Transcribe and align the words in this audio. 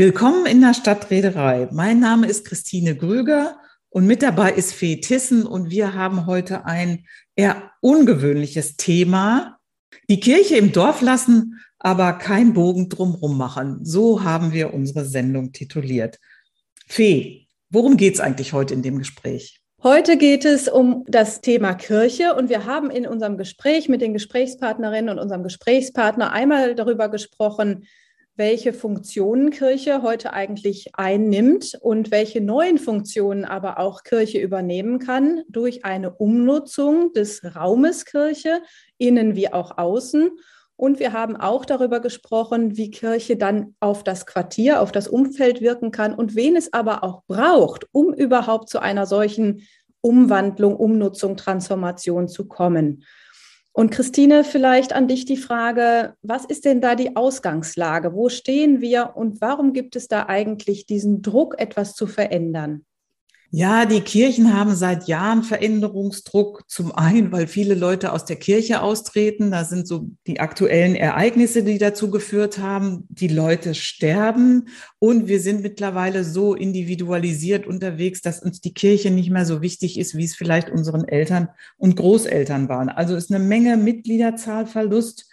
Willkommen 0.00 0.46
in 0.46 0.62
der 0.62 0.72
Stadtreederei. 0.72 1.68
Mein 1.72 2.00
Name 2.00 2.26
ist 2.26 2.46
Christine 2.46 2.96
Grüger 2.96 3.58
und 3.90 4.06
mit 4.06 4.22
dabei 4.22 4.50
ist 4.50 4.72
Fee 4.72 4.96
Tissen 4.96 5.44
und 5.44 5.68
wir 5.68 5.92
haben 5.92 6.24
heute 6.24 6.64
ein 6.64 7.04
eher 7.36 7.70
ungewöhnliches 7.82 8.78
Thema. 8.78 9.58
Die 10.08 10.18
Kirche 10.18 10.56
im 10.56 10.72
Dorf 10.72 11.02
lassen, 11.02 11.60
aber 11.78 12.14
kein 12.14 12.54
Bogen 12.54 12.88
drumrum 12.88 13.36
machen. 13.36 13.84
So 13.84 14.24
haben 14.24 14.54
wir 14.54 14.72
unsere 14.72 15.04
Sendung 15.04 15.52
tituliert. 15.52 16.18
Fee, 16.86 17.46
worum 17.68 17.98
geht 17.98 18.14
es 18.14 18.20
eigentlich 18.20 18.54
heute 18.54 18.72
in 18.72 18.80
dem 18.80 18.96
Gespräch? 18.96 19.60
Heute 19.82 20.16
geht 20.16 20.46
es 20.46 20.66
um 20.66 21.04
das 21.08 21.42
Thema 21.42 21.74
Kirche 21.74 22.34
und 22.34 22.48
wir 22.48 22.64
haben 22.64 22.90
in 22.90 23.06
unserem 23.06 23.36
Gespräch 23.36 23.90
mit 23.90 24.00
den 24.00 24.14
Gesprächspartnerinnen 24.14 25.10
und 25.10 25.18
unserem 25.22 25.42
Gesprächspartner 25.42 26.32
einmal 26.32 26.74
darüber 26.74 27.10
gesprochen, 27.10 27.84
welche 28.40 28.72
Funktionen 28.72 29.50
Kirche 29.50 30.00
heute 30.00 30.32
eigentlich 30.32 30.94
einnimmt 30.94 31.76
und 31.82 32.10
welche 32.10 32.40
neuen 32.40 32.78
Funktionen 32.78 33.44
aber 33.44 33.78
auch 33.78 34.02
Kirche 34.02 34.38
übernehmen 34.38 34.98
kann 34.98 35.42
durch 35.50 35.84
eine 35.84 36.14
Umnutzung 36.14 37.12
des 37.12 37.42
Raumes 37.54 38.06
Kirche, 38.06 38.62
innen 38.96 39.36
wie 39.36 39.52
auch 39.52 39.76
außen. 39.76 40.30
Und 40.74 41.00
wir 41.00 41.12
haben 41.12 41.36
auch 41.36 41.66
darüber 41.66 42.00
gesprochen, 42.00 42.78
wie 42.78 42.90
Kirche 42.90 43.36
dann 43.36 43.74
auf 43.78 44.04
das 44.04 44.24
Quartier, 44.24 44.80
auf 44.80 44.90
das 44.90 45.06
Umfeld 45.06 45.60
wirken 45.60 45.90
kann 45.90 46.14
und 46.14 46.34
wen 46.34 46.56
es 46.56 46.72
aber 46.72 47.04
auch 47.04 47.24
braucht, 47.26 47.88
um 47.92 48.14
überhaupt 48.14 48.70
zu 48.70 48.78
einer 48.78 49.04
solchen 49.04 49.66
Umwandlung, 50.00 50.76
Umnutzung, 50.76 51.36
Transformation 51.36 52.26
zu 52.26 52.48
kommen. 52.48 53.04
Und 53.72 53.90
Christine, 53.90 54.42
vielleicht 54.42 54.92
an 54.92 55.06
dich 55.06 55.24
die 55.26 55.36
Frage, 55.36 56.14
was 56.22 56.44
ist 56.44 56.64
denn 56.64 56.80
da 56.80 56.96
die 56.96 57.14
Ausgangslage? 57.16 58.14
Wo 58.14 58.28
stehen 58.28 58.80
wir 58.80 59.12
und 59.14 59.40
warum 59.40 59.72
gibt 59.72 59.94
es 59.94 60.08
da 60.08 60.26
eigentlich 60.26 60.86
diesen 60.86 61.22
Druck, 61.22 61.54
etwas 61.58 61.94
zu 61.94 62.06
verändern? 62.06 62.84
Ja, 63.52 63.84
die 63.84 64.02
Kirchen 64.02 64.56
haben 64.56 64.76
seit 64.76 65.08
Jahren 65.08 65.42
Veränderungsdruck. 65.42 66.62
Zum 66.68 66.92
einen, 66.92 67.32
weil 67.32 67.48
viele 67.48 67.74
Leute 67.74 68.12
aus 68.12 68.24
der 68.24 68.36
Kirche 68.36 68.80
austreten. 68.80 69.50
Da 69.50 69.64
sind 69.64 69.88
so 69.88 70.08
die 70.28 70.38
aktuellen 70.38 70.94
Ereignisse, 70.94 71.64
die 71.64 71.78
dazu 71.78 72.12
geführt 72.12 72.58
haben. 72.58 73.08
Die 73.08 73.26
Leute 73.26 73.74
sterben 73.74 74.68
und 75.00 75.26
wir 75.26 75.40
sind 75.40 75.62
mittlerweile 75.62 76.22
so 76.22 76.54
individualisiert 76.54 77.66
unterwegs, 77.66 78.22
dass 78.22 78.40
uns 78.40 78.60
die 78.60 78.72
Kirche 78.72 79.10
nicht 79.10 79.30
mehr 79.30 79.44
so 79.44 79.62
wichtig 79.62 79.98
ist, 79.98 80.16
wie 80.16 80.24
es 80.24 80.36
vielleicht 80.36 80.70
unseren 80.70 81.08
Eltern 81.08 81.48
und 81.76 81.96
Großeltern 81.96 82.68
waren. 82.68 82.88
Also 82.88 83.16
ist 83.16 83.32
eine 83.32 83.44
Menge 83.44 83.76
Mitgliederzahlverlust 83.76 85.29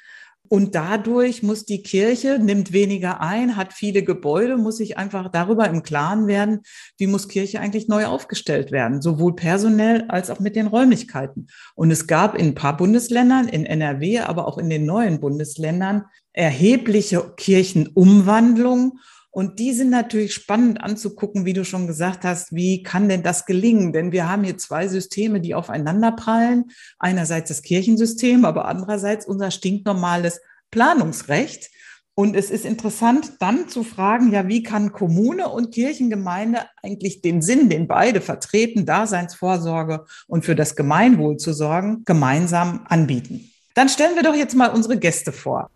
und 0.49 0.75
dadurch 0.75 1.43
muss 1.43 1.65
die 1.65 1.81
Kirche, 1.81 2.39
nimmt 2.39 2.71
weniger 2.71 3.21
ein, 3.21 3.55
hat 3.55 3.73
viele 3.73 4.03
Gebäude, 4.03 4.57
muss 4.57 4.77
sich 4.77 4.97
einfach 4.97 5.29
darüber 5.31 5.67
im 5.67 5.83
Klaren 5.83 6.27
werden, 6.27 6.61
wie 6.97 7.07
muss 7.07 7.27
Kirche 7.27 7.59
eigentlich 7.59 7.87
neu 7.87 8.05
aufgestellt 8.05 8.71
werden, 8.71 9.01
sowohl 9.01 9.35
personell 9.35 10.05
als 10.09 10.29
auch 10.29 10.39
mit 10.39 10.55
den 10.55 10.67
Räumlichkeiten. 10.67 11.47
Und 11.75 11.91
es 11.91 12.07
gab 12.07 12.35
in 12.35 12.47
ein 12.47 12.55
paar 12.55 12.77
Bundesländern, 12.77 13.47
in 13.47 13.65
NRW, 13.65 14.19
aber 14.19 14.47
auch 14.47 14.57
in 14.57 14.69
den 14.69 14.85
neuen 14.85 15.19
Bundesländern, 15.19 16.05
erhebliche 16.33 17.33
Kirchenumwandlungen. 17.35 18.99
Und 19.37 19.59
die 19.59 19.71
sind 19.71 19.91
natürlich 19.91 20.33
spannend 20.33 20.81
anzugucken, 20.81 21.45
wie 21.45 21.53
du 21.53 21.63
schon 21.63 21.85
gesagt 21.85 22.23
hast, 22.23 22.55
wie 22.55 22.81
kann 22.81 23.07
denn 23.07 23.21
das 23.21 23.45
gelingen? 23.45 23.93
Denn 23.93 24.11
wir 24.11 24.27
haben 24.27 24.43
hier 24.43 24.57
zwei 24.57 24.87
Systeme, 24.87 25.39
die 25.39 25.53
aufeinander 25.53 26.11
prallen. 26.11 26.71
Einerseits 26.97 27.49
das 27.49 27.61
Kirchensystem, 27.61 28.45
aber 28.45 28.65
andererseits 28.65 29.27
unser 29.27 29.51
stinknormales 29.51 30.41
Planungsrecht. 30.71 31.69
Und 32.15 32.35
es 32.35 32.49
ist 32.49 32.65
interessant, 32.65 33.33
dann 33.37 33.69
zu 33.69 33.83
fragen, 33.83 34.31
ja, 34.31 34.47
wie 34.47 34.63
kann 34.63 34.91
Kommune 34.91 35.49
und 35.49 35.71
Kirchengemeinde 35.71 36.61
eigentlich 36.81 37.21
den 37.21 37.43
Sinn, 37.43 37.69
den 37.69 37.87
beide 37.87 38.21
vertreten, 38.21 38.87
Daseinsvorsorge 38.87 40.05
und 40.25 40.45
für 40.45 40.55
das 40.55 40.75
Gemeinwohl 40.75 41.37
zu 41.37 41.53
sorgen, 41.53 42.01
gemeinsam 42.05 42.87
anbieten? 42.89 43.51
Dann 43.75 43.87
stellen 43.87 44.15
wir 44.15 44.23
doch 44.23 44.33
jetzt 44.33 44.55
mal 44.55 44.73
unsere 44.73 44.97
Gäste 44.97 45.31
vor. 45.31 45.69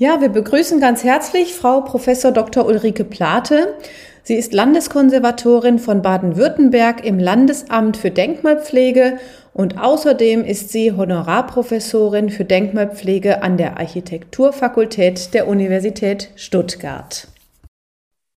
Ja, 0.00 0.20
wir 0.20 0.28
begrüßen 0.28 0.78
ganz 0.78 1.02
herzlich 1.02 1.54
Frau 1.54 1.80
Professor 1.80 2.30
Dr. 2.30 2.64
Ulrike 2.66 3.02
Plate. 3.02 3.74
Sie 4.22 4.36
ist 4.36 4.52
Landeskonservatorin 4.52 5.80
von 5.80 6.02
Baden-Württemberg 6.02 7.04
im 7.04 7.18
Landesamt 7.18 7.96
für 7.96 8.12
Denkmalpflege 8.12 9.18
und 9.54 9.76
außerdem 9.80 10.44
ist 10.44 10.68
sie 10.68 10.92
Honorarprofessorin 10.92 12.30
für 12.30 12.44
Denkmalpflege 12.44 13.42
an 13.42 13.56
der 13.56 13.78
Architekturfakultät 13.78 15.34
der 15.34 15.48
Universität 15.48 16.30
Stuttgart. 16.36 17.26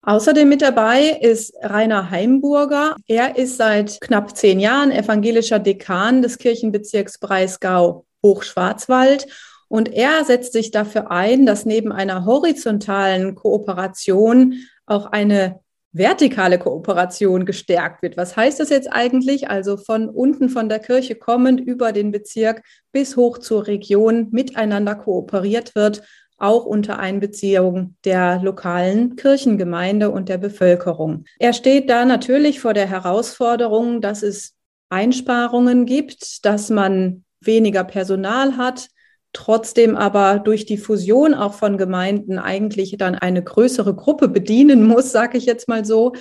Außerdem 0.01 0.47
mit 0.47 0.61
dabei 0.61 1.17
ist 1.19 1.53
Rainer 1.61 2.09
Heimburger. 2.09 2.95
Er 3.05 3.37
ist 3.37 3.57
seit 3.57 3.99
knapp 3.99 4.37
zehn 4.37 4.61
Jahren 4.61 4.91
evangelischer 4.91 5.59
Dekan 5.59 6.21
des 6.21 6.37
Kirchenbezirks 6.37 7.17
Breisgau 7.17 8.05
Hochschwarzwald 8.23 9.27
und 9.69 9.94
er 9.94 10.25
setzt 10.25 10.53
sich 10.53 10.72
dafür 10.72 11.12
ein, 11.12 11.46
dass 11.46 11.66
neben 11.66 11.91
einer 11.91 12.25
horizontalen 12.25 13.35
Kooperation 13.35 14.56
auch 14.85 15.06
eine 15.06 15.62
vertikale 15.91 16.59
Kooperation 16.59 17.46
gestärkt 17.46 18.02
wird. 18.02 18.18
Was 18.18 18.35
heißt 18.35 18.59
das 18.59 18.69
jetzt 18.69 18.91
eigentlich? 18.91 19.50
Also 19.50 19.78
von 19.78 20.09
unten 20.09 20.50
von 20.50 20.69
der 20.69 20.80
Kirche 20.80 21.16
kommend 21.16 21.62
über 21.62 21.91
den 21.91 22.12
Bezirk 22.12 22.63
bis 22.91 23.16
hoch 23.16 23.38
zur 23.38 23.68
Region 23.68 24.28
miteinander 24.31 24.96
kooperiert 24.96 25.75
wird, 25.75 26.03
auch 26.38 26.66
unter 26.66 27.00
Einbeziehung 27.00 27.96
der 28.06 28.40
lokalen 28.41 29.16
Kirchengemeinde 29.16 30.09
und 30.09 30.30
der 30.30 30.38
Bevölkerung. 30.38 31.25
Er 31.38 31.53
steht 31.53 31.90
da 31.90 32.06
natürlich 32.06 32.59
vor 32.59 32.74
der 32.74 32.88
Herausforderung, 32.88 34.01
dass 34.01 34.24
es 34.24 34.56
Einsparungen 34.90 35.86
gibt, 35.86 36.46
dass 36.46 36.69
man 36.69 37.24
weniger 37.41 37.84
Personal 37.84 38.57
hat, 38.57 38.90
trotzdem 39.34 39.95
aber 39.95 40.40
durch 40.40 40.66
die 40.66 40.78
Fusion 40.78 41.34
auch 41.34 41.53
von 41.53 41.78
Gemeinden 41.78 42.40
eigentlich 42.40 42.95
dann 42.97 43.16
eine 43.16 43.44
größere 43.44 43.95
Gruppe 43.95 44.28
bedienen 44.28 44.84
muss, 44.85 45.12
sage 45.12 45.38
ich 45.38 45.45
jetzt 45.45 45.67
mal 45.67 45.85
so. 45.85 46.13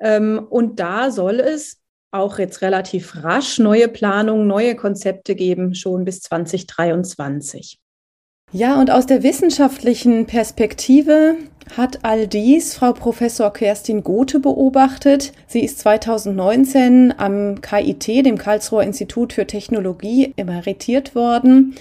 Ähm, 0.00 0.46
und 0.50 0.80
da 0.80 1.10
soll 1.10 1.40
es 1.40 1.78
auch 2.10 2.38
jetzt 2.38 2.62
relativ 2.62 3.24
rasch 3.24 3.58
neue 3.58 3.88
Planungen, 3.88 4.46
neue 4.46 4.76
Konzepte 4.76 5.34
geben, 5.34 5.74
schon 5.74 6.04
bis 6.04 6.20
2023. 6.20 7.78
Ja, 8.52 8.78
und 8.78 8.90
aus 8.90 9.06
der 9.06 9.24
wissenschaftlichen 9.24 10.26
Perspektive 10.26 11.34
hat 11.76 12.04
all 12.04 12.28
dies 12.28 12.74
Frau 12.74 12.92
Professor 12.92 13.52
Kerstin 13.52 14.04
Gothe 14.04 14.38
beobachtet. 14.38 15.32
Sie 15.48 15.64
ist 15.64 15.80
2019 15.80 17.14
am 17.16 17.60
KIT, 17.62 18.06
dem 18.06 18.38
Karlsruher 18.38 18.84
Institut 18.84 19.32
für 19.32 19.46
Technologie, 19.46 20.34
emeritiert 20.36 21.16
worden 21.16 21.74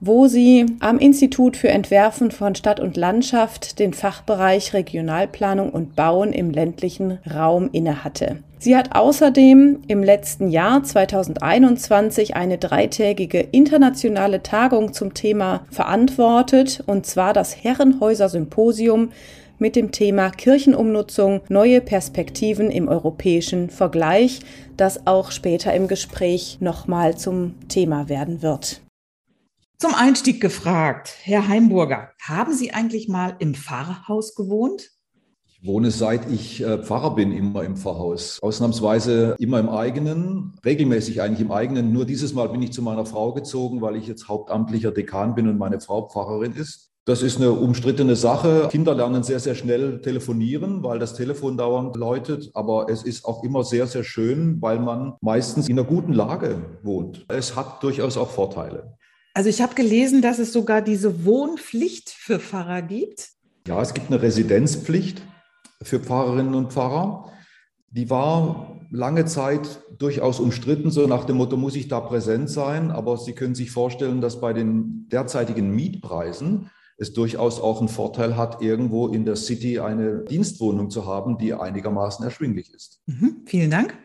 wo 0.00 0.26
sie 0.26 0.66
am 0.80 0.98
Institut 0.98 1.56
für 1.56 1.68
Entwerfen 1.68 2.30
von 2.30 2.54
Stadt 2.54 2.80
und 2.80 2.96
Landschaft 2.96 3.78
den 3.78 3.92
Fachbereich 3.92 4.74
Regionalplanung 4.74 5.70
und 5.70 5.96
Bauen 5.96 6.32
im 6.32 6.50
ländlichen 6.50 7.18
Raum 7.28 7.68
innehatte. 7.72 8.38
Sie 8.60 8.76
hat 8.76 8.96
außerdem 8.96 9.82
im 9.86 10.02
letzten 10.02 10.48
Jahr 10.48 10.82
2021 10.82 12.34
eine 12.34 12.58
dreitägige 12.58 13.40
internationale 13.40 14.42
Tagung 14.42 14.92
zum 14.92 15.14
Thema 15.14 15.66
verantwortet, 15.70 16.82
und 16.86 17.06
zwar 17.06 17.32
das 17.32 17.62
Herrenhäuser 17.62 18.28
Symposium 18.28 19.10
mit 19.58 19.76
dem 19.76 19.92
Thema 19.92 20.30
Kirchenumnutzung, 20.30 21.40
neue 21.48 21.80
Perspektiven 21.80 22.70
im 22.70 22.88
europäischen 22.88 23.70
Vergleich, 23.70 24.40
das 24.76 25.06
auch 25.06 25.30
später 25.30 25.72
im 25.74 25.88
Gespräch 25.88 26.58
nochmal 26.60 27.16
zum 27.16 27.54
Thema 27.68 28.08
werden 28.08 28.42
wird. 28.42 28.80
Zum 29.80 29.94
Einstieg 29.94 30.40
gefragt, 30.40 31.14
Herr 31.22 31.46
Heimburger, 31.46 32.10
haben 32.20 32.52
Sie 32.52 32.72
eigentlich 32.72 33.06
mal 33.06 33.36
im 33.38 33.54
Pfarrhaus 33.54 34.34
gewohnt? 34.34 34.90
Ich 35.46 35.64
wohne 35.64 35.92
seit 35.92 36.28
ich 36.28 36.60
äh, 36.60 36.82
Pfarrer 36.82 37.14
bin 37.14 37.30
immer 37.30 37.62
im 37.62 37.76
Pfarrhaus. 37.76 38.40
Ausnahmsweise 38.42 39.36
immer 39.38 39.60
im 39.60 39.68
eigenen, 39.68 40.58
regelmäßig 40.64 41.22
eigentlich 41.22 41.42
im 41.42 41.52
eigenen. 41.52 41.92
Nur 41.92 42.06
dieses 42.06 42.34
Mal 42.34 42.48
bin 42.48 42.60
ich 42.60 42.72
zu 42.72 42.82
meiner 42.82 43.06
Frau 43.06 43.32
gezogen, 43.32 43.80
weil 43.80 43.94
ich 43.94 44.08
jetzt 44.08 44.26
hauptamtlicher 44.26 44.90
Dekan 44.90 45.36
bin 45.36 45.46
und 45.46 45.58
meine 45.58 45.80
Frau 45.80 46.08
Pfarrerin 46.08 46.54
ist. 46.54 46.90
Das 47.04 47.22
ist 47.22 47.36
eine 47.36 47.52
umstrittene 47.52 48.16
Sache. 48.16 48.68
Kinder 48.72 48.96
lernen 48.96 49.22
sehr, 49.22 49.38
sehr 49.38 49.54
schnell 49.54 50.02
telefonieren, 50.02 50.82
weil 50.82 50.98
das 50.98 51.14
Telefon 51.14 51.56
dauernd 51.56 51.94
läutet. 51.94 52.50
Aber 52.52 52.90
es 52.90 53.04
ist 53.04 53.24
auch 53.24 53.44
immer 53.44 53.62
sehr, 53.62 53.86
sehr 53.86 54.02
schön, 54.02 54.60
weil 54.60 54.80
man 54.80 55.14
meistens 55.20 55.68
in 55.68 55.78
einer 55.78 55.88
guten 55.88 56.12
Lage 56.12 56.78
wohnt. 56.82 57.24
Es 57.28 57.54
hat 57.54 57.82
durchaus 57.84 58.16
auch 58.16 58.28
Vorteile. 58.28 58.97
Also 59.38 59.50
ich 59.50 59.62
habe 59.62 59.76
gelesen, 59.76 60.20
dass 60.20 60.40
es 60.40 60.52
sogar 60.52 60.82
diese 60.82 61.24
Wohnpflicht 61.24 62.10
für 62.10 62.40
Pfarrer 62.40 62.82
gibt. 62.82 63.28
Ja, 63.68 63.80
es 63.80 63.94
gibt 63.94 64.10
eine 64.10 64.20
Residenzpflicht 64.20 65.22
für 65.80 66.00
Pfarrerinnen 66.00 66.56
und 66.56 66.72
Pfarrer. 66.72 67.30
Die 67.92 68.10
war 68.10 68.80
lange 68.90 69.26
Zeit 69.26 69.80
durchaus 69.96 70.40
umstritten, 70.40 70.90
so 70.90 71.06
nach 71.06 71.24
dem 71.24 71.36
Motto, 71.36 71.56
muss 71.56 71.76
ich 71.76 71.86
da 71.86 72.00
präsent 72.00 72.50
sein? 72.50 72.90
Aber 72.90 73.16
Sie 73.16 73.32
können 73.32 73.54
sich 73.54 73.70
vorstellen, 73.70 74.20
dass 74.20 74.40
bei 74.40 74.52
den 74.52 75.06
derzeitigen 75.08 75.70
Mietpreisen 75.70 76.70
es 76.96 77.12
durchaus 77.12 77.60
auch 77.60 77.78
einen 77.78 77.88
Vorteil 77.88 78.36
hat, 78.36 78.60
irgendwo 78.60 79.06
in 79.06 79.24
der 79.24 79.36
City 79.36 79.78
eine 79.78 80.24
Dienstwohnung 80.24 80.90
zu 80.90 81.06
haben, 81.06 81.38
die 81.38 81.54
einigermaßen 81.54 82.24
erschwinglich 82.24 82.74
ist. 82.74 83.02
Mhm, 83.06 83.42
vielen 83.46 83.70
Dank. 83.70 83.96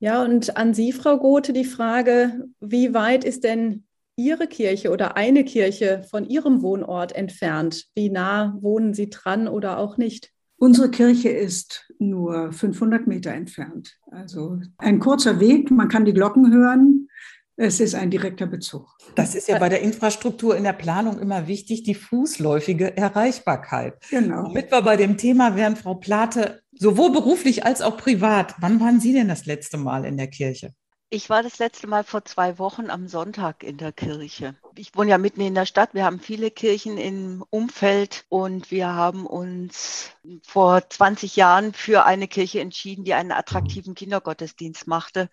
Ja, 0.00 0.24
und 0.24 0.56
an 0.56 0.72
Sie, 0.72 0.92
Frau 0.92 1.18
Gothe, 1.18 1.52
die 1.52 1.66
Frage, 1.66 2.46
wie 2.60 2.94
weit 2.94 3.24
ist 3.24 3.44
denn 3.44 3.84
Ihre 4.16 4.46
Kirche 4.46 4.90
oder 4.90 5.16
eine 5.16 5.44
Kirche 5.44 6.04
von 6.10 6.24
Ihrem 6.24 6.62
Wohnort 6.62 7.12
entfernt? 7.12 7.86
Wie 7.94 8.10
nah 8.10 8.56
wohnen 8.60 8.94
Sie 8.94 9.10
dran 9.10 9.48
oder 9.48 9.78
auch 9.78 9.96
nicht? 9.96 10.30
Unsere 10.56 10.90
Kirche 10.90 11.30
ist 11.30 11.92
nur 11.98 12.52
500 12.52 13.06
Meter 13.06 13.32
entfernt. 13.32 13.98
Also 14.10 14.60
ein 14.78 15.00
kurzer 15.00 15.40
Weg, 15.40 15.70
man 15.70 15.88
kann 15.88 16.04
die 16.04 16.14
Glocken 16.14 16.52
hören. 16.52 17.08
Es 17.56 17.78
ist 17.78 17.94
ein 17.94 18.10
direkter 18.10 18.46
Bezug. 18.46 18.88
Das 19.14 19.34
ist 19.36 19.48
ja 19.48 19.58
bei 19.58 19.68
der 19.68 19.80
Infrastruktur 19.80 20.56
in 20.56 20.64
der 20.64 20.72
Planung 20.72 21.20
immer 21.20 21.46
wichtig, 21.46 21.84
die 21.84 21.94
fußläufige 21.94 22.96
Erreichbarkeit. 22.96 23.94
Genau. 24.10 24.48
Damit 24.48 24.72
wir 24.72 24.82
bei 24.82 24.96
dem 24.96 25.16
Thema 25.16 25.54
wären, 25.54 25.76
Frau 25.76 25.94
Plate, 25.94 26.62
sowohl 26.72 27.12
beruflich 27.12 27.64
als 27.64 27.80
auch 27.80 27.96
privat. 27.96 28.54
Wann 28.58 28.80
waren 28.80 28.98
Sie 28.98 29.12
denn 29.12 29.28
das 29.28 29.46
letzte 29.46 29.76
Mal 29.76 30.04
in 30.04 30.16
der 30.16 30.26
Kirche? 30.28 30.74
Ich 31.14 31.30
war 31.30 31.44
das 31.44 31.60
letzte 31.60 31.86
Mal 31.86 32.02
vor 32.02 32.24
zwei 32.24 32.58
Wochen 32.58 32.90
am 32.90 33.06
Sonntag 33.06 33.62
in 33.62 33.76
der 33.76 33.92
Kirche. 33.92 34.56
Ich 34.74 34.96
wohne 34.96 35.12
ja 35.12 35.18
mitten 35.18 35.42
in 35.42 35.54
der 35.54 35.64
Stadt. 35.64 35.94
Wir 35.94 36.04
haben 36.04 36.18
viele 36.18 36.50
Kirchen 36.50 36.98
im 36.98 37.44
Umfeld 37.50 38.24
und 38.30 38.72
wir 38.72 38.94
haben 38.94 39.24
uns 39.24 40.10
vor 40.42 40.82
20 40.90 41.36
Jahren 41.36 41.72
für 41.72 42.04
eine 42.04 42.26
Kirche 42.26 42.58
entschieden, 42.58 43.04
die 43.04 43.14
einen 43.14 43.30
attraktiven 43.30 43.94
Kindergottesdienst 43.94 44.88
machte. 44.88 45.30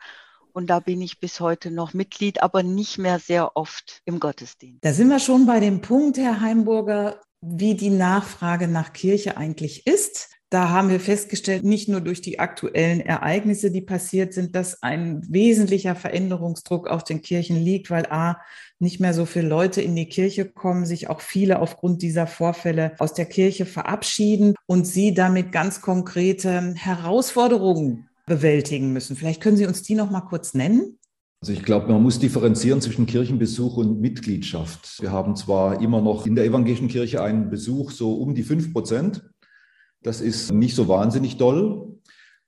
Und 0.54 0.69
da 0.69 0.81
bin 0.81 1.01
ich 1.01 1.19
bis 1.19 1.39
heute 1.39 1.72
noch 1.72 1.95
Mitglied, 1.95 2.44
aber 2.44 2.62
nicht 2.62 3.00
mehr 3.00 3.18
sehr 3.18 3.57
oft 3.57 4.04
im 4.06 4.19
Gottesdienst. 4.19 4.86
Da 4.86 4.94
sind 4.94 5.10
wir 5.10 5.19
schon 5.19 5.48
bei 5.48 5.60
dem 5.60 5.81
Punkt, 5.81 6.19
Herr 6.19 6.42
Heimburger, 6.42 7.19
wie 7.42 7.74
die 7.74 7.89
Nachfrage 7.89 8.68
nach 8.68 8.94
Kirche 8.94 9.36
eigentlich 9.36 9.88
ist. 9.88 10.30
Da 10.51 10.68
haben 10.68 10.89
wir 10.89 11.00
festgestellt, 11.00 11.63
nicht 11.63 11.88
nur 11.88 12.01
durch 12.01 12.19
die 12.19 12.39
aktuellen 12.39 13.00
Ereignisse, 13.00 13.71
die 13.71 13.80
passiert 13.80 14.33
sind, 14.33 14.53
dass 14.53 14.83
ein 14.83 15.25
wesentlicher 15.30 15.95
Veränderungsdruck 15.95 16.89
auf 16.89 17.06
den 17.06 17.21
Kirchen 17.21 17.56
liegt, 17.56 17.89
weil 17.89 18.06
A, 18.07 18.38
nicht 18.77 19.00
mehr 19.00 19.13
so 19.13 19.25
viele 19.25 19.48
Leute 19.48 19.81
in 19.81 19.95
die 19.95 20.09
Kirche 20.09 20.44
kommen, 20.44 20.86
sich 20.86 21.09
auch 21.09 21.21
viele 21.21 21.59
aufgrund 21.59 22.01
dieser 22.01 22.27
Vorfälle 22.27 22.92
aus 23.00 23.13
der 23.13 23.27
Kirche 23.27 23.65
verabschieden 23.65 24.56
und 24.65 24.86
sie 24.86 25.13
damit 25.13 25.53
ganz 25.53 25.80
konkrete 25.80 26.74
Herausforderungen 26.75 28.09
bewältigen 28.25 28.92
müssen. 28.92 29.15
Vielleicht 29.15 29.39
können 29.39 29.56
Sie 29.56 29.65
uns 29.65 29.83
die 29.83 29.95
noch 29.95 30.12
mal 30.12 30.19
kurz 30.19 30.53
nennen. 30.53 30.98
Also 31.39 31.53
ich 31.53 31.63
glaube, 31.63 31.88
man 31.88 32.03
muss 32.03 32.19
differenzieren 32.19 32.81
zwischen 32.81 33.06
Kirchenbesuch 33.06 33.77
und 33.77 34.01
Mitgliedschaft. 34.01 35.01
Wir 35.01 35.13
haben 35.13 35.38
zwar 35.38 35.81
immer 35.81 36.01
noch 36.01 36.27
in 36.27 36.36
der 36.36 36.44
evangelischen 36.44 36.89
Kirche 36.89 37.24
einen 37.24 37.50
Besuch 37.50 37.92
so 37.92 38.15
um 38.15 38.36
die 38.36 38.44
fünf 38.44 38.74
Prozent. 38.74 39.24
Das 40.03 40.21
ist 40.21 40.51
nicht 40.51 40.75
so 40.75 40.88
wahnsinnig 40.88 41.38
doll. 41.38 41.88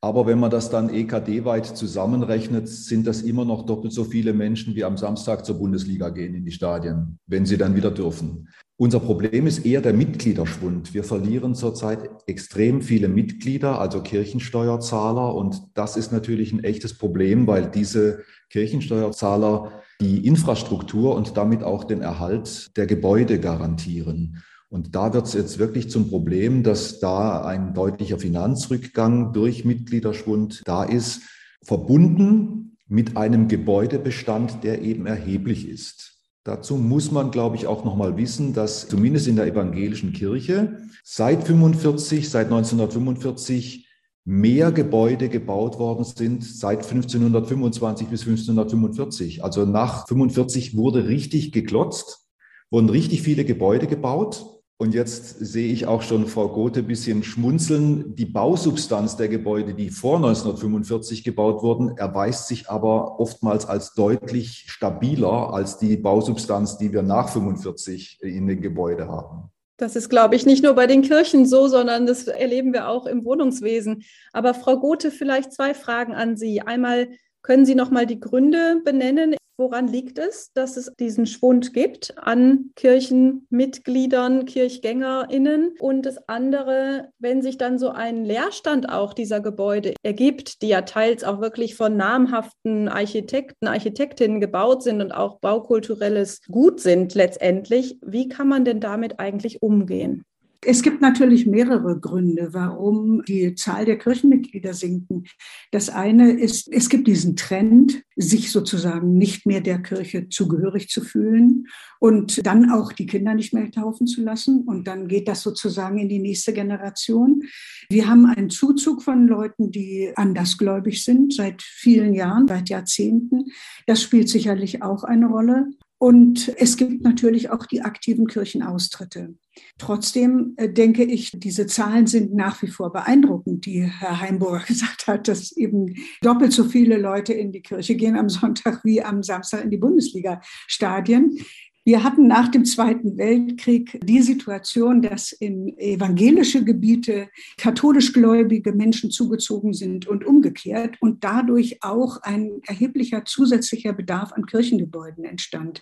Aber 0.01 0.25
wenn 0.25 0.37
man 0.37 0.51
das 0.51 0.69
dann 0.69 0.89
EKD-weit 0.89 1.65
zusammenrechnet, 1.65 2.67
sind 2.67 3.07
das 3.07 3.21
immer 3.21 3.45
noch 3.45 3.65
doppelt 3.65 3.93
so 3.93 4.03
viele 4.03 4.33
Menschen, 4.33 4.75
wie 4.75 4.83
am 4.83 4.97
Samstag 4.97 5.45
zur 5.45 5.59
Bundesliga 5.59 6.09
gehen 6.09 6.35
in 6.35 6.43
die 6.43 6.51
Stadien, 6.51 7.19
wenn 7.25 7.45
sie 7.45 7.57
dann 7.57 7.77
wieder 7.77 7.89
dürfen. 7.89 8.49
Unser 8.75 8.99
Problem 8.99 9.47
ist 9.47 9.65
eher 9.65 9.79
der 9.79 9.93
Mitgliederschwund. 9.93 10.93
Wir 10.93 11.05
verlieren 11.05 11.55
zurzeit 11.55 12.09
extrem 12.27 12.81
viele 12.81 13.07
Mitglieder, 13.07 13.79
also 13.79 14.01
Kirchensteuerzahler. 14.01 15.33
Und 15.33 15.61
das 15.73 15.95
ist 15.95 16.11
natürlich 16.11 16.51
ein 16.51 16.65
echtes 16.65 16.97
Problem, 16.97 17.47
weil 17.47 17.71
diese 17.71 18.23
Kirchensteuerzahler 18.49 19.71
die 20.01 20.27
Infrastruktur 20.27 21.15
und 21.15 21.37
damit 21.37 21.63
auch 21.63 21.85
den 21.85 22.01
Erhalt 22.01 22.75
der 22.75 22.87
Gebäude 22.87 23.39
garantieren. 23.39 24.43
Und 24.73 24.95
da 24.95 25.13
wird 25.13 25.27
es 25.27 25.33
jetzt 25.33 25.59
wirklich 25.59 25.91
zum 25.91 26.09
Problem, 26.09 26.63
dass 26.63 26.99
da 26.99 27.45
ein 27.45 27.75
deutlicher 27.75 28.17
Finanzrückgang 28.17 29.31
durch 29.31 29.65
Mitgliederschwund 29.65 30.63
da 30.65 30.83
ist, 30.83 31.21
verbunden 31.61 32.75
mit 32.87 33.15
einem 33.15 33.47
Gebäudebestand, 33.47 34.63
der 34.63 34.81
eben 34.81 35.05
erheblich 35.05 35.69
ist. 35.69 36.17
Dazu 36.43 36.77
muss 36.77 37.11
man, 37.11 37.29
glaube 37.29 37.55
ich, 37.55 37.67
auch 37.67 37.85
noch 37.85 37.95
mal 37.95 38.17
wissen, 38.17 38.53
dass 38.53 38.87
zumindest 38.87 39.27
in 39.27 39.35
der 39.35 39.45
evangelischen 39.45 40.11
Kirche 40.11 40.79
seit 41.03 41.43
45, 41.43 42.27
seit 42.27 42.47
1945 42.47 43.87
mehr 44.25 44.71
Gebäude 44.71 45.29
gebaut 45.29 45.77
worden 45.77 46.03
sind 46.03 46.43
seit 46.43 46.79
1525 46.79 48.07
bis 48.07 48.21
1545. 48.21 49.43
Also 49.43 49.65
nach 49.67 50.07
45 50.07 50.75
wurde 50.75 51.07
richtig 51.07 51.51
geklotzt, 51.51 52.27
wurden 52.71 52.89
richtig 52.89 53.21
viele 53.21 53.45
Gebäude 53.45 53.85
gebaut. 53.85 54.52
Und 54.83 54.93
jetzt 54.93 55.39
sehe 55.39 55.71
ich 55.71 55.87
auch 55.87 56.01
schon 56.01 56.27
Frau 56.27 56.49
Gothe 56.49 56.81
ein 56.81 56.87
bisschen 56.87 57.23
schmunzeln. 57.23 58.15
Die 58.15 58.25
Bausubstanz 58.25 59.15
der 59.15 59.29
Gebäude, 59.29 59.73
die 59.73 59.89
vor 59.89 60.17
1945 60.17 61.23
gebaut 61.23 61.63
wurden, 61.63 61.97
erweist 61.97 62.49
sich 62.49 62.69
aber 62.69 63.17
oftmals 63.17 63.65
als 63.65 63.93
deutlich 63.93 64.65
stabiler 64.67 65.53
als 65.53 65.77
die 65.77 65.95
Bausubstanz, 65.95 66.77
die 66.77 66.91
wir 66.91 67.01
nach 67.01 67.29
45 67.29 68.17
in 68.23 68.45
den 68.45 68.59
Gebäuden 68.59 69.07
haben. 69.07 69.49
Das 69.77 69.95
ist, 69.95 70.09
glaube 70.09 70.35
ich, 70.35 70.45
nicht 70.45 70.65
nur 70.65 70.73
bei 70.73 70.85
den 70.85 71.01
Kirchen 71.01 71.45
so, 71.45 71.69
sondern 71.69 72.05
das 72.05 72.27
erleben 72.27 72.73
wir 72.73 72.89
auch 72.89 73.05
im 73.05 73.23
Wohnungswesen. 73.23 74.03
Aber 74.33 74.53
Frau 74.53 74.81
Gothe, 74.81 75.11
vielleicht 75.11 75.53
zwei 75.53 75.73
Fragen 75.73 76.13
an 76.13 76.35
Sie. 76.35 76.59
Einmal, 76.59 77.07
können 77.43 77.65
Sie 77.65 77.75
noch 77.75 77.91
mal 77.91 78.05
die 78.05 78.19
Gründe 78.19 78.81
benennen? 78.83 79.35
Woran 79.55 79.87
liegt 79.87 80.17
es, 80.17 80.51
dass 80.53 80.77
es 80.77 80.91
diesen 80.99 81.27
Schwund 81.27 81.73
gibt 81.73 82.17
an 82.17 82.71
Kirchenmitgliedern, 82.75 84.45
KirchgängerInnen? 84.45 85.75
Und 85.79 86.07
das 86.07 86.27
andere, 86.27 87.09
wenn 87.19 87.43
sich 87.43 87.59
dann 87.59 87.77
so 87.77 87.89
ein 87.89 88.25
Leerstand 88.25 88.89
auch 88.89 89.13
dieser 89.13 89.41
Gebäude 89.41 89.93
ergibt, 90.01 90.63
die 90.63 90.69
ja 90.69 90.81
teils 90.81 91.23
auch 91.23 91.39
wirklich 91.39 91.75
von 91.75 91.95
namhaften 91.95 92.87
Architekten, 92.87 93.67
Architektinnen 93.67 94.41
gebaut 94.41 94.81
sind 94.81 95.01
und 95.01 95.11
auch 95.11 95.39
baukulturelles 95.39 96.41
Gut 96.49 96.79
sind 96.79 97.13
letztendlich, 97.13 97.99
wie 98.01 98.29
kann 98.29 98.47
man 98.47 98.65
denn 98.65 98.79
damit 98.79 99.19
eigentlich 99.19 99.61
umgehen? 99.61 100.25
Es 100.65 100.81
gibt 100.81 101.01
natürlich 101.01 101.45
mehrere 101.45 101.99
Gründe, 101.99 102.49
warum 102.51 103.23
die 103.25 103.55
Zahl 103.55 103.85
der 103.85 103.97
Kirchenmitglieder 103.97 104.73
sinken. 104.73 105.25
Das 105.71 105.89
eine 105.89 106.31
ist, 106.31 106.71
es 106.71 106.89
gibt 106.89 107.07
diesen 107.07 107.35
Trend, 107.35 108.03
sich 108.15 108.51
sozusagen 108.51 109.17
nicht 109.17 109.45
mehr 109.45 109.61
der 109.61 109.81
Kirche 109.81 110.29
zugehörig 110.29 110.89
zu 110.89 111.01
fühlen 111.01 111.67
und 111.99 112.45
dann 112.45 112.69
auch 112.69 112.91
die 112.91 113.05
Kinder 113.05 113.33
nicht 113.33 113.53
mehr 113.53 113.71
taufen 113.71 114.07
zu 114.07 114.21
lassen. 114.21 114.61
Und 114.61 114.87
dann 114.87 115.07
geht 115.07 115.27
das 115.27 115.41
sozusagen 115.41 115.97
in 115.97 116.09
die 116.09 116.19
nächste 116.19 116.53
Generation. 116.53 117.43
Wir 117.89 118.07
haben 118.07 118.25
einen 118.25 118.49
Zuzug 118.49 119.01
von 119.01 119.27
Leuten, 119.27 119.71
die 119.71 120.11
andersgläubig 120.15 121.03
sind 121.03 121.33
seit 121.33 121.61
vielen 121.61 122.13
Jahren, 122.13 122.47
seit 122.47 122.69
Jahrzehnten. 122.69 123.45
Das 123.87 124.01
spielt 124.01 124.29
sicherlich 124.29 124.83
auch 124.83 125.03
eine 125.03 125.27
Rolle. 125.27 125.67
Und 126.03 126.53
es 126.57 126.75
gibt 126.75 127.01
natürlich 127.01 127.49
auch 127.49 127.65
die 127.65 127.81
aktiven 127.81 128.27
Kirchenaustritte. 128.27 129.35
Trotzdem 129.77 130.53
äh, 130.57 130.67
denke 130.67 131.05
ich, 131.05 131.31
diese 131.33 131.65
Zahlen 131.65 132.07
sind 132.07 132.33
nach 132.33 132.61
wie 132.61 132.67
vor 132.67 132.91
beeindruckend, 132.91 133.65
die 133.65 133.83
Herr 133.83 134.19
Heimburger 134.19 134.65
gesagt 134.67 135.07
hat, 135.07 135.29
dass 135.29 135.53
eben 135.53 135.95
doppelt 136.21 136.51
so 136.51 136.65
viele 136.65 136.97
Leute 136.97 137.31
in 137.31 137.53
die 137.53 137.61
Kirche 137.61 137.95
gehen 137.95 138.17
am 138.17 138.27
Sonntag 138.27 138.83
wie 138.83 139.01
am 139.01 139.23
Samstag 139.23 139.63
in 139.63 139.71
die 139.71 139.77
Bundesliga-Stadien. 139.77 141.39
Wir 141.85 142.01
hatten 142.03 142.27
nach 142.27 142.47
dem 142.47 142.63
Zweiten 142.63 143.17
Weltkrieg 143.17 143.99
die 144.05 144.21
Situation, 144.21 145.01
dass 145.01 145.33
in 145.33 145.77
evangelische 145.77 146.63
Gebiete 146.63 147.27
katholisch 147.57 148.13
gläubige 148.13 148.71
Menschen 148.71 149.11
zugezogen 149.11 149.73
sind 149.73 150.07
und 150.07 150.25
umgekehrt 150.25 150.95
und 151.01 151.25
dadurch 151.25 151.83
auch 151.83 152.21
ein 152.21 152.61
erheblicher 152.65 153.25
zusätzlicher 153.25 153.91
Bedarf 153.91 154.31
an 154.31 154.45
Kirchengebäuden 154.45 155.25
entstand 155.25 155.81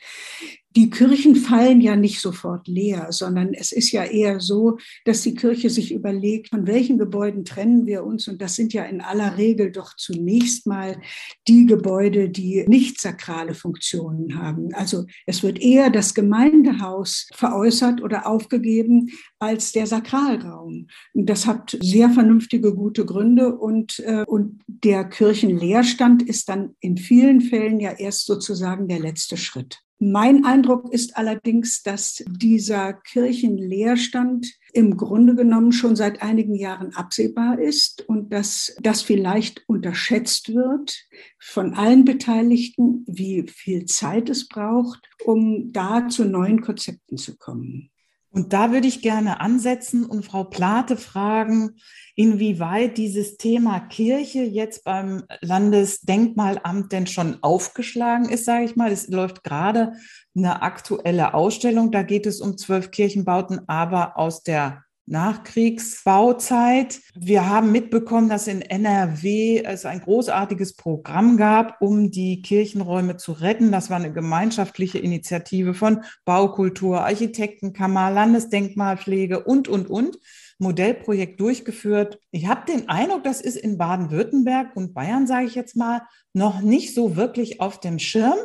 die 0.75 0.89
Kirchen 0.89 1.35
fallen 1.35 1.81
ja 1.81 1.95
nicht 1.95 2.21
sofort 2.21 2.67
leer, 2.67 3.07
sondern 3.11 3.53
es 3.53 3.71
ist 3.71 3.91
ja 3.91 4.05
eher 4.05 4.39
so, 4.39 4.77
dass 5.03 5.21
die 5.21 5.35
Kirche 5.35 5.69
sich 5.69 5.93
überlegt, 5.93 6.49
von 6.49 6.65
welchen 6.65 6.97
Gebäuden 6.97 7.43
trennen 7.43 7.85
wir 7.85 8.05
uns. 8.05 8.27
Und 8.27 8.41
das 8.41 8.55
sind 8.55 8.71
ja 8.71 8.83
in 8.83 9.01
aller 9.01 9.37
Regel 9.37 9.71
doch 9.71 9.95
zunächst 9.97 10.67
mal 10.67 11.01
die 11.47 11.65
Gebäude, 11.65 12.29
die 12.29 12.63
nicht 12.67 13.01
sakrale 13.01 13.53
Funktionen 13.53 14.37
haben. 14.37 14.73
Also 14.73 15.05
es 15.25 15.43
wird 15.43 15.59
eher 15.59 15.89
das 15.89 16.13
Gemeindehaus 16.13 17.27
veräußert 17.33 18.01
oder 18.01 18.25
aufgegeben 18.25 19.09
als 19.39 19.73
der 19.73 19.87
Sakralraum. 19.87 20.87
Und 21.13 21.25
das 21.29 21.47
hat 21.47 21.77
sehr 21.81 22.09
vernünftige, 22.11 22.73
gute 22.73 23.05
Gründe. 23.05 23.57
Und, 23.57 23.99
äh, 23.99 24.23
und 24.25 24.61
der 24.67 25.03
Kirchenleerstand 25.03 26.23
ist 26.23 26.47
dann 26.47 26.75
in 26.79 26.95
vielen 26.97 27.41
Fällen 27.41 27.81
ja 27.81 27.91
erst 27.91 28.25
sozusagen 28.25 28.87
der 28.87 28.99
letzte 28.99 29.35
Schritt. 29.35 29.81
Mein 30.03 30.45
Eindruck 30.45 30.91
ist 30.91 31.15
allerdings, 31.15 31.83
dass 31.83 32.23
dieser 32.27 32.91
Kirchenleerstand 32.91 34.51
im 34.73 34.97
Grunde 34.97 35.35
genommen 35.35 35.71
schon 35.71 35.95
seit 35.95 36.23
einigen 36.23 36.55
Jahren 36.55 36.95
absehbar 36.95 37.59
ist 37.59 38.09
und 38.09 38.33
dass 38.33 38.75
das 38.81 39.03
vielleicht 39.03 39.63
unterschätzt 39.69 40.55
wird 40.55 41.05
von 41.37 41.75
allen 41.75 42.03
Beteiligten, 42.03 43.05
wie 43.07 43.45
viel 43.47 43.85
Zeit 43.85 44.27
es 44.31 44.47
braucht, 44.47 45.07
um 45.23 45.71
da 45.71 46.07
zu 46.07 46.25
neuen 46.25 46.61
Konzepten 46.61 47.17
zu 47.17 47.37
kommen. 47.37 47.90
Und 48.33 48.53
da 48.53 48.71
würde 48.71 48.87
ich 48.87 49.01
gerne 49.01 49.41
ansetzen 49.41 50.05
und 50.05 50.25
Frau 50.25 50.45
Plate 50.45 50.95
fragen, 50.95 51.75
inwieweit 52.15 52.97
dieses 52.97 53.35
Thema 53.35 53.81
Kirche 53.81 54.43
jetzt 54.43 54.85
beim 54.85 55.23
Landesdenkmalamt 55.41 56.93
denn 56.93 57.07
schon 57.07 57.43
aufgeschlagen 57.43 58.29
ist, 58.29 58.45
sage 58.45 58.63
ich 58.63 58.77
mal. 58.77 58.91
Es 58.91 59.09
läuft 59.09 59.43
gerade 59.43 59.93
eine 60.33 60.61
aktuelle 60.61 61.33
Ausstellung, 61.33 61.91
da 61.91 62.03
geht 62.03 62.25
es 62.25 62.39
um 62.39 62.57
zwölf 62.57 62.91
Kirchenbauten, 62.91 63.67
aber 63.67 64.17
aus 64.17 64.43
der 64.43 64.83
Nachkriegsbauzeit. 65.05 66.99
Wir 67.15 67.49
haben 67.49 67.71
mitbekommen, 67.71 68.29
dass 68.29 68.47
in 68.47 68.61
NRW 68.61 69.63
es 69.63 69.85
ein 69.85 70.01
großartiges 70.01 70.75
Programm 70.75 71.37
gab, 71.37 71.81
um 71.81 72.11
die 72.11 72.41
Kirchenräume 72.41 73.17
zu 73.17 73.33
retten. 73.33 73.71
Das 73.71 73.89
war 73.89 73.97
eine 73.97 74.13
gemeinschaftliche 74.13 74.99
Initiative 74.99 75.73
von 75.73 76.03
Baukultur, 76.25 77.01
Architektenkammer, 77.01 78.11
Landesdenkmalpflege 78.11 79.43
und, 79.43 79.67
und, 79.67 79.89
und. 79.89 80.17
Modellprojekt 80.61 81.41
durchgeführt. 81.41 82.19
Ich 82.29 82.47
habe 82.47 82.71
den 82.71 82.87
Eindruck, 82.87 83.23
das 83.23 83.41
ist 83.41 83.57
in 83.57 83.79
Baden-Württemberg 83.79 84.75
und 84.75 84.93
Bayern, 84.93 85.25
sage 85.25 85.47
ich 85.47 85.55
jetzt 85.55 85.75
mal, 85.75 86.03
noch 86.33 86.61
nicht 86.61 86.93
so 86.93 87.15
wirklich 87.15 87.59
auf 87.59 87.79
dem 87.79 87.97
Schirm. 87.97 88.37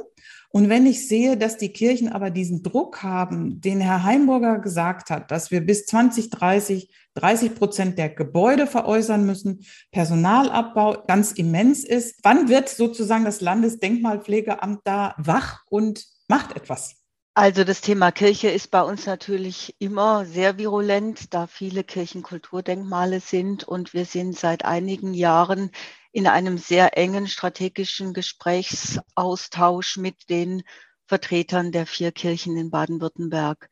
Und 0.50 0.68
wenn 0.68 0.86
ich 0.86 1.08
sehe, 1.08 1.36
dass 1.36 1.56
die 1.56 1.72
Kirchen 1.72 2.08
aber 2.08 2.30
diesen 2.30 2.62
Druck 2.62 3.02
haben, 3.02 3.60
den 3.60 3.80
Herr 3.80 4.02
Heimburger 4.02 4.58
gesagt 4.58 5.10
hat, 5.10 5.30
dass 5.30 5.50
wir 5.50 5.60
bis 5.60 5.86
2030 5.86 6.90
30 7.16 7.54
Prozent 7.54 7.98
der 7.98 8.10
Gebäude 8.10 8.66
veräußern 8.66 9.24
müssen, 9.26 9.64
Personalabbau 9.90 11.04
ganz 11.06 11.32
immens 11.32 11.82
ist, 11.82 12.20
wann 12.22 12.48
wird 12.48 12.68
sozusagen 12.68 13.24
das 13.24 13.40
Landesdenkmalpflegeamt 13.40 14.80
da 14.84 15.14
wach 15.18 15.62
und 15.68 16.04
macht 16.28 16.54
etwas? 16.54 16.96
Also 17.34 17.64
das 17.64 17.82
Thema 17.82 18.12
Kirche 18.12 18.48
ist 18.48 18.70
bei 18.70 18.82
uns 18.82 19.04
natürlich 19.04 19.74
immer 19.78 20.24
sehr 20.24 20.56
virulent, 20.56 21.34
da 21.34 21.46
viele 21.46 21.84
Kirchenkulturdenkmale 21.84 23.20
sind 23.20 23.64
und 23.64 23.92
wir 23.92 24.06
sind 24.06 24.38
seit 24.38 24.64
einigen 24.64 25.12
Jahren 25.12 25.70
in 26.16 26.26
einem 26.26 26.56
sehr 26.56 26.96
engen 26.96 27.28
strategischen 27.28 28.14
Gesprächsaustausch 28.14 29.98
mit 29.98 30.30
den 30.30 30.62
Vertretern 31.04 31.72
der 31.72 31.84
vier 31.84 32.10
Kirchen 32.10 32.56
in 32.56 32.70
Baden-Württemberg. 32.70 33.68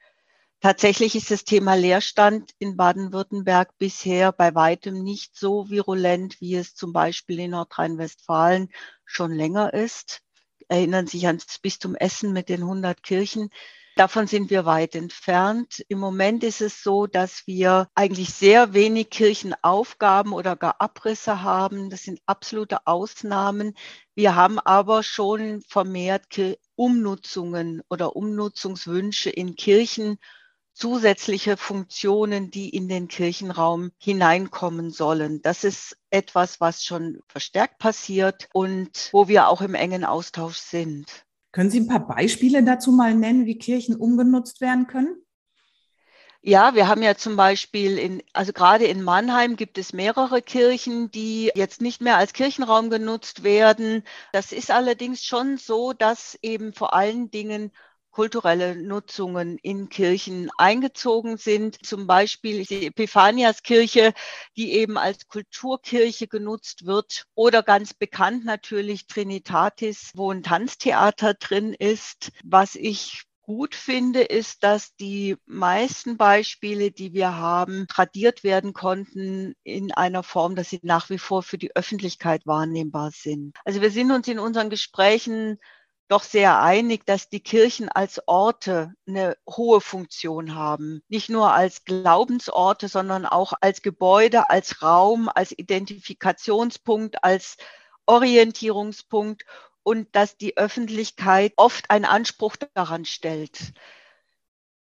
Tatsächlich 0.60 1.16
ist 1.16 1.30
das 1.30 1.44
Thema 1.44 1.72
Leerstand 1.72 2.50
in 2.58 2.76
Baden-Württemberg 2.76 3.70
bisher 3.78 4.30
bei 4.30 4.54
weitem 4.54 5.02
nicht 5.02 5.34
so 5.34 5.70
virulent, 5.70 6.38
wie 6.42 6.56
es 6.56 6.74
zum 6.74 6.92
Beispiel 6.92 7.40
in 7.40 7.52
Nordrhein-Westfalen 7.52 8.68
schon 9.06 9.32
länger 9.32 9.72
ist. 9.72 10.20
Erinnern 10.68 11.06
sich 11.06 11.26
ans 11.26 11.58
Bistum 11.60 11.94
Essen 11.94 12.34
mit 12.34 12.50
den 12.50 12.60
100 12.60 13.02
Kirchen. 13.02 13.48
Davon 13.96 14.26
sind 14.26 14.50
wir 14.50 14.64
weit 14.64 14.96
entfernt. 14.96 15.84
Im 15.88 16.00
Moment 16.00 16.42
ist 16.42 16.60
es 16.60 16.82
so, 16.82 17.06
dass 17.06 17.46
wir 17.46 17.88
eigentlich 17.94 18.34
sehr 18.34 18.74
wenig 18.74 19.08
Kirchenaufgaben 19.10 20.32
oder 20.32 20.56
gar 20.56 20.80
Abrisse 20.80 21.42
haben. 21.42 21.90
Das 21.90 22.02
sind 22.02 22.20
absolute 22.26 22.88
Ausnahmen. 22.88 23.74
Wir 24.16 24.34
haben 24.34 24.58
aber 24.58 25.04
schon 25.04 25.62
vermehrt 25.62 26.26
Umnutzungen 26.74 27.82
oder 27.88 28.16
Umnutzungswünsche 28.16 29.30
in 29.30 29.54
Kirchen, 29.54 30.18
zusätzliche 30.72 31.56
Funktionen, 31.56 32.50
die 32.50 32.70
in 32.70 32.88
den 32.88 33.06
Kirchenraum 33.06 33.92
hineinkommen 33.98 34.90
sollen. 34.90 35.40
Das 35.40 35.62
ist 35.62 35.96
etwas, 36.10 36.60
was 36.60 36.82
schon 36.82 37.20
verstärkt 37.28 37.78
passiert 37.78 38.48
und 38.52 39.10
wo 39.12 39.28
wir 39.28 39.46
auch 39.46 39.60
im 39.60 39.76
engen 39.76 40.04
Austausch 40.04 40.58
sind. 40.58 41.24
Können 41.54 41.70
Sie 41.70 41.78
ein 41.78 41.86
paar 41.86 42.04
Beispiele 42.04 42.64
dazu 42.64 42.90
mal 42.90 43.14
nennen, 43.14 43.46
wie 43.46 43.56
Kirchen 43.56 43.94
umgenutzt 43.94 44.60
werden 44.60 44.88
können? 44.88 45.14
Ja, 46.42 46.74
wir 46.74 46.88
haben 46.88 47.00
ja 47.00 47.14
zum 47.14 47.36
Beispiel 47.36 47.96
in, 47.96 48.24
also 48.32 48.52
gerade 48.52 48.86
in 48.86 49.04
Mannheim 49.04 49.54
gibt 49.54 49.78
es 49.78 49.92
mehrere 49.92 50.42
Kirchen, 50.42 51.12
die 51.12 51.52
jetzt 51.54 51.80
nicht 51.80 52.02
mehr 52.02 52.16
als 52.16 52.32
Kirchenraum 52.32 52.90
genutzt 52.90 53.44
werden. 53.44 54.02
Das 54.32 54.50
ist 54.50 54.72
allerdings 54.72 55.22
schon 55.22 55.56
so, 55.56 55.92
dass 55.92 56.36
eben 56.42 56.72
vor 56.72 56.92
allen 56.92 57.30
Dingen 57.30 57.70
kulturelle 58.14 58.76
Nutzungen 58.76 59.58
in 59.58 59.88
Kirchen 59.88 60.48
eingezogen 60.56 61.36
sind. 61.36 61.84
Zum 61.84 62.06
Beispiel 62.06 62.64
die 62.64 62.86
Epiphaniaskirche, 62.86 64.14
die 64.56 64.72
eben 64.72 64.96
als 64.96 65.26
Kulturkirche 65.26 66.28
genutzt 66.28 66.86
wird. 66.86 67.26
Oder 67.34 67.64
ganz 67.64 67.92
bekannt 67.92 68.44
natürlich 68.44 69.08
Trinitatis, 69.08 70.12
wo 70.14 70.30
ein 70.30 70.44
Tanztheater 70.44 71.34
drin 71.34 71.74
ist. 71.74 72.30
Was 72.44 72.76
ich 72.76 73.24
gut 73.42 73.74
finde, 73.74 74.22
ist, 74.22 74.62
dass 74.62 74.94
die 74.94 75.36
meisten 75.44 76.16
Beispiele, 76.16 76.92
die 76.92 77.12
wir 77.12 77.36
haben, 77.36 77.86
tradiert 77.88 78.44
werden 78.44 78.72
konnten 78.72 79.54
in 79.64 79.92
einer 79.92 80.22
Form, 80.22 80.54
dass 80.54 80.70
sie 80.70 80.80
nach 80.82 81.10
wie 81.10 81.18
vor 81.18 81.42
für 81.42 81.58
die 81.58 81.74
Öffentlichkeit 81.74 82.46
wahrnehmbar 82.46 83.10
sind. 83.10 83.56
Also 83.64 83.82
wir 83.82 83.90
sind 83.90 84.12
uns 84.12 84.28
in 84.28 84.38
unseren 84.38 84.70
Gesprächen 84.70 85.58
doch 86.08 86.22
sehr 86.22 86.60
einig, 86.60 87.06
dass 87.06 87.28
die 87.28 87.40
Kirchen 87.40 87.88
als 87.88 88.20
Orte 88.26 88.94
eine 89.06 89.36
hohe 89.48 89.80
Funktion 89.80 90.54
haben. 90.54 91.02
Nicht 91.08 91.30
nur 91.30 91.52
als 91.52 91.84
Glaubensorte, 91.84 92.88
sondern 92.88 93.26
auch 93.26 93.54
als 93.60 93.82
Gebäude, 93.82 94.50
als 94.50 94.82
Raum, 94.82 95.30
als 95.34 95.56
Identifikationspunkt, 95.56 97.24
als 97.24 97.56
Orientierungspunkt 98.06 99.44
und 99.82 100.14
dass 100.14 100.36
die 100.36 100.56
Öffentlichkeit 100.56 101.52
oft 101.56 101.90
einen 101.90 102.04
Anspruch 102.04 102.56
daran 102.74 103.04
stellt. 103.04 103.72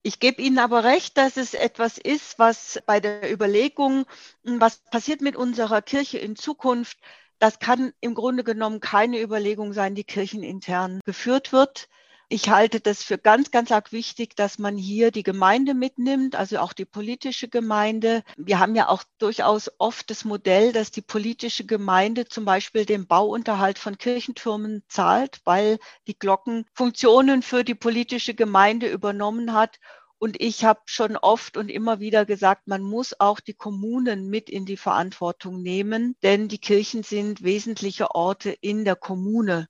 Ich 0.04 0.20
gebe 0.20 0.42
Ihnen 0.42 0.58
aber 0.58 0.84
recht, 0.84 1.18
dass 1.18 1.38
es 1.38 1.54
etwas 1.54 1.98
ist, 2.00 2.40
was 2.40 2.82
bei 2.88 3.00
der 3.00 3.32
Überlegung, 3.32 4.06
was 4.44 4.80
passiert 4.90 5.22
mit 5.22 5.36
unserer 5.36 5.82
Kirche 5.84 6.18
in 6.18 6.36
Zukunft, 6.36 6.98
das 7.42 7.58
kann 7.58 7.92
im 8.02 8.14
Grunde 8.14 8.44
genommen 8.44 8.80
keine 8.80 9.20
Überlegung 9.20 9.74
sein, 9.74 9.96
die 9.96 10.04
kirchenintern 10.04 11.00
geführt 11.06 11.52
wird. 11.52 11.90
Ich 12.30 12.50
halte 12.50 12.80
das 12.80 13.04
für 13.04 13.18
ganz, 13.18 13.52
ganz 13.52 13.74
arg 13.74 13.92
wichtig, 13.92 14.38
dass 14.38 14.58
man 14.58 14.78
hier 14.78 15.12
die 15.12 15.24
Gemeinde 15.24 15.74
mitnimmt, 15.74 16.36
also 16.36 16.60
auch 16.60 16.72
die 16.72 16.86
politische 16.86 17.50
Gemeinde. 17.50 18.24
Wir 18.38 18.60
haben 18.60 18.76
ja 18.76 18.88
auch 18.88 19.04
durchaus 19.18 19.70
oft 19.80 20.10
das 20.12 20.24
Modell, 20.24 20.72
dass 20.72 20.92
die 20.92 21.02
politische 21.02 21.66
Gemeinde 21.66 22.26
zum 22.26 22.46
Beispiel 22.46 22.86
den 22.86 23.06
Bauunterhalt 23.06 23.80
von 23.80 23.98
Kirchentürmen 23.98 24.84
zahlt, 24.88 25.42
weil 25.44 25.78
die 26.08 26.18
Glocken 26.18 26.66
Funktionen 26.74 27.42
für 27.42 27.66
die 27.66 27.76
politische 27.76 28.34
Gemeinde 28.34 28.88
übernommen 28.88 29.54
hat 29.54 29.80
und 30.22 30.40
ich 30.40 30.64
habe 30.64 30.82
schon 30.86 31.18
oft 31.18 31.58
und 31.58 31.70
immer 31.70 32.00
wieder 32.00 32.28
gesagt, 32.28 32.68
man 32.68 32.84
muss 32.84 33.20
auch 33.20 33.40
die 33.40 33.56
Kommunen 33.56 34.30
mit 34.30 34.52
in 34.52 34.68
die 34.68 34.78
Verantwortung 34.78 35.64
nehmen, 35.64 36.16
denn 36.22 36.48
die 36.48 36.60
Kirchen 36.60 37.02
sind 37.02 37.42
wesentliche 37.42 38.14
Orte 38.14 38.52
in 38.52 38.86
der 38.86 38.96
Kommune. 38.96 39.68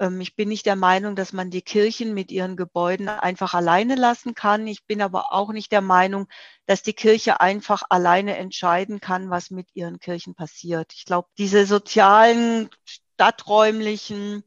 Ähm, 0.00 0.22
ich 0.22 0.36
bin 0.36 0.48
nicht 0.48 0.64
der 0.64 0.76
Meinung, 0.76 1.16
dass 1.16 1.34
man 1.34 1.50
die 1.50 1.60
Kirchen 1.60 2.14
mit 2.14 2.32
ihren 2.32 2.56
Gebäuden 2.56 3.10
einfach 3.10 3.52
alleine 3.52 3.94
lassen 3.94 4.34
kann. 4.34 4.66
Ich 4.66 4.86
bin 4.86 5.02
aber 5.02 5.34
auch 5.34 5.52
nicht 5.52 5.70
der 5.70 5.82
Meinung, 5.82 6.28
dass 6.64 6.82
die 6.82 6.94
Kirche 6.94 7.42
einfach 7.42 7.82
alleine 7.90 8.38
entscheiden 8.38 9.00
kann, 9.00 9.28
was 9.28 9.50
mit 9.50 9.68
ihren 9.74 9.98
Kirchen 9.98 10.34
passiert. 10.34 10.94
Ich 10.94 11.04
glaube, 11.04 11.28
diese 11.36 11.66
sozialen, 11.66 12.70
stadträumlichen, 12.86 14.44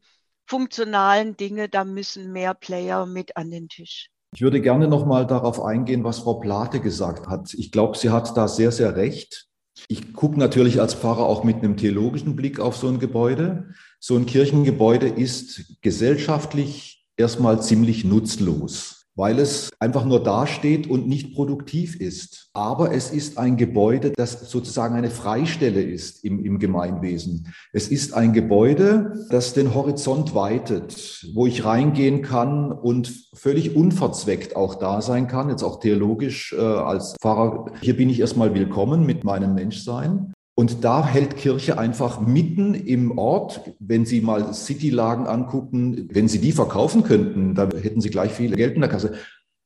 funktionalen 0.47 1.37
Dinge, 1.37 1.69
da 1.69 1.83
müssen 1.83 2.31
mehr 2.31 2.55
Player 2.55 3.05
mit 3.05 3.37
an 3.37 3.51
den 3.51 3.69
Tisch. 3.69 4.09
Ich 4.37 4.43
würde 4.43 4.61
gerne 4.61 4.87
noch 4.87 5.07
mal 5.07 5.25
darauf 5.25 5.63
eingehen, 5.63 6.03
was 6.03 6.19
Frau 6.19 6.35
Plate 6.35 6.79
gesagt 6.79 7.27
hat. 7.27 7.55
Ich 7.55 7.71
glaube, 7.71 7.97
sie 7.97 8.11
hat 8.11 8.37
da 8.37 8.47
sehr, 8.47 8.71
sehr 8.71 8.95
recht. 8.95 9.47
Ich 9.87 10.13
gucke 10.13 10.37
natürlich 10.37 10.79
als 10.79 10.93
Pfarrer 10.93 11.25
auch 11.25 11.43
mit 11.43 11.55
einem 11.55 11.75
theologischen 11.75 12.35
Blick 12.35 12.59
auf 12.59 12.77
so 12.77 12.87
ein 12.87 12.99
Gebäude. 12.99 13.69
So 13.99 14.15
ein 14.15 14.27
Kirchengebäude 14.27 15.07
ist 15.07 15.81
gesellschaftlich 15.81 17.07
erstmal 17.17 17.63
ziemlich 17.63 18.05
nutzlos 18.05 18.96
weil 19.17 19.39
es 19.39 19.69
einfach 19.79 20.05
nur 20.05 20.23
dasteht 20.23 20.87
und 20.87 21.07
nicht 21.07 21.33
produktiv 21.33 21.99
ist. 21.99 22.49
Aber 22.53 22.93
es 22.93 23.11
ist 23.11 23.37
ein 23.37 23.57
Gebäude, 23.57 24.13
das 24.15 24.49
sozusagen 24.49 24.95
eine 24.95 25.09
Freistelle 25.09 25.81
ist 25.81 26.23
im, 26.23 26.45
im 26.45 26.59
Gemeinwesen. 26.59 27.53
Es 27.73 27.87
ist 27.89 28.13
ein 28.13 28.31
Gebäude, 28.31 29.25
das 29.29 29.53
den 29.53 29.73
Horizont 29.73 30.35
weitet, 30.35 31.25
wo 31.33 31.47
ich 31.47 31.65
reingehen 31.65 32.21
kann 32.21 32.71
und 32.71 33.11
völlig 33.33 33.75
unverzweckt 33.75 34.55
auch 34.55 34.75
da 34.75 35.01
sein 35.01 35.27
kann, 35.27 35.49
jetzt 35.49 35.63
auch 35.63 35.79
theologisch 35.79 36.53
äh, 36.53 36.61
als 36.61 37.15
Pfarrer. 37.19 37.71
Hier 37.81 37.97
bin 37.97 38.09
ich 38.09 38.19
erstmal 38.19 38.53
willkommen 38.53 39.05
mit 39.05 39.23
meinem 39.23 39.55
Menschsein. 39.55 40.33
Und 40.59 40.83
da 40.83 41.05
hält 41.05 41.37
Kirche 41.37 41.77
einfach 41.77 42.19
mitten 42.19 42.73
im 42.73 43.19
Ort. 43.19 43.61
Wenn 43.77 44.05
Sie 44.05 44.21
mal 44.21 44.55
Citylagen 44.55 45.27
angucken, 45.27 46.09
wenn 46.11 46.27
Sie 46.27 46.39
die 46.39 46.51
verkaufen 46.51 47.03
könnten, 47.03 47.53
dann 47.53 47.69
hätten 47.77 48.01
Sie 48.01 48.09
gleich 48.09 48.31
viel 48.31 48.55
Geld 48.55 48.73
in 48.73 48.81
der 48.81 48.89
Kasse. 48.89 49.13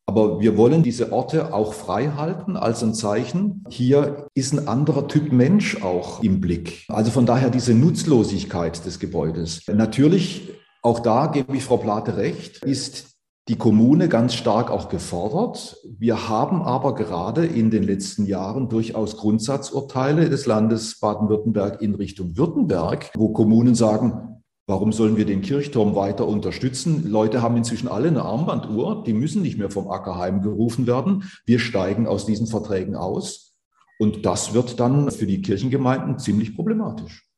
Aber 0.05 0.41
wir 0.41 0.57
wollen 0.57 0.83
diese 0.83 1.13
Orte 1.13 1.53
auch 1.53 1.73
frei 1.73 2.09
halten 2.17 2.57
als 2.57 2.83
ein 2.83 2.93
Zeichen. 2.93 3.63
Hier 3.69 4.27
ist 4.33 4.51
ein 4.51 4.67
anderer 4.67 5.07
Typ 5.07 5.31
Mensch 5.31 5.81
auch 5.81 6.21
im 6.21 6.41
Blick. 6.41 6.83
Also 6.89 7.09
von 7.09 7.25
daher 7.25 7.49
diese 7.49 7.73
Nutzlosigkeit 7.73 8.85
des 8.85 8.99
Gebäudes. 8.99 9.61
Natürlich, 9.73 10.49
auch 10.81 10.99
da 10.99 11.27
gebe 11.27 11.55
ich 11.55 11.63
Frau 11.63 11.77
Plate 11.77 12.17
recht, 12.17 12.65
ist 12.65 13.10
die 13.47 13.57
Kommune 13.57 14.07
ganz 14.07 14.35
stark 14.35 14.69
auch 14.69 14.87
gefordert. 14.87 15.77
Wir 15.97 16.29
haben 16.29 16.61
aber 16.61 16.93
gerade 16.93 17.45
in 17.45 17.71
den 17.71 17.83
letzten 17.83 18.25
Jahren 18.25 18.69
durchaus 18.69 19.17
Grundsatzurteile 19.17 20.29
des 20.29 20.45
Landes 20.45 20.99
Baden-Württemberg 20.99 21.81
in 21.81 21.95
Richtung 21.95 22.37
Württemberg, 22.37 23.09
wo 23.15 23.29
Kommunen 23.29 23.73
sagen, 23.73 24.43
warum 24.67 24.93
sollen 24.93 25.17
wir 25.17 25.25
den 25.25 25.41
Kirchturm 25.41 25.95
weiter 25.95 26.27
unterstützen? 26.27 27.09
Leute 27.09 27.41
haben 27.41 27.57
inzwischen 27.57 27.87
alle 27.87 28.09
eine 28.09 28.21
Armbanduhr, 28.21 29.03
die 29.03 29.13
müssen 29.13 29.41
nicht 29.41 29.57
mehr 29.57 29.71
vom 29.71 29.89
Ackerheim 29.89 30.41
gerufen 30.41 30.85
werden. 30.85 31.23
Wir 31.45 31.59
steigen 31.59 32.07
aus 32.07 32.27
diesen 32.27 32.45
Verträgen 32.47 32.95
aus. 32.95 33.55
Und 33.97 34.25
das 34.25 34.53
wird 34.53 34.79
dann 34.79 35.11
für 35.11 35.27
die 35.27 35.41
Kirchengemeinden 35.41 36.19
ziemlich 36.19 36.55
problematisch. 36.55 37.30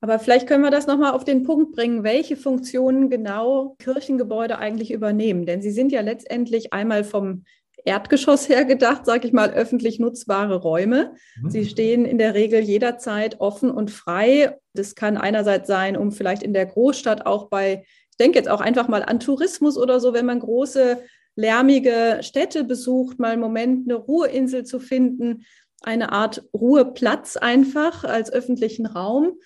Aber 0.00 0.18
vielleicht 0.18 0.46
können 0.46 0.62
wir 0.62 0.70
das 0.70 0.86
nochmal 0.86 1.12
auf 1.12 1.24
den 1.24 1.42
Punkt 1.42 1.72
bringen, 1.72 2.04
welche 2.04 2.36
Funktionen 2.36 3.10
genau 3.10 3.76
Kirchengebäude 3.78 4.58
eigentlich 4.58 4.92
übernehmen. 4.92 5.44
Denn 5.44 5.60
sie 5.60 5.72
sind 5.72 5.90
ja 5.90 6.02
letztendlich 6.02 6.72
einmal 6.72 7.02
vom 7.02 7.44
Erdgeschoss 7.84 8.48
her 8.48 8.64
gedacht, 8.64 9.06
sage 9.06 9.26
ich 9.26 9.32
mal, 9.32 9.50
öffentlich 9.50 9.98
nutzbare 9.98 10.56
Räume. 10.56 11.14
Mhm. 11.40 11.50
Sie 11.50 11.66
stehen 11.66 12.04
in 12.04 12.18
der 12.18 12.34
Regel 12.34 12.60
jederzeit 12.60 13.40
offen 13.40 13.70
und 13.70 13.90
frei. 13.90 14.58
Das 14.74 14.94
kann 14.94 15.16
einerseits 15.16 15.66
sein, 15.66 15.96
um 15.96 16.12
vielleicht 16.12 16.42
in 16.42 16.52
der 16.52 16.66
Großstadt 16.66 17.26
auch 17.26 17.48
bei, 17.48 17.84
ich 18.10 18.16
denke 18.18 18.38
jetzt 18.38 18.50
auch 18.50 18.60
einfach 18.60 18.88
mal 18.88 19.02
an 19.02 19.20
Tourismus 19.20 19.76
oder 19.78 20.00
so, 20.00 20.12
wenn 20.12 20.26
man 20.26 20.40
große, 20.40 21.02
lärmige 21.34 22.18
Städte 22.22 22.64
besucht, 22.64 23.20
mal 23.20 23.30
einen 23.30 23.40
Moment 23.40 23.88
eine 23.88 23.96
Ruheinsel 23.96 24.64
zu 24.64 24.80
finden, 24.80 25.44
eine 25.82 26.10
Art 26.10 26.44
Ruheplatz 26.52 27.36
einfach 27.36 28.02
als 28.02 28.32
öffentlichen 28.32 28.86
Raum. 28.86 29.38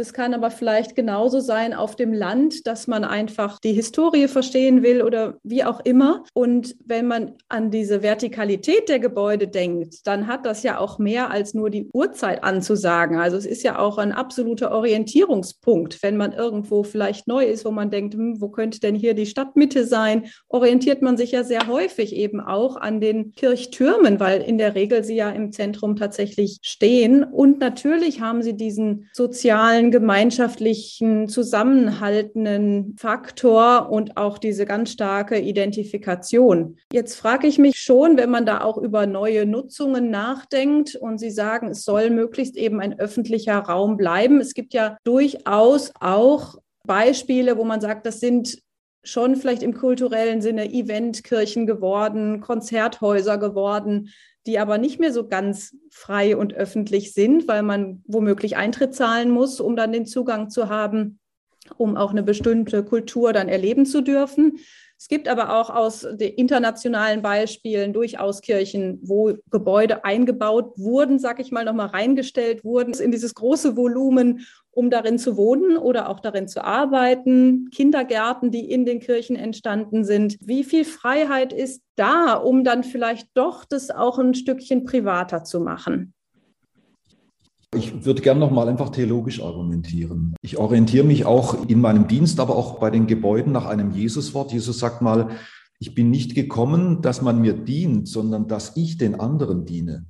Das 0.00 0.14
kann 0.14 0.32
aber 0.32 0.50
vielleicht 0.50 0.96
genauso 0.96 1.40
sein 1.40 1.74
auf 1.74 1.94
dem 1.94 2.14
Land, 2.14 2.66
dass 2.66 2.86
man 2.86 3.04
einfach 3.04 3.58
die 3.58 3.74
Historie 3.74 4.28
verstehen 4.28 4.82
will 4.82 5.02
oder 5.02 5.36
wie 5.42 5.62
auch 5.62 5.80
immer. 5.80 6.24
Und 6.32 6.74
wenn 6.86 7.06
man 7.06 7.34
an 7.50 7.70
diese 7.70 8.02
Vertikalität 8.02 8.88
der 8.88 8.98
Gebäude 8.98 9.46
denkt, 9.46 10.06
dann 10.06 10.26
hat 10.26 10.46
das 10.46 10.62
ja 10.62 10.78
auch 10.78 10.98
mehr 10.98 11.30
als 11.30 11.52
nur 11.52 11.68
die 11.68 11.86
Uhrzeit 11.92 12.42
anzusagen. 12.42 13.18
Also 13.18 13.36
es 13.36 13.44
ist 13.44 13.62
ja 13.62 13.78
auch 13.78 13.98
ein 13.98 14.12
absoluter 14.12 14.70
Orientierungspunkt. 14.72 16.02
Wenn 16.02 16.16
man 16.16 16.32
irgendwo 16.32 16.82
vielleicht 16.82 17.28
neu 17.28 17.44
ist, 17.44 17.66
wo 17.66 17.70
man 17.70 17.90
denkt, 17.90 18.14
hm, 18.14 18.40
wo 18.40 18.48
könnte 18.48 18.80
denn 18.80 18.94
hier 18.94 19.12
die 19.12 19.26
Stadtmitte 19.26 19.84
sein, 19.84 20.30
orientiert 20.48 21.02
man 21.02 21.18
sich 21.18 21.32
ja 21.32 21.44
sehr 21.44 21.66
häufig 21.66 22.16
eben 22.16 22.40
auch 22.40 22.76
an 22.76 23.02
den 23.02 23.34
Kirchtürmen, 23.34 24.18
weil 24.18 24.40
in 24.40 24.56
der 24.56 24.74
Regel 24.74 25.04
sie 25.04 25.16
ja 25.16 25.28
im 25.28 25.52
Zentrum 25.52 25.96
tatsächlich 25.96 26.56
stehen. 26.62 27.22
Und 27.22 27.60
natürlich 27.60 28.22
haben 28.22 28.42
sie 28.42 28.56
diesen 28.56 29.10
sozialen 29.12 29.89
gemeinschaftlichen, 29.90 31.28
zusammenhaltenden 31.28 32.96
Faktor 32.98 33.90
und 33.90 34.16
auch 34.16 34.38
diese 34.38 34.66
ganz 34.66 34.92
starke 34.92 35.38
Identifikation. 35.38 36.76
Jetzt 36.92 37.16
frage 37.16 37.46
ich 37.46 37.58
mich 37.58 37.78
schon, 37.80 38.16
wenn 38.16 38.30
man 38.30 38.46
da 38.46 38.62
auch 38.62 38.78
über 38.78 39.06
neue 39.06 39.46
Nutzungen 39.46 40.10
nachdenkt 40.10 40.94
und 40.96 41.18
Sie 41.18 41.30
sagen, 41.30 41.68
es 41.68 41.84
soll 41.84 42.10
möglichst 42.10 42.56
eben 42.56 42.80
ein 42.80 42.98
öffentlicher 42.98 43.58
Raum 43.58 43.96
bleiben. 43.96 44.40
Es 44.40 44.54
gibt 44.54 44.74
ja 44.74 44.96
durchaus 45.04 45.92
auch 46.00 46.56
Beispiele, 46.86 47.56
wo 47.56 47.64
man 47.64 47.80
sagt, 47.80 48.06
das 48.06 48.20
sind 48.20 48.62
schon 49.02 49.36
vielleicht 49.36 49.62
im 49.62 49.74
kulturellen 49.74 50.42
Sinne 50.42 50.72
Eventkirchen 50.72 51.66
geworden, 51.66 52.40
Konzerthäuser 52.40 53.38
geworden, 53.38 54.10
die 54.46 54.58
aber 54.58 54.78
nicht 54.78 54.98
mehr 54.98 55.12
so 55.12 55.28
ganz 55.28 55.76
frei 55.90 56.36
und 56.36 56.54
öffentlich 56.54 57.12
sind, 57.12 57.46
weil 57.46 57.62
man 57.62 58.02
womöglich 58.06 58.56
Eintritt 58.56 58.94
zahlen 58.94 59.30
muss, 59.30 59.60
um 59.60 59.76
dann 59.76 59.92
den 59.92 60.06
Zugang 60.06 60.48
zu 60.50 60.68
haben, 60.68 61.18
um 61.76 61.96
auch 61.96 62.10
eine 62.10 62.22
bestimmte 62.22 62.84
Kultur 62.84 63.32
dann 63.32 63.48
erleben 63.48 63.86
zu 63.86 64.00
dürfen. 64.00 64.58
Es 65.00 65.08
gibt 65.08 65.28
aber 65.28 65.58
auch 65.58 65.70
aus 65.70 66.04
internationalen 66.04 67.22
Beispielen 67.22 67.94
durchaus 67.94 68.42
Kirchen, 68.42 68.98
wo 69.02 69.32
Gebäude 69.50 70.04
eingebaut 70.04 70.74
wurden, 70.76 71.18
sag 71.18 71.40
ich 71.40 71.50
mal, 71.50 71.64
nochmal 71.64 71.86
reingestellt 71.86 72.64
wurden 72.64 72.92
in 72.92 73.10
dieses 73.10 73.34
große 73.34 73.78
Volumen, 73.78 74.46
um 74.70 74.90
darin 74.90 75.18
zu 75.18 75.38
wohnen 75.38 75.78
oder 75.78 76.10
auch 76.10 76.20
darin 76.20 76.48
zu 76.48 76.62
arbeiten. 76.62 77.70
Kindergärten, 77.70 78.50
die 78.50 78.70
in 78.70 78.84
den 78.84 79.00
Kirchen 79.00 79.36
entstanden 79.36 80.04
sind. 80.04 80.36
Wie 80.42 80.64
viel 80.64 80.84
Freiheit 80.84 81.54
ist 81.54 81.82
da, 81.96 82.34
um 82.34 82.62
dann 82.62 82.84
vielleicht 82.84 83.28
doch 83.32 83.64
das 83.64 83.90
auch 83.90 84.18
ein 84.18 84.34
Stückchen 84.34 84.84
privater 84.84 85.44
zu 85.44 85.60
machen? 85.60 86.12
Ich 87.76 88.04
würde 88.04 88.20
gerne 88.20 88.40
noch 88.40 88.50
mal 88.50 88.68
einfach 88.68 88.88
theologisch 88.88 89.40
argumentieren. 89.40 90.34
Ich 90.42 90.58
orientiere 90.58 91.06
mich 91.06 91.24
auch 91.24 91.68
in 91.68 91.80
meinem 91.80 92.08
Dienst, 92.08 92.40
aber 92.40 92.56
auch 92.56 92.80
bei 92.80 92.90
den 92.90 93.06
Gebäuden 93.06 93.52
nach 93.52 93.66
einem 93.66 93.92
Jesuswort. 93.92 94.52
Jesus 94.52 94.80
sagt 94.80 95.02
mal, 95.02 95.28
ich 95.78 95.94
bin 95.94 96.10
nicht 96.10 96.34
gekommen, 96.34 97.00
dass 97.00 97.22
man 97.22 97.40
mir 97.40 97.52
dient, 97.52 98.08
sondern 98.08 98.48
dass 98.48 98.76
ich 98.76 98.98
den 98.98 99.20
anderen 99.20 99.66
diene. 99.66 100.06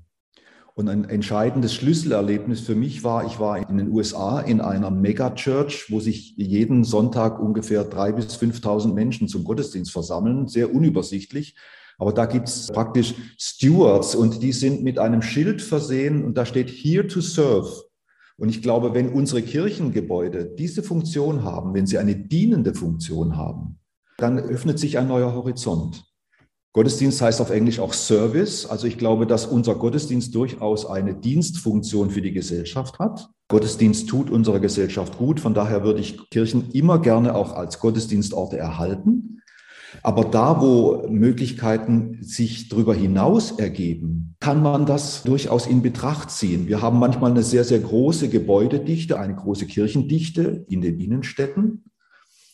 Und 0.75 0.88
ein 0.88 1.05
entscheidendes 1.05 1.75
Schlüsselerlebnis 1.75 2.61
für 2.61 2.75
mich 2.75 3.05
war, 3.05 3.27
ich 3.27 3.38
war 3.38 3.68
in 3.68 3.77
den 3.77 3.90
USA 3.90 4.40
in 4.40 4.62
einer 4.62 4.90
Megachurch, 4.90 5.90
wo 5.90 6.01
sich 6.01 6.35
jeden 6.38 6.85
Sonntag 6.85 7.38
ungefähr 7.38 7.85
drei 7.85 8.12
bis 8.12 8.37
5.000 8.37 8.94
Menschen 8.94 9.29
zum 9.29 9.44
Gottesdienst 9.44 9.92
versammeln, 9.92 10.49
sehr 10.49 10.75
unübersichtlich. 10.75 11.57
Aber 12.00 12.12
da 12.14 12.24
gibt's 12.24 12.68
praktisch 12.68 13.14
Stewards 13.38 14.14
und 14.14 14.42
die 14.42 14.52
sind 14.52 14.82
mit 14.82 14.98
einem 14.98 15.20
Schild 15.20 15.60
versehen 15.60 16.24
und 16.24 16.36
da 16.36 16.46
steht 16.46 16.70
Here 16.70 17.06
to 17.06 17.20
Serve. 17.20 17.70
Und 18.38 18.48
ich 18.48 18.62
glaube, 18.62 18.94
wenn 18.94 19.10
unsere 19.10 19.42
Kirchengebäude 19.42 20.46
diese 20.46 20.82
Funktion 20.82 21.44
haben, 21.44 21.74
wenn 21.74 21.86
sie 21.86 21.98
eine 21.98 22.16
dienende 22.16 22.74
Funktion 22.74 23.36
haben, 23.36 23.78
dann 24.16 24.38
öffnet 24.38 24.78
sich 24.78 24.96
ein 24.96 25.08
neuer 25.08 25.34
Horizont. 25.34 26.04
Gottesdienst 26.72 27.20
heißt 27.20 27.40
auf 27.42 27.50
Englisch 27.50 27.80
auch 27.80 27.92
Service. 27.92 28.64
Also 28.64 28.86
ich 28.86 28.96
glaube, 28.96 29.26
dass 29.26 29.44
unser 29.44 29.74
Gottesdienst 29.74 30.34
durchaus 30.34 30.86
eine 30.86 31.14
Dienstfunktion 31.14 32.10
für 32.10 32.22
die 32.22 32.32
Gesellschaft 32.32 32.98
hat. 32.98 33.28
Gottesdienst 33.48 34.08
tut 34.08 34.30
unserer 34.30 34.60
Gesellschaft 34.60 35.18
gut. 35.18 35.40
Von 35.40 35.52
daher 35.52 35.84
würde 35.84 36.00
ich 36.00 36.30
Kirchen 36.30 36.70
immer 36.70 37.00
gerne 37.00 37.34
auch 37.34 37.52
als 37.52 37.80
Gottesdienstorte 37.80 38.56
erhalten. 38.56 39.39
Aber 40.03 40.24
da, 40.24 40.61
wo 40.61 41.07
Möglichkeiten 41.09 42.18
sich 42.22 42.68
darüber 42.68 42.94
hinaus 42.94 43.53
ergeben, 43.53 44.37
kann 44.40 44.62
man 44.62 44.87
das 44.87 45.22
durchaus 45.22 45.66
in 45.66 45.83
Betracht 45.83 46.31
ziehen. 46.31 46.68
Wir 46.68 46.81
haben 46.81 46.98
manchmal 46.98 47.31
eine 47.31 47.42
sehr, 47.42 47.64
sehr 47.64 47.81
große 47.81 48.29
Gebäudedichte, 48.29 49.18
eine 49.18 49.35
große 49.35 49.66
Kirchendichte 49.66 50.64
in 50.68 50.81
den 50.81 50.98
Innenstädten. 50.98 51.85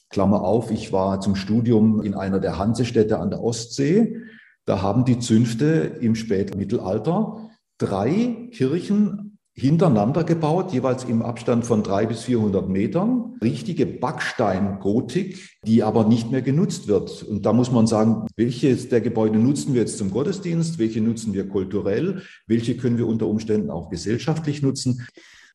Klammer 0.08 0.42
auf, 0.42 0.70
ich 0.70 0.92
war 0.92 1.20
zum 1.20 1.36
Studium 1.36 2.02
in 2.02 2.14
einer 2.14 2.40
der 2.40 2.58
Hansestädte 2.58 3.18
an 3.18 3.30
der 3.30 3.42
Ostsee. 3.42 4.22
Da 4.64 4.82
haben 4.82 5.04
die 5.04 5.18
Zünfte 5.18 5.98
im 6.00 6.14
Spätmittelalter 6.14 7.50
drei 7.78 8.48
Kirchen 8.52 9.35
hintereinander 9.58 10.22
gebaut, 10.22 10.72
jeweils 10.72 11.04
im 11.04 11.22
Abstand 11.22 11.64
von 11.64 11.82
drei 11.82 12.04
bis 12.04 12.24
400 12.24 12.68
Metern. 12.68 13.38
Richtige 13.42 13.86
Backsteingotik, 13.86 15.56
die 15.64 15.82
aber 15.82 16.06
nicht 16.06 16.30
mehr 16.30 16.42
genutzt 16.42 16.88
wird. 16.88 17.22
Und 17.22 17.46
da 17.46 17.54
muss 17.54 17.72
man 17.72 17.86
sagen, 17.86 18.26
welche 18.36 18.76
der 18.76 19.00
Gebäude 19.00 19.38
nutzen 19.38 19.72
wir 19.72 19.80
jetzt 19.80 19.96
zum 19.96 20.10
Gottesdienst, 20.10 20.78
welche 20.78 21.00
nutzen 21.00 21.32
wir 21.32 21.48
kulturell, 21.48 22.22
welche 22.46 22.76
können 22.76 22.98
wir 22.98 23.06
unter 23.06 23.26
Umständen 23.26 23.70
auch 23.70 23.88
gesellschaftlich 23.88 24.60
nutzen. 24.62 25.06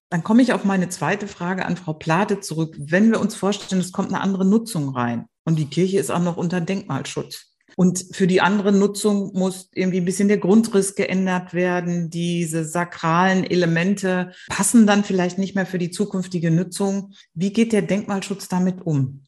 Dann 0.09 0.23
komme 0.23 0.41
ich 0.41 0.51
auf 0.51 0.65
meine 0.65 0.89
zweite 0.89 1.27
Frage 1.27 1.65
an 1.65 1.77
Frau 1.77 1.93
Plate 1.93 2.41
zurück. 2.41 2.75
Wenn 2.79 3.11
wir 3.11 3.21
uns 3.21 3.35
vorstellen, 3.35 3.81
es 3.81 3.91
kommt 3.91 4.09
eine 4.09 4.21
andere 4.21 4.45
Nutzung 4.45 4.89
rein 4.89 5.27
und 5.45 5.59
die 5.59 5.67
Kirche 5.67 5.99
ist 5.99 6.09
auch 6.09 6.21
noch 6.21 6.37
unter 6.37 6.59
Denkmalschutz, 6.59 7.50
und 7.81 8.05
für 8.11 8.27
die 8.27 8.41
andere 8.41 8.71
Nutzung 8.71 9.33
muss 9.33 9.67
irgendwie 9.73 9.97
ein 9.97 10.05
bisschen 10.05 10.27
der 10.27 10.37
Grundriss 10.37 10.93
geändert 10.93 11.55
werden. 11.55 12.11
Diese 12.11 12.63
sakralen 12.63 13.43
Elemente 13.43 14.33
passen 14.49 14.85
dann 14.85 15.03
vielleicht 15.03 15.39
nicht 15.39 15.55
mehr 15.55 15.65
für 15.65 15.79
die 15.79 15.89
zukünftige 15.89 16.51
Nutzung. 16.51 17.15
Wie 17.33 17.51
geht 17.51 17.73
der 17.73 17.81
Denkmalschutz 17.81 18.47
damit 18.47 18.85
um? 18.85 19.23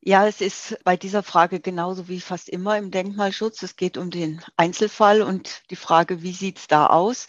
Ja, 0.00 0.26
es 0.26 0.40
ist 0.40 0.76
bei 0.82 0.96
dieser 0.96 1.22
Frage 1.22 1.60
genauso 1.60 2.08
wie 2.08 2.20
fast 2.20 2.48
immer 2.48 2.78
im 2.78 2.90
Denkmalschutz. 2.90 3.62
Es 3.62 3.76
geht 3.76 3.96
um 3.96 4.10
den 4.10 4.42
Einzelfall 4.56 5.22
und 5.22 5.62
die 5.70 5.76
Frage, 5.76 6.24
wie 6.24 6.32
sieht 6.32 6.58
es 6.58 6.66
da 6.66 6.88
aus? 6.88 7.28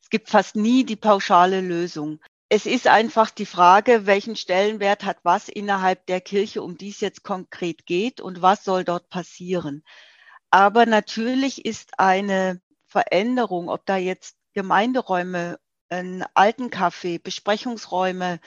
Es 0.00 0.10
gibt 0.10 0.30
fast 0.30 0.54
nie 0.54 0.84
die 0.84 0.94
pauschale 0.94 1.60
Lösung 1.60 2.20
es 2.48 2.66
ist 2.66 2.86
einfach 2.86 3.30
die 3.30 3.46
Frage, 3.46 4.06
welchen 4.06 4.36
Stellenwert 4.36 5.04
hat 5.04 5.18
was 5.24 5.48
innerhalb 5.48 6.06
der 6.06 6.20
Kirche, 6.20 6.62
um 6.62 6.78
die 6.78 6.90
es 6.90 7.00
jetzt 7.00 7.24
konkret 7.24 7.86
geht 7.86 8.20
und 8.20 8.42
was 8.42 8.64
soll 8.64 8.84
dort 8.84 9.08
passieren. 9.08 9.82
Aber 10.50 10.86
natürlich 10.86 11.64
ist 11.64 11.98
eine 11.98 12.60
Veränderung, 12.86 13.68
ob 13.68 13.84
da 13.84 13.96
jetzt 13.96 14.36
Gemeinderäume, 14.54 15.58
ein 15.88 16.24
Altencafé, 16.34 17.20
Besprechungsräume, 17.20 18.40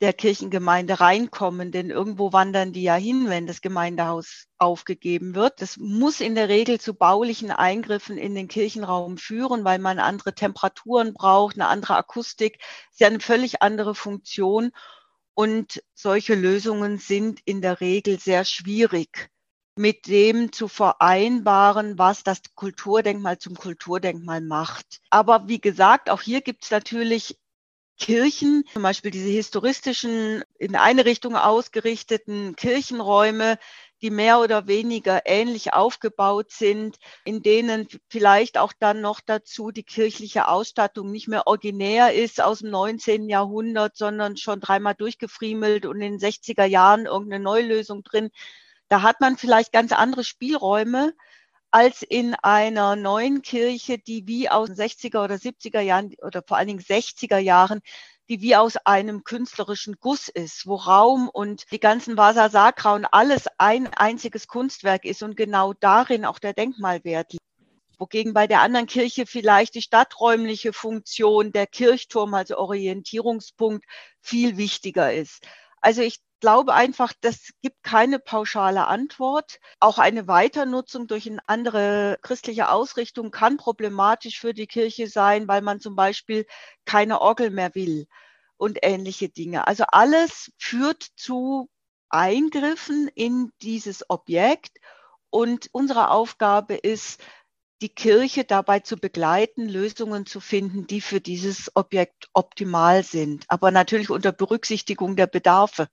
der 0.00 0.12
Kirchengemeinde 0.12 1.00
reinkommen, 1.00 1.72
denn 1.72 1.90
irgendwo 1.90 2.32
wandern 2.32 2.72
die 2.72 2.82
ja 2.82 2.96
hin, 2.96 3.28
wenn 3.28 3.46
das 3.46 3.62
Gemeindehaus 3.62 4.46
aufgegeben 4.58 5.34
wird. 5.34 5.62
Das 5.62 5.78
muss 5.78 6.20
in 6.20 6.34
der 6.34 6.48
Regel 6.48 6.78
zu 6.78 6.94
baulichen 6.94 7.50
Eingriffen 7.50 8.18
in 8.18 8.34
den 8.34 8.48
Kirchenraum 8.48 9.16
führen, 9.16 9.64
weil 9.64 9.78
man 9.78 9.98
andere 9.98 10.34
Temperaturen 10.34 11.14
braucht, 11.14 11.56
eine 11.56 11.68
andere 11.68 11.96
Akustik, 11.96 12.58
ist 12.90 13.00
ja 13.00 13.06
eine 13.06 13.20
völlig 13.20 13.62
andere 13.62 13.94
Funktion. 13.94 14.70
Und 15.34 15.82
solche 15.94 16.34
Lösungen 16.34 16.98
sind 16.98 17.40
in 17.44 17.62
der 17.62 17.80
Regel 17.80 18.18
sehr 18.18 18.44
schwierig 18.44 19.30
mit 19.76 20.06
dem 20.06 20.52
zu 20.52 20.68
vereinbaren, 20.68 21.98
was 21.98 22.22
das 22.22 22.40
Kulturdenkmal 22.54 23.38
zum 23.38 23.54
Kulturdenkmal 23.54 24.40
macht. 24.40 25.00
Aber 25.10 25.48
wie 25.48 25.60
gesagt, 25.60 26.08
auch 26.08 26.22
hier 26.22 26.40
gibt 26.40 26.64
es 26.64 26.70
natürlich 26.70 27.38
Kirchen, 27.98 28.64
zum 28.72 28.82
Beispiel 28.82 29.10
diese 29.10 29.28
historistischen, 29.28 30.42
in 30.58 30.76
eine 30.76 31.04
Richtung 31.04 31.36
ausgerichteten 31.36 32.54
Kirchenräume, 32.56 33.58
die 34.02 34.10
mehr 34.10 34.40
oder 34.40 34.66
weniger 34.66 35.22
ähnlich 35.24 35.72
aufgebaut 35.72 36.50
sind, 36.50 36.96
in 37.24 37.42
denen 37.42 37.88
vielleicht 38.08 38.58
auch 38.58 38.72
dann 38.78 39.00
noch 39.00 39.20
dazu 39.20 39.70
die 39.70 39.82
kirchliche 39.82 40.48
Ausstattung 40.48 41.10
nicht 41.10 41.28
mehr 41.28 41.46
originär 41.46 42.12
ist 42.12 42.42
aus 42.42 42.58
dem 42.58 42.70
19. 42.70 43.28
Jahrhundert, 43.28 43.96
sondern 43.96 44.36
schon 44.36 44.60
dreimal 44.60 44.94
durchgefriemelt 44.94 45.86
und 45.86 46.00
in 46.00 46.18
den 46.18 46.20
60er 46.20 46.64
Jahren 46.64 47.06
irgendeine 47.06 47.42
Neulösung 47.42 48.02
drin. 48.02 48.30
Da 48.88 49.02
hat 49.02 49.20
man 49.20 49.36
vielleicht 49.36 49.72
ganz 49.72 49.92
andere 49.92 50.22
Spielräume 50.22 51.14
als 51.76 52.00
in 52.00 52.34
einer 52.36 52.96
neuen 52.96 53.42
Kirche, 53.42 53.98
die 53.98 54.26
wie 54.26 54.48
aus 54.48 54.68
den 54.68 54.76
60er 54.76 55.22
oder 55.22 55.34
70er 55.34 55.80
Jahren 55.80 56.14
oder 56.22 56.42
vor 56.42 56.56
allen 56.56 56.68
Dingen 56.68 56.80
60er 56.80 57.36
Jahren 57.36 57.82
die 58.30 58.40
wie 58.40 58.56
aus 58.56 58.76
einem 58.78 59.24
künstlerischen 59.24 59.96
Guss 60.00 60.28
ist, 60.28 60.66
wo 60.66 60.76
Raum 60.76 61.28
und 61.28 61.70
die 61.70 61.78
ganzen 61.78 62.16
Vasa 62.16 62.48
Sacra 62.48 62.94
und 62.94 63.04
alles 63.04 63.44
ein 63.58 63.92
einziges 63.92 64.48
Kunstwerk 64.48 65.04
ist 65.04 65.22
und 65.22 65.36
genau 65.36 65.74
darin 65.74 66.24
auch 66.24 66.38
der 66.38 66.54
Denkmalwert 66.54 67.34
liegt. 67.34 67.44
Wogegen 67.98 68.32
bei 68.32 68.46
der 68.46 68.62
anderen 68.62 68.86
Kirche 68.86 69.26
vielleicht 69.26 69.74
die 69.74 69.82
stadträumliche 69.82 70.72
Funktion, 70.72 71.52
der 71.52 71.66
Kirchturm 71.66 72.32
als 72.32 72.52
Orientierungspunkt 72.52 73.84
viel 74.22 74.56
wichtiger 74.56 75.12
ist. 75.12 75.46
Also 75.82 76.00
ich 76.00 76.18
glaube 76.40 76.74
einfach, 76.74 77.12
das 77.20 77.50
gibt 77.62 77.82
keine 77.82 78.18
pauschale 78.18 78.86
Antwort. 78.86 79.58
Auch 79.80 79.98
eine 79.98 80.28
Weiternutzung 80.28 81.06
durch 81.06 81.28
eine 81.28 81.40
andere 81.46 82.18
christliche 82.22 82.70
Ausrichtung 82.70 83.30
kann 83.30 83.56
problematisch 83.56 84.38
für 84.38 84.54
die 84.54 84.66
Kirche 84.66 85.08
sein, 85.08 85.48
weil 85.48 85.62
man 85.62 85.80
zum 85.80 85.96
Beispiel 85.96 86.46
keine 86.84 87.20
Orgel 87.20 87.50
mehr 87.50 87.74
will 87.74 88.06
und 88.56 88.78
ähnliche 88.82 89.28
Dinge. 89.28 89.66
Also 89.66 89.84
alles 89.88 90.52
führt 90.58 91.02
zu 91.16 91.68
Eingriffen 92.08 93.08
in 93.14 93.52
dieses 93.62 94.08
Objekt 94.08 94.78
und 95.30 95.68
unsere 95.72 96.10
Aufgabe 96.10 96.74
ist, 96.74 97.20
die 97.82 97.90
Kirche 97.90 98.44
dabei 98.44 98.80
zu 98.80 98.96
begleiten, 98.96 99.68
Lösungen 99.68 100.24
zu 100.24 100.40
finden, 100.40 100.86
die 100.86 101.02
für 101.02 101.20
dieses 101.20 101.70
Objekt 101.76 102.28
optimal 102.32 103.02
sind, 103.02 103.44
aber 103.48 103.70
natürlich 103.70 104.08
unter 104.08 104.32
Berücksichtigung 104.32 105.14
der 105.14 105.26
Bedarfe. 105.26 105.88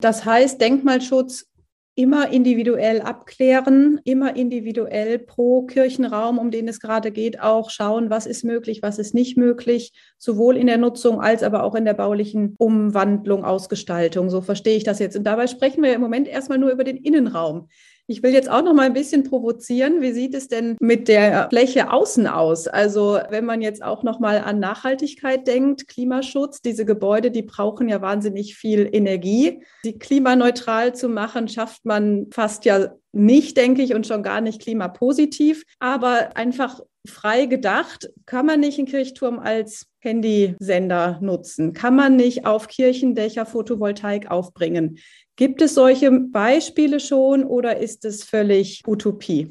Das 0.00 0.24
heißt, 0.24 0.60
Denkmalschutz 0.60 1.50
immer 1.94 2.30
individuell 2.30 3.02
abklären, 3.02 4.00
immer 4.04 4.34
individuell 4.34 5.18
pro 5.18 5.62
Kirchenraum, 5.62 6.38
um 6.38 6.50
den 6.50 6.66
es 6.68 6.80
gerade 6.80 7.10
geht, 7.10 7.40
auch 7.40 7.68
schauen, 7.68 8.08
was 8.08 8.26
ist 8.26 8.42
möglich, 8.42 8.80
was 8.82 8.98
ist 8.98 9.12
nicht 9.12 9.36
möglich, 9.36 9.92
sowohl 10.16 10.56
in 10.56 10.66
der 10.66 10.78
Nutzung 10.78 11.20
als 11.20 11.42
aber 11.42 11.62
auch 11.62 11.74
in 11.74 11.84
der 11.84 11.94
baulichen 11.94 12.54
Umwandlung, 12.58 13.44
Ausgestaltung. 13.44 14.30
So 14.30 14.40
verstehe 14.40 14.76
ich 14.76 14.84
das 14.84 14.98
jetzt. 14.98 15.16
Und 15.16 15.24
dabei 15.24 15.46
sprechen 15.46 15.82
wir 15.82 15.92
im 15.92 16.00
Moment 16.00 16.26
erstmal 16.26 16.58
nur 16.58 16.70
über 16.70 16.84
den 16.84 16.96
Innenraum. 16.96 17.68
Ich 18.10 18.24
will 18.24 18.32
jetzt 18.32 18.50
auch 18.50 18.62
noch 18.62 18.74
mal 18.74 18.86
ein 18.86 18.92
bisschen 18.92 19.22
provozieren. 19.22 20.00
Wie 20.00 20.10
sieht 20.10 20.34
es 20.34 20.48
denn 20.48 20.76
mit 20.80 21.06
der 21.06 21.48
Fläche 21.48 21.92
außen 21.92 22.26
aus? 22.26 22.66
Also 22.66 23.20
wenn 23.28 23.44
man 23.44 23.62
jetzt 23.62 23.84
auch 23.84 24.02
noch 24.02 24.18
mal 24.18 24.38
an 24.38 24.58
Nachhaltigkeit 24.58 25.46
denkt, 25.46 25.86
Klimaschutz, 25.86 26.60
diese 26.60 26.84
Gebäude, 26.84 27.30
die 27.30 27.42
brauchen 27.42 27.88
ja 27.88 28.02
wahnsinnig 28.02 28.56
viel 28.56 28.88
Energie. 28.90 29.62
Sie 29.84 29.96
klimaneutral 29.96 30.92
zu 30.92 31.08
machen, 31.08 31.46
schafft 31.46 31.84
man 31.84 32.26
fast 32.32 32.64
ja 32.64 32.94
nicht, 33.12 33.56
denke 33.56 33.82
ich, 33.82 33.94
und 33.94 34.08
schon 34.08 34.24
gar 34.24 34.40
nicht 34.40 34.60
klimapositiv. 34.60 35.64
Aber 35.78 36.36
einfach 36.36 36.80
frei 37.06 37.46
gedacht, 37.46 38.10
kann 38.26 38.46
man 38.46 38.60
nicht 38.60 38.78
einen 38.78 38.86
Kirchturm 38.86 39.38
als 39.38 39.86
Handysender 40.00 41.18
nutzen? 41.20 41.72
Kann 41.72 41.96
man 41.96 42.16
nicht 42.16 42.46
auf 42.46 42.68
Kirchendächer 42.68 43.46
Photovoltaik 43.46 44.30
aufbringen? 44.30 44.98
Gibt 45.36 45.62
es 45.62 45.74
solche 45.74 46.10
Beispiele 46.10 47.00
schon 47.00 47.44
oder 47.44 47.78
ist 47.78 48.04
es 48.04 48.24
völlig 48.24 48.82
Utopie? 48.86 49.50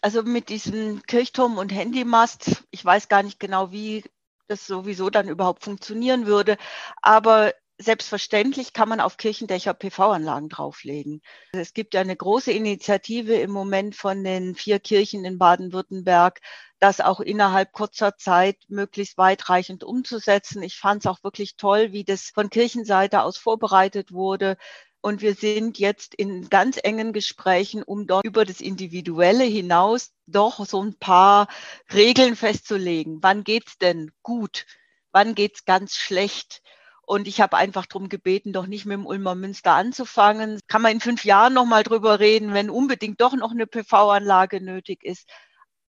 Also 0.00 0.22
mit 0.22 0.48
diesem 0.48 1.02
Kirchturm 1.02 1.58
und 1.58 1.72
Handymast, 1.74 2.64
ich 2.70 2.82
weiß 2.82 3.08
gar 3.08 3.22
nicht 3.22 3.38
genau, 3.38 3.70
wie 3.70 4.02
das 4.48 4.66
sowieso 4.66 5.10
dann 5.10 5.28
überhaupt 5.28 5.62
funktionieren 5.64 6.26
würde, 6.26 6.56
aber 7.02 7.52
selbstverständlich 7.80 8.72
kann 8.72 8.88
man 8.88 9.00
auf 9.00 9.16
Kirchendächer 9.16 9.74
PV-Anlagen 9.74 10.48
drauflegen. 10.48 11.22
Es 11.52 11.72
gibt 11.72 11.94
ja 11.94 12.02
eine 12.02 12.14
große 12.14 12.52
Initiative 12.52 13.34
im 13.34 13.50
Moment 13.50 13.96
von 13.96 14.22
den 14.22 14.54
vier 14.54 14.78
Kirchen 14.78 15.24
in 15.24 15.38
Baden-Württemberg, 15.38 16.40
das 16.78 17.00
auch 17.00 17.20
innerhalb 17.20 17.72
kurzer 17.72 18.16
Zeit 18.16 18.56
möglichst 18.68 19.16
weitreichend 19.18 19.82
umzusetzen. 19.82 20.62
Ich 20.62 20.76
fand 20.76 21.04
es 21.04 21.10
auch 21.10 21.24
wirklich 21.24 21.56
toll, 21.56 21.92
wie 21.92 22.04
das 22.04 22.30
von 22.34 22.50
Kirchenseite 22.50 23.22
aus 23.22 23.38
vorbereitet 23.38 24.12
wurde. 24.12 24.56
Und 25.02 25.22
wir 25.22 25.34
sind 25.34 25.78
jetzt 25.78 26.14
in 26.14 26.50
ganz 26.50 26.78
engen 26.82 27.14
Gesprächen, 27.14 27.82
um 27.82 28.06
dort 28.06 28.26
über 28.26 28.44
das 28.44 28.60
Individuelle 28.60 29.44
hinaus 29.44 30.12
doch 30.26 30.66
so 30.66 30.82
ein 30.82 30.98
paar 30.98 31.48
Regeln 31.92 32.36
festzulegen. 32.36 33.22
Wann 33.22 33.42
geht's 33.42 33.78
denn 33.78 34.10
gut? 34.22 34.66
Wann 35.12 35.34
geht's 35.34 35.64
ganz 35.64 35.94
schlecht? 35.94 36.62
Und 37.10 37.26
ich 37.26 37.40
habe 37.40 37.56
einfach 37.56 37.86
darum 37.86 38.08
gebeten, 38.08 38.52
doch 38.52 38.66
nicht 38.66 38.86
mit 38.86 38.94
dem 38.94 39.06
Ulmer 39.06 39.34
Münster 39.34 39.72
anzufangen. 39.72 40.60
Kann 40.68 40.82
man 40.82 40.92
in 40.92 41.00
fünf 41.00 41.24
Jahren 41.24 41.54
nochmal 41.54 41.82
drüber 41.82 42.20
reden, 42.20 42.54
wenn 42.54 42.70
unbedingt 42.70 43.20
doch 43.20 43.34
noch 43.34 43.50
eine 43.50 43.66
PV-Anlage 43.66 44.60
nötig 44.60 45.02
ist 45.02 45.28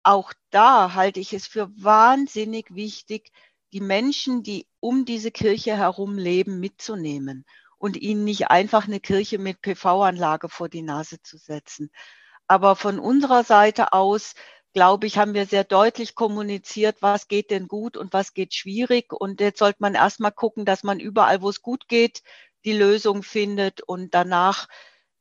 auch 0.08 0.32
da 0.50 0.94
halte 0.94 1.20
ich 1.20 1.34
es 1.34 1.46
für 1.46 1.68
wahnsinnig 1.76 2.74
wichtig, 2.74 3.30
die 3.74 3.82
Menschen, 3.82 4.42
die 4.42 4.66
um 4.80 5.04
diese 5.04 5.30
Kirche 5.30 5.76
herum 5.76 6.16
leben, 6.16 6.60
mitzunehmen 6.60 7.44
und 7.76 7.98
ihnen 7.98 8.24
nicht 8.24 8.48
einfach 8.48 8.86
eine 8.86 9.00
Kirche 9.00 9.38
mit 9.38 9.60
PV-Anlage 9.60 10.48
vor 10.48 10.70
die 10.70 10.80
Nase 10.80 11.20
zu 11.22 11.36
setzen. 11.36 11.90
Aber 12.46 12.74
von 12.74 12.98
unserer 12.98 13.44
Seite 13.44 13.92
aus, 13.92 14.34
glaube 14.74 15.06
ich, 15.06 15.18
haben 15.18 15.34
wir 15.34 15.46
sehr 15.46 15.64
deutlich 15.64 16.14
kommuniziert, 16.14 16.96
was 17.00 17.28
geht 17.28 17.50
denn 17.50 17.68
gut 17.68 17.96
und 17.96 18.12
was 18.12 18.34
geht 18.34 18.54
schwierig. 18.54 19.12
Und 19.12 19.40
jetzt 19.40 19.58
sollte 19.58 19.78
man 19.80 19.94
erstmal 19.94 20.32
gucken, 20.32 20.64
dass 20.64 20.82
man 20.82 21.00
überall, 21.00 21.42
wo 21.42 21.48
es 21.48 21.62
gut 21.62 21.88
geht, 21.88 22.22
die 22.64 22.72
Lösung 22.72 23.22
findet 23.22 23.80
und 23.80 24.14
danach 24.14 24.68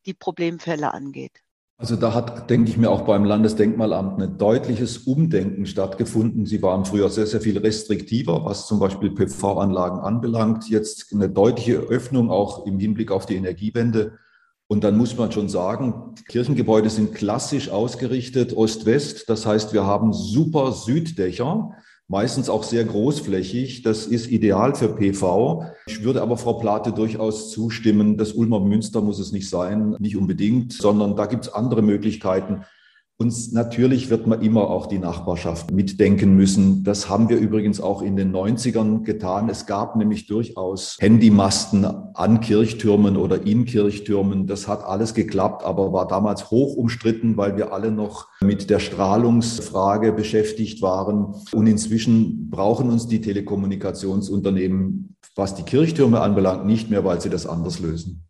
die 0.06 0.14
Problemfälle 0.14 0.94
angeht. 0.94 1.44
Also 1.80 1.96
da 1.96 2.16
hat, 2.16 2.50
denke 2.50 2.72
ich 2.72 2.78
mir, 2.78 2.90
auch 2.90 3.02
beim 3.02 3.24
Landesdenkmalamt 3.24 4.20
ein 4.20 4.38
deutliches 4.40 4.98
Umdenken 4.98 5.68
stattgefunden. 5.68 6.48
Sie 6.48 6.64
waren 6.64 6.86
früher 6.86 7.10
sehr, 7.10 7.28
sehr 7.28 7.40
viel 7.40 7.60
restriktiver, 7.60 8.44
was 8.46 8.66
zum 8.66 8.80
Beispiel 8.80 9.12
PV-Anlagen 9.12 10.00
anbelangt. 10.00 10.68
Jetzt 10.70 11.14
eine 11.14 11.30
deutliche 11.30 11.76
Öffnung 11.76 12.32
auch 12.32 12.66
im 12.66 12.80
Hinblick 12.80 13.12
auf 13.12 13.28
die 13.28 13.36
Energiewende. 13.36 14.18
Und 14.70 14.84
dann 14.84 14.98
muss 14.98 15.18
man 15.18 15.32
schon 15.32 15.48
sagen, 15.48 16.16
Kirchengebäude 16.28 16.90
sind 16.90 17.14
klassisch 17.14 17.70
ausgerichtet 17.70 18.56
Ost-West. 18.56 19.30
Das 19.30 19.46
heißt, 19.46 19.74
wir 19.74 19.86
haben 19.86 20.12
super 20.12 20.74
Süddächer 20.74 21.72
meistens 22.08 22.50
auch 22.50 22.64
sehr 22.64 22.84
großflächig. 22.84 23.82
Das 23.84 24.06
ist 24.08 24.28
ideal 24.28 24.76
für 24.76 24.90
PV. 24.90 25.66
Ich 25.88 26.04
würde 26.04 26.22
aber 26.22 26.38
Frau 26.38 26.54
Plate 26.54 26.92
durchaus 26.92 27.52
zustimmen, 27.52 28.18
das 28.18 28.34
Ulmer 28.34 28.60
Münster 28.60 29.02
muss 29.02 29.20
es 29.20 29.32
nicht 29.32 29.50
sein, 29.50 29.96
nicht 30.00 30.16
unbedingt, 30.16 30.74
sondern 30.74 31.16
da 31.16 31.26
gibt 31.26 31.46
es 31.46 31.54
andere 31.54 31.82
Möglichkeiten. 31.82 32.64
Und 33.20 33.52
natürlich 33.52 34.12
wird 34.12 34.28
man 34.28 34.44
immer 34.44 34.70
auch 34.70 34.86
die 34.86 35.00
Nachbarschaft 35.00 35.72
mitdenken 35.72 36.36
müssen. 36.36 36.84
Das 36.84 37.10
haben 37.10 37.30
wir 37.30 37.38
übrigens 37.38 37.82
auch 37.82 38.04
in 38.04 38.16
den 38.16 38.32
90ern 38.32 39.02
getan. 39.02 39.50
Es 39.50 39.66
gab 39.66 39.96
nämlich 39.96 40.28
durchaus 40.28 40.98
Handymasten 41.00 41.86
an 42.14 42.42
Kirchtürmen 42.42 43.18
oder 43.18 43.44
in 43.44 43.66
Kirchtürmen. 43.66 44.46
Das 44.46 44.68
hat 44.68 44.84
alles 44.84 45.16
geklappt, 45.16 45.64
aber 45.64 45.92
war 45.92 46.08
damals 46.08 46.52
hoch 46.52 46.76
umstritten, 46.76 47.38
weil 47.38 47.58
wir 47.58 47.74
alle 47.74 47.90
noch 47.90 48.28
mit 48.40 48.70
der 48.70 48.78
Strahlungsfrage 48.78 50.12
beschäftigt 50.12 50.84
waren. 50.84 51.34
Und 51.52 51.66
inzwischen 51.66 52.52
brauchen 52.52 52.92
uns 52.92 53.08
die 53.08 53.22
Telekommunikationsunternehmen, 53.22 55.16
was 55.36 55.56
die 55.56 55.64
Kirchtürme 55.64 56.22
anbelangt, 56.22 56.68
nicht 56.68 56.92
mehr, 56.92 57.04
weil 57.04 57.20
sie 57.20 57.32
das 57.32 57.48
anders 57.48 57.80
lösen. 57.80 58.27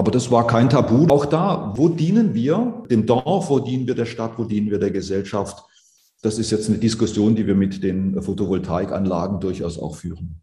Aber 0.00 0.10
das 0.10 0.30
war 0.30 0.46
kein 0.46 0.70
Tabu. 0.70 1.06
Auch 1.10 1.26
da, 1.26 1.74
wo 1.76 1.90
dienen 1.90 2.32
wir 2.32 2.84
dem 2.90 3.04
Dorf, 3.04 3.50
wo 3.50 3.58
dienen 3.58 3.86
wir 3.86 3.94
der 3.94 4.06
Stadt, 4.06 4.38
wo 4.38 4.44
dienen 4.44 4.70
wir 4.70 4.78
der 4.78 4.90
Gesellschaft? 4.90 5.62
Das 6.22 6.38
ist 6.38 6.50
jetzt 6.50 6.70
eine 6.70 6.78
Diskussion, 6.78 7.36
die 7.36 7.46
wir 7.46 7.54
mit 7.54 7.82
den 7.82 8.22
Photovoltaikanlagen 8.22 9.40
durchaus 9.40 9.78
auch 9.78 9.96
führen. 9.96 10.40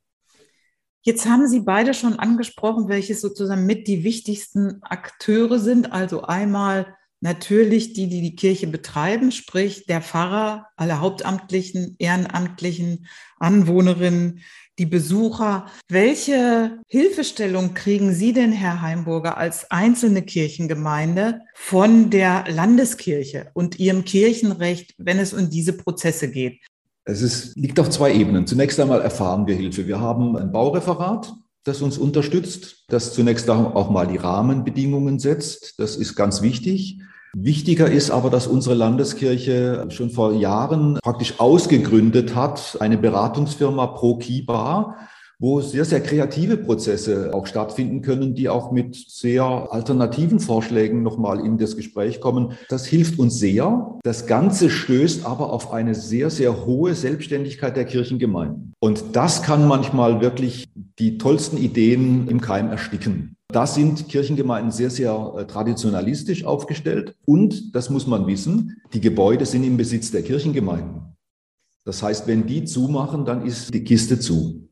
Jetzt 1.01 1.25
haben 1.25 1.47
Sie 1.47 1.61
beide 1.61 1.95
schon 1.95 2.19
angesprochen, 2.19 2.87
welche 2.87 3.15
sozusagen 3.15 3.65
mit 3.65 3.87
die 3.87 4.03
wichtigsten 4.03 4.77
Akteure 4.83 5.57
sind. 5.57 5.91
Also 5.91 6.21
einmal 6.21 6.95
natürlich 7.19 7.93
die, 7.93 8.09
die 8.09 8.21
die 8.21 8.35
Kirche 8.35 8.67
betreiben, 8.67 9.31
sprich 9.31 9.87
der 9.87 10.03
Pfarrer, 10.03 10.67
alle 10.75 11.01
Hauptamtlichen, 11.01 11.95
Ehrenamtlichen, 11.97 13.07
Anwohnerinnen, 13.39 14.41
die 14.77 14.85
Besucher. 14.85 15.65
Welche 15.89 16.79
Hilfestellung 16.87 17.73
kriegen 17.73 18.13
Sie 18.13 18.33
denn, 18.33 18.51
Herr 18.51 18.81
Heimburger, 18.81 19.37
als 19.37 19.71
einzelne 19.71 20.21
Kirchengemeinde 20.21 21.41
von 21.55 22.09
der 22.09 22.45
Landeskirche 22.49 23.49
und 23.53 23.79
Ihrem 23.79 24.05
Kirchenrecht, 24.05 24.93
wenn 24.97 25.19
es 25.19 25.33
um 25.33 25.49
diese 25.49 25.73
Prozesse 25.73 26.29
geht? 26.29 26.59
Es 27.05 27.21
ist, 27.21 27.55
liegt 27.55 27.79
auf 27.79 27.89
zwei 27.89 28.13
Ebenen. 28.13 28.47
Zunächst 28.47 28.79
einmal 28.79 29.01
erfahren 29.01 29.47
wir 29.47 29.55
Hilfe. 29.55 29.87
Wir 29.87 29.99
haben 29.99 30.35
ein 30.35 30.51
Baureferat, 30.51 31.33
das 31.63 31.81
uns 31.81 31.97
unterstützt, 31.97 32.85
das 32.89 33.13
zunächst 33.13 33.49
auch 33.49 33.89
mal 33.89 34.07
die 34.07 34.17
Rahmenbedingungen 34.17 35.17
setzt. 35.17 35.79
Das 35.79 35.95
ist 35.95 36.15
ganz 36.15 36.41
wichtig. 36.41 36.99
Wichtiger 37.33 37.89
ist 37.89 38.09
aber, 38.09 38.29
dass 38.29 38.47
unsere 38.47 38.75
Landeskirche 38.75 39.87
schon 39.89 40.09
vor 40.09 40.33
Jahren 40.33 40.97
praktisch 41.03 41.39
ausgegründet 41.39 42.35
hat, 42.35 42.77
eine 42.79 42.97
Beratungsfirma 42.97 43.87
ProKiba, 43.87 44.95
wo 45.39 45.61
sehr, 45.61 45.85
sehr 45.85 46.01
kreative 46.01 46.57
Prozesse 46.57 47.33
auch 47.33 47.45
stattfinden 47.45 48.01
können, 48.01 48.33
die 48.33 48.49
auch 48.49 48.71
mit 48.71 48.95
sehr 48.95 49.43
alternativen 49.43 50.39
Vorschlägen 50.39 51.03
nochmal 51.03 51.45
in 51.45 51.57
das 51.57 51.75
Gespräch 51.75 52.19
kommen. 52.21 52.53
Das 52.69 52.85
hilft 52.85 53.19
uns 53.19 53.37
sehr. 53.37 53.97
Das 54.03 54.25
Ganze 54.25 54.69
stößt 54.69 55.25
aber 55.25 55.53
auf 55.53 55.71
eine 55.71 55.93
sehr, 55.93 56.29
sehr 56.29 56.65
hohe 56.65 56.95
Selbstständigkeit 56.95 57.77
der 57.77 57.85
Kirchengemeinden. 57.85 58.73
Und 58.79 59.03
das 59.13 59.43
kann 59.43 59.67
manchmal 59.67 60.21
wirklich 60.21 60.67
die 60.97 61.17
tollsten 61.17 61.57
Ideen 61.57 62.27
im 62.27 62.41
Keim 62.41 62.69
ersticken. 62.69 63.35
Da 63.49 63.65
sind 63.65 64.09
Kirchengemeinden 64.09 64.71
sehr, 64.71 64.89
sehr 64.89 65.33
äh, 65.37 65.45
traditionalistisch 65.45 66.43
aufgestellt. 66.43 67.15
Und, 67.25 67.73
das 67.75 67.89
muss 67.89 68.05
man 68.05 68.27
wissen, 68.27 68.81
die 68.93 68.99
Gebäude 68.99 69.45
sind 69.45 69.63
im 69.63 69.77
Besitz 69.77 70.11
der 70.11 70.21
Kirchengemeinden. 70.21 71.15
Das 71.85 72.03
heißt, 72.03 72.27
wenn 72.27 72.45
die 72.45 72.65
zumachen, 72.65 73.23
dann 73.23 73.45
ist 73.45 73.73
die 73.73 73.85
Kiste 73.85 74.19
zu. 74.19 74.66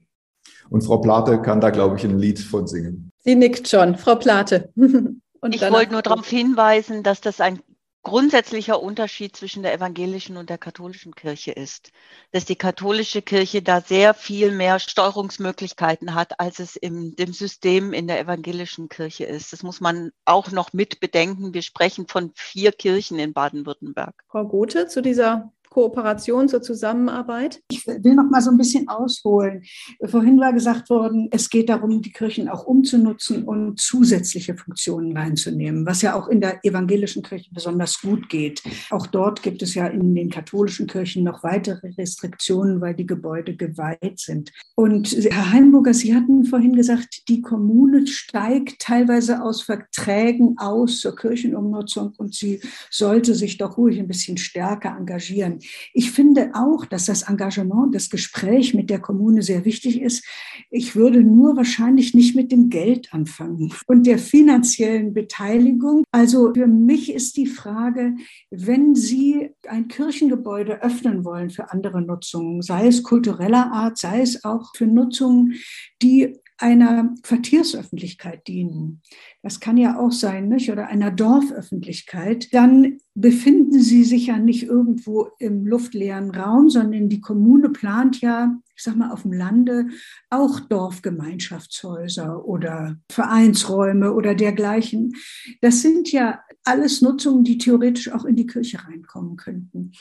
Und 0.69 0.81
Frau 0.81 0.97
Plate 0.97 1.41
kann 1.41 1.61
da, 1.61 1.69
glaube 1.69 1.97
ich, 1.97 2.03
ein 2.03 2.17
Lied 2.17 2.39
von 2.39 2.67
singen. 2.67 3.11
Sie 3.19 3.35
nickt 3.35 3.67
schon, 3.67 3.97
Frau 3.97 4.15
Plate. 4.15 4.71
ich 4.75 5.61
wollte 5.61 5.91
nur 5.93 6.01
darauf 6.01 6.27
hinweisen, 6.27 7.03
dass 7.03 7.21
das 7.21 7.41
ein 7.41 7.59
grundsätzlicher 8.05 8.81
Unterschied 8.81 9.35
zwischen 9.35 9.63
der 9.63 9.73
evangelischen 9.73 10.37
und 10.37 10.49
der 10.49 10.59
katholischen 10.59 11.15
Kirche 11.15 11.51
ist, 11.51 11.91
dass 12.31 12.45
die 12.45 12.55
katholische 12.55 13.23
Kirche 13.23 13.63
da 13.63 13.81
sehr 13.81 14.13
viel 14.13 14.51
mehr 14.51 14.79
Steuerungsmöglichkeiten 14.79 16.13
hat, 16.13 16.39
als 16.39 16.59
es 16.59 16.75
in 16.75 17.15
dem 17.15 17.33
System 17.33 17.93
in 17.93 18.07
der 18.07 18.19
evangelischen 18.19 18.89
Kirche 18.89 19.25
ist. 19.25 19.51
Das 19.53 19.63
muss 19.63 19.81
man 19.81 20.11
auch 20.23 20.51
noch 20.51 20.71
mit 20.71 20.99
bedenken. 20.99 21.55
Wir 21.55 21.63
sprechen 21.63 22.07
von 22.07 22.31
vier 22.35 22.71
Kirchen 22.71 23.17
in 23.17 23.33
Baden-Württemberg. 23.33 24.13
Frau 24.29 24.45
Gothe 24.45 24.87
zu 24.87 25.01
dieser 25.01 25.51
Kooperation, 25.75 26.47
zur 26.47 26.61
Zusammenarbeit? 26.61 27.61
Ich 27.69 27.85
will 27.85 28.15
noch 28.15 28.29
mal 28.29 28.39
so 28.39 28.49
ein 28.49 28.57
bisschen 28.57 28.87
ausholen. 28.87 29.63
Vorhin 30.05 30.39
war 30.39 30.53
gesagt 30.53 30.89
worden, 30.89 31.27
es 31.31 31.49
geht 31.49 31.67
darum, 31.67 32.01
die 32.01 32.13
Kirchen 32.13 32.47
auch 32.47 32.65
umzunutzen 32.65 33.43
und 33.43 33.77
zusätzliche 33.77 34.55
Funktionen 34.55 35.17
reinzunehmen, 35.17 35.85
was 35.85 36.01
ja 36.01 36.15
auch 36.15 36.29
in 36.29 36.39
der 36.39 36.63
evangelischen 36.63 37.23
Kirche 37.23 37.49
besonders 37.51 37.99
gut 37.99 38.29
geht. 38.29 38.63
Auch 38.89 39.05
dort 39.05 39.43
gibt 39.43 39.61
es 39.63 39.75
ja 39.75 39.87
in 39.87 40.15
den 40.15 40.29
katholischen 40.29 40.87
Kirchen 40.87 41.25
noch 41.25 41.43
weitere 41.43 41.89
Restriktionen, 41.97 42.79
weil 42.79 42.93
die 42.93 43.05
Gebäude 43.05 43.57
geweiht 43.57 44.19
sind. 44.19 44.53
Und 44.75 45.11
Herr 45.29 45.51
Heimburger, 45.51 45.93
Sie 45.93 46.15
hatten 46.15 46.45
vorhin 46.45 46.77
gesagt, 46.77 47.27
die 47.27 47.41
Kommune 47.41 48.07
steigt 48.07 48.79
teilweise 48.79 49.41
aus 49.41 49.61
Verträgen 49.61 50.55
aus 50.57 51.01
zur 51.01 51.17
Kirchenumnutzung 51.17 52.13
und 52.17 52.33
sie 52.33 52.61
sollte 52.89 53.35
sich 53.35 53.57
doch 53.57 53.77
ruhig 53.77 53.99
ein 53.99 54.07
bisschen 54.07 54.37
stärker 54.37 54.95
engagieren. 54.97 55.59
Ich 55.93 56.11
finde 56.11 56.51
auch, 56.53 56.85
dass 56.85 57.05
das 57.05 57.23
Engagement, 57.23 57.93
das 57.93 58.09
Gespräch 58.09 58.73
mit 58.73 58.89
der 58.89 58.99
Kommune 58.99 59.41
sehr 59.41 59.65
wichtig 59.65 60.01
ist. 60.01 60.25
Ich 60.69 60.95
würde 60.95 61.23
nur 61.23 61.55
wahrscheinlich 61.55 62.13
nicht 62.13 62.35
mit 62.35 62.51
dem 62.51 62.69
Geld 62.69 63.13
anfangen 63.13 63.73
und 63.87 64.05
der 64.05 64.19
finanziellen 64.19 65.13
Beteiligung. 65.13 66.03
Also 66.11 66.53
für 66.53 66.67
mich 66.67 67.13
ist 67.13 67.37
die 67.37 67.47
Frage, 67.47 68.15
wenn 68.51 68.95
Sie 68.95 69.51
ein 69.67 69.87
Kirchengebäude 69.87 70.81
öffnen 70.81 71.25
wollen 71.25 71.49
für 71.49 71.71
andere 71.71 72.01
Nutzungen, 72.01 72.61
sei 72.61 72.87
es 72.87 73.03
kultureller 73.03 73.71
Art, 73.71 73.97
sei 73.97 74.21
es 74.21 74.43
auch 74.43 74.75
für 74.75 74.87
Nutzungen, 74.87 75.55
die 76.01 76.37
einer 76.57 77.13
Quartiersöffentlichkeit 77.23 78.47
dienen. 78.47 79.01
Das 79.43 79.59
kann 79.59 79.77
ja 79.77 79.99
auch 79.99 80.11
sein, 80.11 80.47
nicht? 80.47 80.71
oder 80.71 80.87
einer 80.87 81.11
Dorföffentlichkeit. 81.11 82.53
Dann 82.53 82.99
befinden 83.13 83.81
sie 83.81 84.03
sich 84.03 84.27
ja 84.27 84.37
nicht 84.37 84.63
irgendwo 84.63 85.29
im 85.39 85.65
luftleeren 85.65 86.31
Raum, 86.31 86.69
sondern 86.69 87.09
die 87.09 87.19
Kommune 87.19 87.69
plant 87.69 88.21
ja, 88.21 88.57
ich 88.75 88.83
sag 88.83 88.95
mal, 88.95 89.11
auf 89.11 89.23
dem 89.23 89.33
Lande 89.33 89.87
auch 90.29 90.59
Dorfgemeinschaftshäuser 90.61 92.45
oder 92.45 92.97
Vereinsräume 93.11 94.13
oder 94.13 94.33
dergleichen. 94.33 95.13
Das 95.61 95.81
sind 95.81 96.11
ja 96.11 96.39
alles 96.63 97.01
Nutzungen, 97.01 97.43
die 97.43 97.57
theoretisch 97.57 98.11
auch 98.11 98.25
in 98.25 98.35
die 98.35 98.47
Kirche 98.47 98.79
reinkommen 98.85 99.35
könnten. 99.35 99.91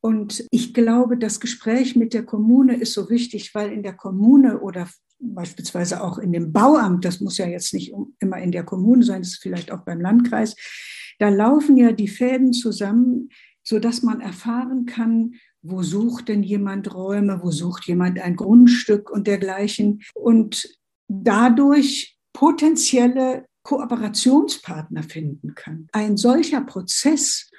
Und 0.00 0.44
ich 0.50 0.72
glaube, 0.72 1.18
das 1.18 1.40
Gespräch 1.40 1.94
mit 1.94 2.14
der 2.14 2.24
Kommune 2.24 2.76
ist 2.76 2.94
so 2.94 3.10
wichtig, 3.10 3.54
weil 3.54 3.70
in 3.70 3.82
der 3.82 3.92
Kommune 3.92 4.60
oder 4.60 4.88
beispielsweise 5.20 6.02
auch 6.02 6.18
in 6.18 6.32
dem 6.32 6.52
Bauamt, 6.52 7.04
das 7.04 7.20
muss 7.20 7.38
ja 7.38 7.46
jetzt 7.46 7.74
nicht 7.74 7.92
immer 8.18 8.38
in 8.38 8.52
der 8.52 8.64
Kommune 8.64 9.04
sein, 9.04 9.22
das 9.22 9.32
ist 9.32 9.42
vielleicht 9.42 9.70
auch 9.70 9.84
beim 9.84 10.00
Landkreis, 10.00 10.56
da 11.18 11.28
laufen 11.28 11.76
ja 11.76 11.92
die 11.92 12.08
Fäden 12.08 12.52
zusammen, 12.52 13.28
sodass 13.62 14.02
man 14.02 14.20
erfahren 14.20 14.86
kann, 14.86 15.34
wo 15.62 15.82
sucht 15.82 16.28
denn 16.28 16.42
jemand 16.42 16.94
Räume, 16.94 17.40
wo 17.42 17.50
sucht 17.50 17.86
jemand 17.86 18.18
ein 18.18 18.36
Grundstück 18.36 19.10
und 19.10 19.26
dergleichen. 19.26 20.02
Und 20.14 20.66
dadurch 21.08 22.16
potenzielle 22.32 23.44
Kooperationspartner 23.62 25.02
finden 25.02 25.54
kann. 25.54 25.88
Ein 25.92 26.16
solcher 26.16 26.62
Prozess 26.62 27.49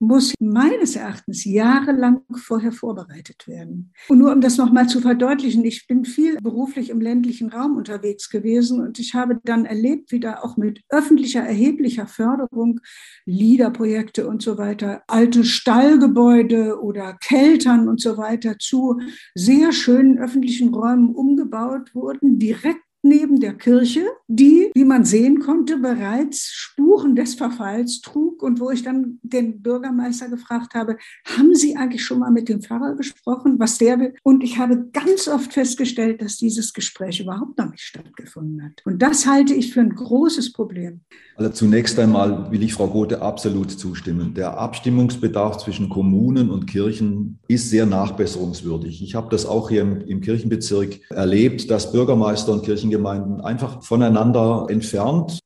muss 0.00 0.34
meines 0.40 0.96
Erachtens 0.96 1.44
jahrelang 1.44 2.20
vorher 2.36 2.72
vorbereitet 2.72 3.48
werden. 3.48 3.92
Und 4.08 4.18
nur 4.18 4.32
um 4.32 4.40
das 4.40 4.56
nochmal 4.56 4.88
zu 4.88 5.00
verdeutlichen, 5.00 5.64
ich 5.64 5.86
bin 5.86 6.04
viel 6.04 6.36
beruflich 6.40 6.90
im 6.90 7.00
ländlichen 7.00 7.50
Raum 7.50 7.76
unterwegs 7.76 8.30
gewesen 8.30 8.80
und 8.80 8.98
ich 8.98 9.14
habe 9.14 9.38
dann 9.44 9.64
erlebt, 9.64 10.12
wie 10.12 10.20
da 10.20 10.40
auch 10.40 10.56
mit 10.56 10.82
öffentlicher, 10.88 11.40
erheblicher 11.40 12.06
Förderung, 12.06 12.80
LIDA-Projekte 13.26 14.28
und 14.28 14.42
so 14.42 14.58
weiter, 14.58 15.02
alte 15.06 15.44
Stallgebäude 15.44 16.80
oder 16.80 17.14
Keltern 17.14 17.88
und 17.88 18.00
so 18.00 18.16
weiter 18.16 18.58
zu 18.58 19.00
sehr 19.34 19.72
schönen 19.72 20.18
öffentlichen 20.18 20.72
Räumen 20.72 21.14
umgebaut 21.14 21.94
wurden, 21.94 22.38
direkt 22.38 22.82
neben 23.02 23.40
der 23.40 23.54
Kirche, 23.54 24.04
die, 24.26 24.70
wie 24.74 24.84
man 24.84 25.04
sehen 25.04 25.38
konnte, 25.40 25.78
bereits 25.78 26.50
Spuren 26.52 27.16
des 27.16 27.34
Verfalls 27.34 28.00
trug 28.00 28.27
und 28.42 28.60
wo 28.60 28.70
ich 28.70 28.82
dann 28.82 29.18
den 29.22 29.62
Bürgermeister 29.62 30.28
gefragt 30.28 30.74
habe, 30.74 30.96
haben 31.24 31.54
Sie 31.54 31.76
eigentlich 31.76 32.04
schon 32.04 32.20
mal 32.20 32.30
mit 32.30 32.48
dem 32.48 32.62
Pfarrer 32.62 32.94
gesprochen, 32.96 33.58
was 33.58 33.78
der 33.78 33.98
will? 34.00 34.14
Und 34.22 34.42
ich 34.42 34.58
habe 34.58 34.86
ganz 34.92 35.28
oft 35.28 35.52
festgestellt, 35.52 36.22
dass 36.22 36.36
dieses 36.36 36.72
Gespräch 36.72 37.20
überhaupt 37.20 37.58
noch 37.58 37.70
nicht 37.70 37.84
stattgefunden 37.84 38.64
hat. 38.64 38.82
Und 38.84 39.00
das 39.02 39.26
halte 39.26 39.54
ich 39.54 39.72
für 39.72 39.80
ein 39.80 39.94
großes 39.94 40.52
Problem. 40.52 41.00
Also 41.36 41.52
zunächst 41.52 41.98
einmal 41.98 42.50
will 42.50 42.62
ich 42.62 42.74
Frau 42.74 42.88
Gothe 42.88 43.22
absolut 43.22 43.70
zustimmen. 43.70 44.34
Der 44.34 44.58
Abstimmungsbedarf 44.58 45.58
zwischen 45.58 45.88
Kommunen 45.88 46.50
und 46.50 46.66
Kirchen 46.66 47.38
ist 47.46 47.70
sehr 47.70 47.86
nachbesserungswürdig. 47.86 49.02
Ich 49.02 49.14
habe 49.14 49.28
das 49.30 49.46
auch 49.46 49.68
hier 49.68 49.82
im, 49.82 50.00
im 50.00 50.20
Kirchenbezirk 50.20 51.00
erlebt, 51.10 51.70
dass 51.70 51.92
Bürgermeister 51.92 52.52
und 52.52 52.64
Kirchen 52.64 52.78
Kirchengemeinden 52.78 53.40
einfach 53.40 53.82
voneinander 53.82 54.66
entfernt 54.68 55.38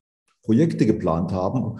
Projekte 0.43 0.85
geplant 0.85 1.31
haben, 1.31 1.79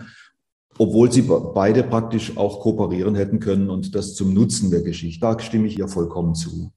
obwohl 0.78 1.12
sie 1.12 1.22
beide 1.22 1.84
praktisch 1.84 2.38
auch 2.38 2.60
kooperieren 2.62 3.16
hätten 3.16 3.40
können 3.40 3.70
und 3.70 3.96
das 3.96 4.16
zum 4.16 4.34
Nutzen 4.34 4.72
der 4.72 4.82
Geschichte. 4.82 5.22
Da 5.22 5.40
stimme 5.40 5.68
ich 5.68 5.78
ihr 5.78 5.88
vollkommen 5.88 6.36
zu. 6.36 6.72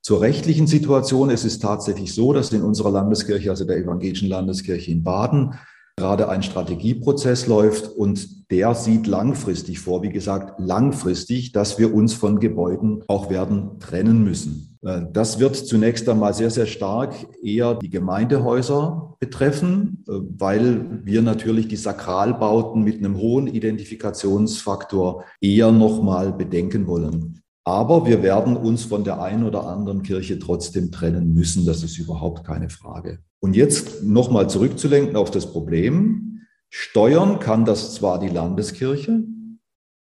Zur 0.00 0.20
rechtlichen 0.20 0.66
Situation 0.66 1.30
es 1.30 1.44
ist 1.44 1.62
tatsächlich 1.62 2.12
so, 2.12 2.32
dass 2.32 2.52
in 2.52 2.62
unserer 2.62 2.90
Landeskirche, 2.90 3.50
also 3.50 3.64
der 3.64 3.76
evangelischen 3.76 4.28
Landeskirche 4.28 4.90
in 4.90 5.04
Baden, 5.04 5.54
gerade 6.02 6.28
ein 6.28 6.42
Strategieprozess 6.42 7.46
läuft 7.46 7.86
und 7.86 8.50
der 8.50 8.74
sieht 8.74 9.06
langfristig 9.06 9.78
vor, 9.78 10.02
wie 10.02 10.10
gesagt, 10.10 10.58
langfristig, 10.58 11.52
dass 11.52 11.78
wir 11.78 11.94
uns 11.94 12.12
von 12.12 12.40
Gebäuden 12.40 13.04
auch 13.06 13.30
werden 13.30 13.78
trennen 13.78 14.24
müssen. 14.24 14.78
Äh, 14.82 15.02
das 15.12 15.38
wird 15.38 15.54
zunächst 15.54 16.08
einmal 16.08 16.34
sehr, 16.34 16.50
sehr 16.50 16.66
stark 16.66 17.14
eher 17.40 17.76
die 17.76 17.88
Gemeindehäuser 17.88 19.14
betreffen, 19.20 20.04
äh, 20.08 20.12
weil 20.38 21.04
wir 21.04 21.22
natürlich 21.22 21.68
die 21.68 21.76
Sakralbauten 21.76 22.82
mit 22.82 22.98
einem 22.98 23.16
hohen 23.18 23.46
Identifikationsfaktor 23.46 25.22
eher 25.40 25.70
nochmal 25.70 26.32
bedenken 26.32 26.88
wollen. 26.88 27.40
Aber 27.64 28.06
wir 28.06 28.24
werden 28.24 28.56
uns 28.56 28.86
von 28.86 29.04
der 29.04 29.22
einen 29.22 29.44
oder 29.44 29.68
anderen 29.68 30.02
Kirche 30.02 30.40
trotzdem 30.40 30.90
trennen 30.90 31.32
müssen. 31.32 31.64
Das 31.64 31.84
ist 31.84 31.96
überhaupt 31.96 32.44
keine 32.44 32.70
Frage. 32.70 33.20
Und 33.44 33.56
jetzt 33.56 34.04
nochmal 34.04 34.48
zurückzulenken 34.48 35.16
auf 35.16 35.32
das 35.32 35.50
Problem. 35.50 36.42
Steuern 36.70 37.40
kann 37.40 37.64
das 37.64 37.92
zwar 37.92 38.20
die 38.20 38.28
Landeskirche, 38.28 39.24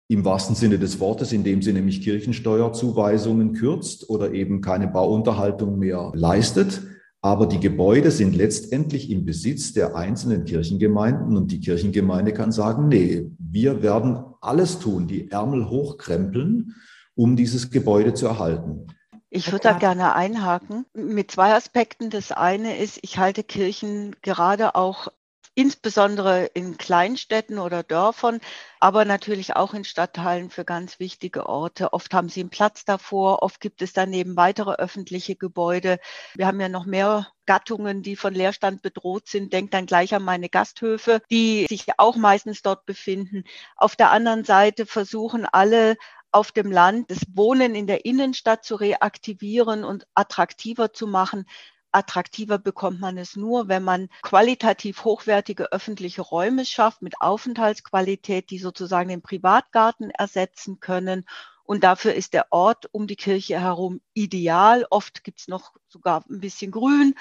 im 0.08 0.24
wahrsten 0.24 0.56
Sinne 0.56 0.78
des 0.78 0.98
Wortes, 0.98 1.32
indem 1.32 1.62
sie 1.62 1.72
nämlich 1.72 2.02
Kirchensteuerzuweisungen 2.02 3.54
kürzt 3.54 4.10
oder 4.10 4.32
eben 4.32 4.60
keine 4.60 4.88
Bauunterhaltung 4.88 5.78
mehr 5.78 6.10
leistet. 6.14 6.82
Aber 7.22 7.46
die 7.46 7.60
Gebäude 7.60 8.10
sind 8.10 8.34
letztendlich 8.34 9.08
im 9.08 9.24
Besitz 9.24 9.72
der 9.72 9.94
einzelnen 9.94 10.44
Kirchengemeinden 10.44 11.36
und 11.36 11.52
die 11.52 11.60
Kirchengemeinde 11.60 12.32
kann 12.32 12.50
sagen, 12.50 12.88
nee, 12.88 13.30
wir 13.38 13.82
werden 13.82 14.18
alles 14.40 14.80
tun, 14.80 15.06
die 15.06 15.30
Ärmel 15.30 15.70
hochkrempeln, 15.70 16.74
um 17.14 17.36
dieses 17.36 17.70
Gebäude 17.70 18.14
zu 18.14 18.26
erhalten. 18.26 18.88
Ich 19.34 19.50
würde 19.50 19.68
da 19.68 19.72
gerne 19.72 20.14
einhaken 20.14 20.84
mit 20.92 21.30
zwei 21.30 21.54
Aspekten. 21.54 22.10
Das 22.10 22.32
eine 22.32 22.76
ist, 22.76 22.98
ich 23.00 23.16
halte 23.16 23.42
Kirchen 23.42 24.14
gerade 24.20 24.74
auch 24.74 25.08
insbesondere 25.54 26.44
in 26.44 26.76
Kleinstädten 26.76 27.58
oder 27.58 27.82
Dörfern, 27.82 28.40
aber 28.78 29.06
natürlich 29.06 29.56
auch 29.56 29.72
in 29.72 29.84
Stadtteilen 29.84 30.50
für 30.50 30.66
ganz 30.66 30.98
wichtige 30.98 31.46
Orte. 31.46 31.94
Oft 31.94 32.12
haben 32.12 32.28
sie 32.28 32.40
einen 32.40 32.50
Platz 32.50 32.84
davor, 32.84 33.42
oft 33.42 33.60
gibt 33.60 33.80
es 33.80 33.94
daneben 33.94 34.36
weitere 34.36 34.72
öffentliche 34.74 35.34
Gebäude. 35.34 35.98
Wir 36.34 36.46
haben 36.46 36.60
ja 36.60 36.68
noch 36.68 36.84
mehr 36.84 37.28
Gattungen, 37.46 38.02
die 38.02 38.16
von 38.16 38.34
Leerstand 38.34 38.82
bedroht 38.82 39.28
sind. 39.28 39.52
Denkt 39.52 39.72
dann 39.72 39.86
gleich 39.86 40.14
an 40.14 40.24
meine 40.24 40.50
Gasthöfe, 40.50 41.22
die 41.30 41.66
sich 41.68 41.86
auch 41.96 42.16
meistens 42.16 42.60
dort 42.60 42.84
befinden. 42.84 43.44
Auf 43.76 43.96
der 43.96 44.10
anderen 44.10 44.44
Seite 44.44 44.84
versuchen 44.84 45.46
alle 45.46 45.96
auf 46.32 46.52
dem 46.52 46.72
Land 46.72 47.10
das 47.10 47.20
Wohnen 47.34 47.74
in 47.74 47.86
der 47.86 48.04
Innenstadt 48.04 48.64
zu 48.64 48.76
reaktivieren 48.76 49.84
und 49.84 50.06
attraktiver 50.14 50.92
zu 50.92 51.06
machen 51.06 51.46
attraktiver 51.92 52.58
bekommt 52.58 53.00
man 53.00 53.18
es 53.18 53.36
nur, 53.36 53.68
wenn 53.68 53.84
man 53.84 54.08
qualitativ 54.22 55.04
hochwertige 55.04 55.72
öffentliche 55.72 56.22
Räume 56.22 56.64
schafft 56.64 57.02
mit 57.02 57.20
Aufenthaltsqualität, 57.20 58.50
die 58.50 58.58
sozusagen 58.58 59.10
den 59.10 59.22
Privatgarten 59.22 60.10
ersetzen 60.10 60.80
können. 60.80 61.26
Und 61.64 61.84
dafür 61.84 62.14
ist 62.14 62.32
der 62.34 62.46
Ort 62.50 62.88
um 62.92 63.06
die 63.06 63.16
Kirche 63.16 63.60
herum 63.60 64.00
ideal. 64.14 64.86
Oft 64.90 65.22
gibt 65.22 65.40
es 65.40 65.48
noch 65.48 65.74
sogar 65.86 66.24
ein 66.28 66.40
bisschen 66.40 66.72
Grün, 66.72 67.14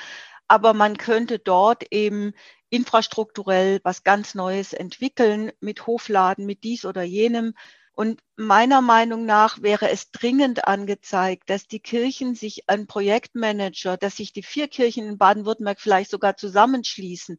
aber 0.48 0.74
man 0.74 0.98
könnte 0.98 1.38
dort 1.38 1.84
eben 1.92 2.34
infrastrukturell 2.70 3.82
was 3.84 4.04
ganz 4.04 4.34
Neues 4.34 4.74
entwickeln 4.74 5.52
mit 5.60 5.86
Hofladen, 5.86 6.46
mit 6.46 6.64
dies 6.64 6.86
oder 6.86 7.04
jenem. 7.04 7.54
Und 8.02 8.20
meiner 8.36 8.82
Meinung 8.82 9.28
nach 9.28 9.62
wäre 9.62 9.92
es 9.92 10.10
dringend 10.10 10.68
angezeigt, 10.68 11.52
dass 11.52 11.68
die 11.68 11.80
Kirchen 11.80 12.34
sich 12.34 12.68
ein 12.68 12.88
Projektmanager, 12.88 13.96
dass 13.96 14.16
sich 14.16 14.34
die 14.34 14.42
vier 14.42 14.68
Kirchen 14.68 15.06
in 15.08 15.20
Baden-Württemberg 15.20 15.80
vielleicht 15.80 16.10
sogar 16.10 16.36
zusammenschließen, 16.36 17.38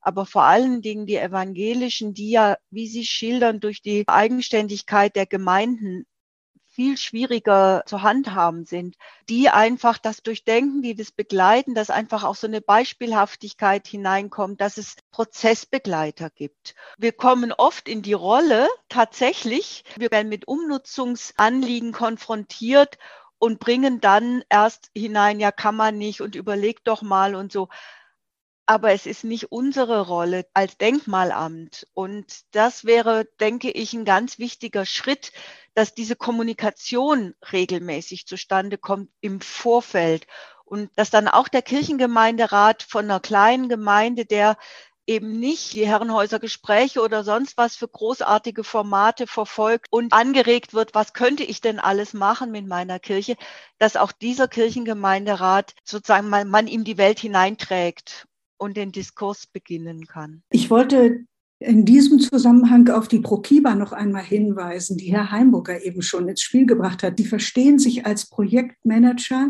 aber 0.00 0.26
vor 0.26 0.42
allen 0.42 0.82
Dingen 0.82 1.06
die 1.06 1.14
evangelischen, 1.14 2.12
die 2.12 2.32
ja, 2.32 2.56
wie 2.70 2.88
Sie 2.88 3.06
schildern, 3.06 3.60
durch 3.60 3.82
die 3.82 4.02
Eigenständigkeit 4.08 5.14
der 5.14 5.26
Gemeinden 5.26 6.06
viel 6.80 6.96
schwieriger 6.96 7.82
zu 7.84 8.00
handhaben 8.00 8.64
sind, 8.64 8.96
die 9.28 9.50
einfach 9.50 9.98
das 9.98 10.22
durchdenken, 10.22 10.80
die 10.80 10.94
das 10.94 11.12
begleiten, 11.12 11.74
dass 11.74 11.90
einfach 11.90 12.24
auch 12.24 12.36
so 12.36 12.46
eine 12.46 12.62
Beispielhaftigkeit 12.62 13.86
hineinkommt, 13.86 14.62
dass 14.62 14.78
es 14.78 14.96
Prozessbegleiter 15.10 16.30
gibt. 16.30 16.74
Wir 16.96 17.12
kommen 17.12 17.52
oft 17.52 17.86
in 17.86 18.00
die 18.00 18.14
Rolle 18.14 18.66
tatsächlich, 18.88 19.84
wir 19.96 20.10
werden 20.10 20.30
mit 20.30 20.48
Umnutzungsanliegen 20.48 21.92
konfrontiert 21.92 22.96
und 23.38 23.58
bringen 23.58 24.00
dann 24.00 24.42
erst 24.48 24.90
hinein, 24.96 25.38
ja, 25.38 25.52
kann 25.52 25.76
man 25.76 25.98
nicht 25.98 26.22
und 26.22 26.34
überlegt 26.34 26.88
doch 26.88 27.02
mal 27.02 27.34
und 27.34 27.52
so 27.52 27.68
aber 28.70 28.92
es 28.92 29.04
ist 29.04 29.24
nicht 29.24 29.50
unsere 29.50 30.06
Rolle 30.06 30.46
als 30.54 30.78
Denkmalamt. 30.78 31.88
Und 31.92 32.26
das 32.52 32.84
wäre, 32.84 33.24
denke 33.40 33.68
ich, 33.68 33.94
ein 33.94 34.04
ganz 34.04 34.38
wichtiger 34.38 34.86
Schritt, 34.86 35.32
dass 35.74 35.92
diese 35.92 36.14
Kommunikation 36.14 37.34
regelmäßig 37.50 38.28
zustande 38.28 38.78
kommt 38.78 39.10
im 39.20 39.40
Vorfeld 39.40 40.28
und 40.64 40.88
dass 40.94 41.10
dann 41.10 41.26
auch 41.26 41.48
der 41.48 41.62
Kirchengemeinderat 41.62 42.84
von 42.84 43.06
einer 43.06 43.18
kleinen 43.18 43.68
Gemeinde, 43.68 44.24
der 44.24 44.56
eben 45.04 45.40
nicht 45.40 45.72
die 45.74 45.88
Herrenhäuser 45.88 46.38
Gespräche 46.38 47.02
oder 47.02 47.24
sonst 47.24 47.56
was 47.56 47.74
für 47.74 47.88
großartige 47.88 48.62
Formate 48.62 49.26
verfolgt 49.26 49.88
und 49.90 50.12
angeregt 50.12 50.74
wird, 50.74 50.94
was 50.94 51.12
könnte 51.12 51.42
ich 51.42 51.60
denn 51.60 51.80
alles 51.80 52.12
machen 52.12 52.52
mit 52.52 52.68
meiner 52.68 53.00
Kirche, 53.00 53.34
dass 53.78 53.96
auch 53.96 54.12
dieser 54.12 54.46
Kirchengemeinderat 54.46 55.74
sozusagen 55.82 56.28
man, 56.28 56.48
man 56.48 56.68
ihm 56.68 56.84
die 56.84 56.98
Welt 56.98 57.18
hineinträgt 57.18 58.28
und 58.60 58.76
den 58.76 58.92
Diskurs 58.92 59.46
beginnen 59.46 60.06
kann. 60.06 60.42
Ich 60.50 60.70
wollte 60.70 61.24
in 61.60 61.84
diesem 61.84 62.20
Zusammenhang 62.20 62.88
auf 62.88 63.08
die 63.08 63.20
Prokiba 63.20 63.74
noch 63.74 63.92
einmal 63.92 64.22
hinweisen, 64.22 64.96
die 64.96 65.12
Herr 65.12 65.30
Heimburger 65.30 65.84
eben 65.84 66.02
schon 66.02 66.28
ins 66.28 66.40
Spiel 66.40 66.66
gebracht 66.66 67.02
hat. 67.02 67.18
Die 67.18 67.26
verstehen 67.26 67.78
sich 67.78 68.06
als 68.06 68.28
Projektmanager, 68.28 69.48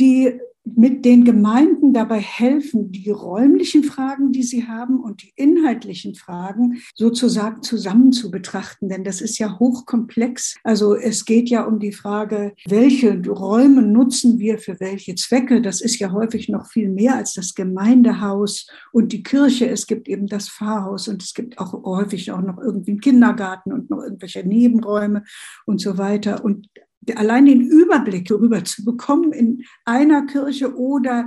die 0.00 0.40
mit 0.74 1.04
den 1.04 1.24
Gemeinden 1.24 1.92
dabei 1.92 2.18
helfen, 2.18 2.90
die 2.90 3.10
räumlichen 3.10 3.84
Fragen, 3.84 4.32
die 4.32 4.42
sie 4.42 4.66
haben 4.66 5.00
und 5.00 5.22
die 5.22 5.32
inhaltlichen 5.36 6.14
Fragen 6.14 6.78
sozusagen 6.94 7.62
zusammen 7.62 8.12
zu 8.12 8.30
betrachten. 8.30 8.88
Denn 8.88 9.04
das 9.04 9.20
ist 9.20 9.38
ja 9.38 9.58
hochkomplex. 9.58 10.56
Also 10.64 10.96
es 10.96 11.24
geht 11.24 11.48
ja 11.48 11.64
um 11.64 11.78
die 11.78 11.92
Frage, 11.92 12.54
welche 12.68 13.22
Räume 13.28 13.82
nutzen 13.82 14.38
wir 14.38 14.58
für 14.58 14.80
welche 14.80 15.14
Zwecke. 15.14 15.62
Das 15.62 15.80
ist 15.80 15.98
ja 15.98 16.10
häufig 16.10 16.48
noch 16.48 16.66
viel 16.66 16.88
mehr 16.88 17.14
als 17.14 17.34
das 17.34 17.54
Gemeindehaus 17.54 18.66
und 18.92 19.12
die 19.12 19.22
Kirche. 19.22 19.68
Es 19.68 19.86
gibt 19.86 20.08
eben 20.08 20.26
das 20.26 20.48
Pfarrhaus 20.48 21.06
und 21.06 21.22
es 21.22 21.32
gibt 21.32 21.58
auch 21.58 21.84
häufig 21.84 22.32
auch 22.32 22.42
noch 22.42 22.58
irgendwie 22.58 22.92
einen 22.92 23.00
Kindergarten 23.00 23.72
und 23.72 23.90
noch 23.90 24.02
irgendwelche 24.02 24.46
Nebenräume 24.46 25.22
und 25.64 25.80
so 25.80 25.96
weiter. 25.96 26.44
Und 26.44 26.68
allein 27.14 27.46
den 27.46 27.62
Überblick 27.62 28.26
darüber 28.26 28.64
zu 28.64 28.84
bekommen 28.84 29.32
in 29.32 29.64
einer 29.84 30.26
Kirche 30.26 30.74
oder 30.76 31.26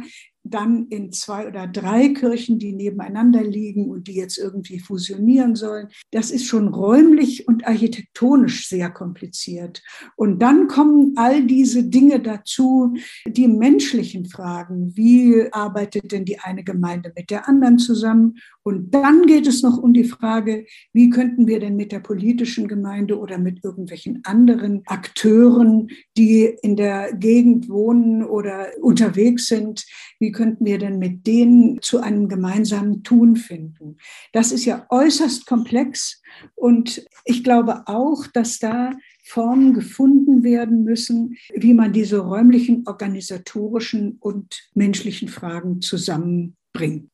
dann 0.54 0.88
in 0.88 1.12
zwei 1.12 1.48
oder 1.48 1.68
drei 1.68 2.10
Kirchen, 2.10 2.60
die 2.60 2.74
nebeneinander 2.74 3.44
liegen 3.44 3.90
und 3.90 4.08
die 4.08 4.16
jetzt 4.16 4.38
irgendwie 4.38 4.80
fusionieren 4.80 5.56
sollen. 5.56 5.88
Das 6.12 6.32
ist 6.32 6.46
schon 6.46 6.68
räumlich 6.68 7.48
und 7.48 7.68
architektonisch 7.68 8.68
sehr 8.68 8.90
kompliziert. 8.90 9.82
Und 10.16 10.42
dann 10.42 10.68
kommen 10.68 11.14
all 11.16 11.46
diese 11.46 11.84
Dinge 11.84 12.20
dazu, 12.20 12.96
die 13.28 13.48
menschlichen 13.48 14.26
Fragen. 14.26 14.96
Wie 14.96 15.52
arbeitet 15.52 16.12
denn 16.12 16.26
die 16.26 16.40
eine 16.40 16.64
Gemeinde 16.64 17.12
mit 17.16 17.30
der 17.30 17.48
anderen 17.48 17.80
zusammen? 17.80 18.38
Und 18.64 18.94
dann 18.94 19.26
geht 19.26 19.48
es 19.48 19.64
noch 19.64 19.78
um 19.78 19.94
die 19.94 20.04
Frage, 20.04 20.66
wie 20.94 21.10
könnten 21.10 21.48
wir 21.48 21.60
denn 21.60 21.76
mit 21.76 21.92
der 21.92 22.00
politischen 22.00 22.68
Gemeinde 22.68 23.18
oder 23.18 23.38
mit 23.38 23.64
irgendwelchen 23.64 24.22
anderen 24.26 24.84
Akteuren, 24.86 25.88
die 26.18 26.56
in 26.62 26.76
der 26.76 27.14
Gegend 27.14 27.70
wohnen 27.70 28.24
oder 28.24 28.68
unterwegs 28.82 29.48
sind, 29.48 29.86
wie 30.20 30.32
könnten 30.40 30.64
wir 30.64 30.78
denn 30.78 31.00
mit 31.00 31.28
denen 31.28 31.82
zu 31.82 32.00
einem 32.00 32.30
gemeinsamen 32.30 33.04
Tun 33.04 33.36
finden? 33.36 33.98
Das 34.32 34.54
ist 34.54 34.64
ja 34.64 34.86
äußerst 34.90 35.46
komplex 35.46 36.22
und 36.56 37.06
ich 37.26 37.44
glaube 37.44 37.84
auch, 37.88 38.26
dass 38.26 38.58
da 38.58 38.92
Formen 39.26 39.74
gefunden 39.74 40.42
werden 40.42 40.86
müssen, 40.86 41.36
wie 41.54 41.74
man 41.74 41.92
diese 41.92 42.20
räumlichen, 42.20 42.86
organisatorischen 42.88 44.16
und 44.22 44.70
menschlichen 44.74 45.28
Fragen 45.28 45.82
zusammenbringt. 45.82 47.10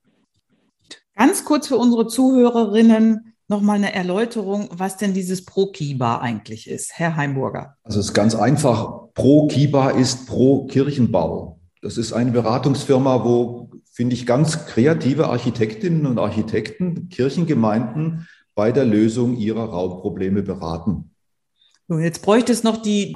Ganz 1.15 1.45
kurz 1.45 1.67
für 1.67 1.77
unsere 1.77 2.05
Zuhörerinnen 2.05 3.33
nochmal 3.47 3.77
eine 3.77 3.91
Erläuterung, 3.91 4.69
was 4.71 4.97
denn 4.97 5.15
dieses 5.15 5.45
Pro-Kiba 5.45 6.19
eigentlich 6.19 6.69
ist, 6.69 6.91
Herr 6.93 7.15
Heimburger. 7.15 7.75
Also 7.81 7.99
es 7.99 8.07
ist 8.07 8.13
ganz 8.13 8.35
einfach. 8.35 9.07
Pro-Kiba 9.15 9.89
ist 9.89 10.27
pro 10.27 10.67
Kirchenbau. 10.67 11.54
Das 11.85 11.99
ist 11.99 12.13
eine 12.13 12.31
Beratungsfirma, 12.31 13.23
wo, 13.23 13.69
finde 13.91 14.15
ich, 14.15 14.25
ganz 14.25 14.65
kreative 14.65 15.27
Architektinnen 15.27 16.07
und 16.07 16.17
Architekten 16.17 17.09
Kirchengemeinden 17.09 18.27
bei 18.55 18.71
der 18.71 18.85
Lösung 18.85 19.37
ihrer 19.37 19.65
Raumprobleme 19.65 20.41
beraten. 20.41 21.11
Jetzt 21.87 22.23
bräuchte 22.23 22.51
es 22.51 22.63
noch 22.63 22.77
die 22.77 23.13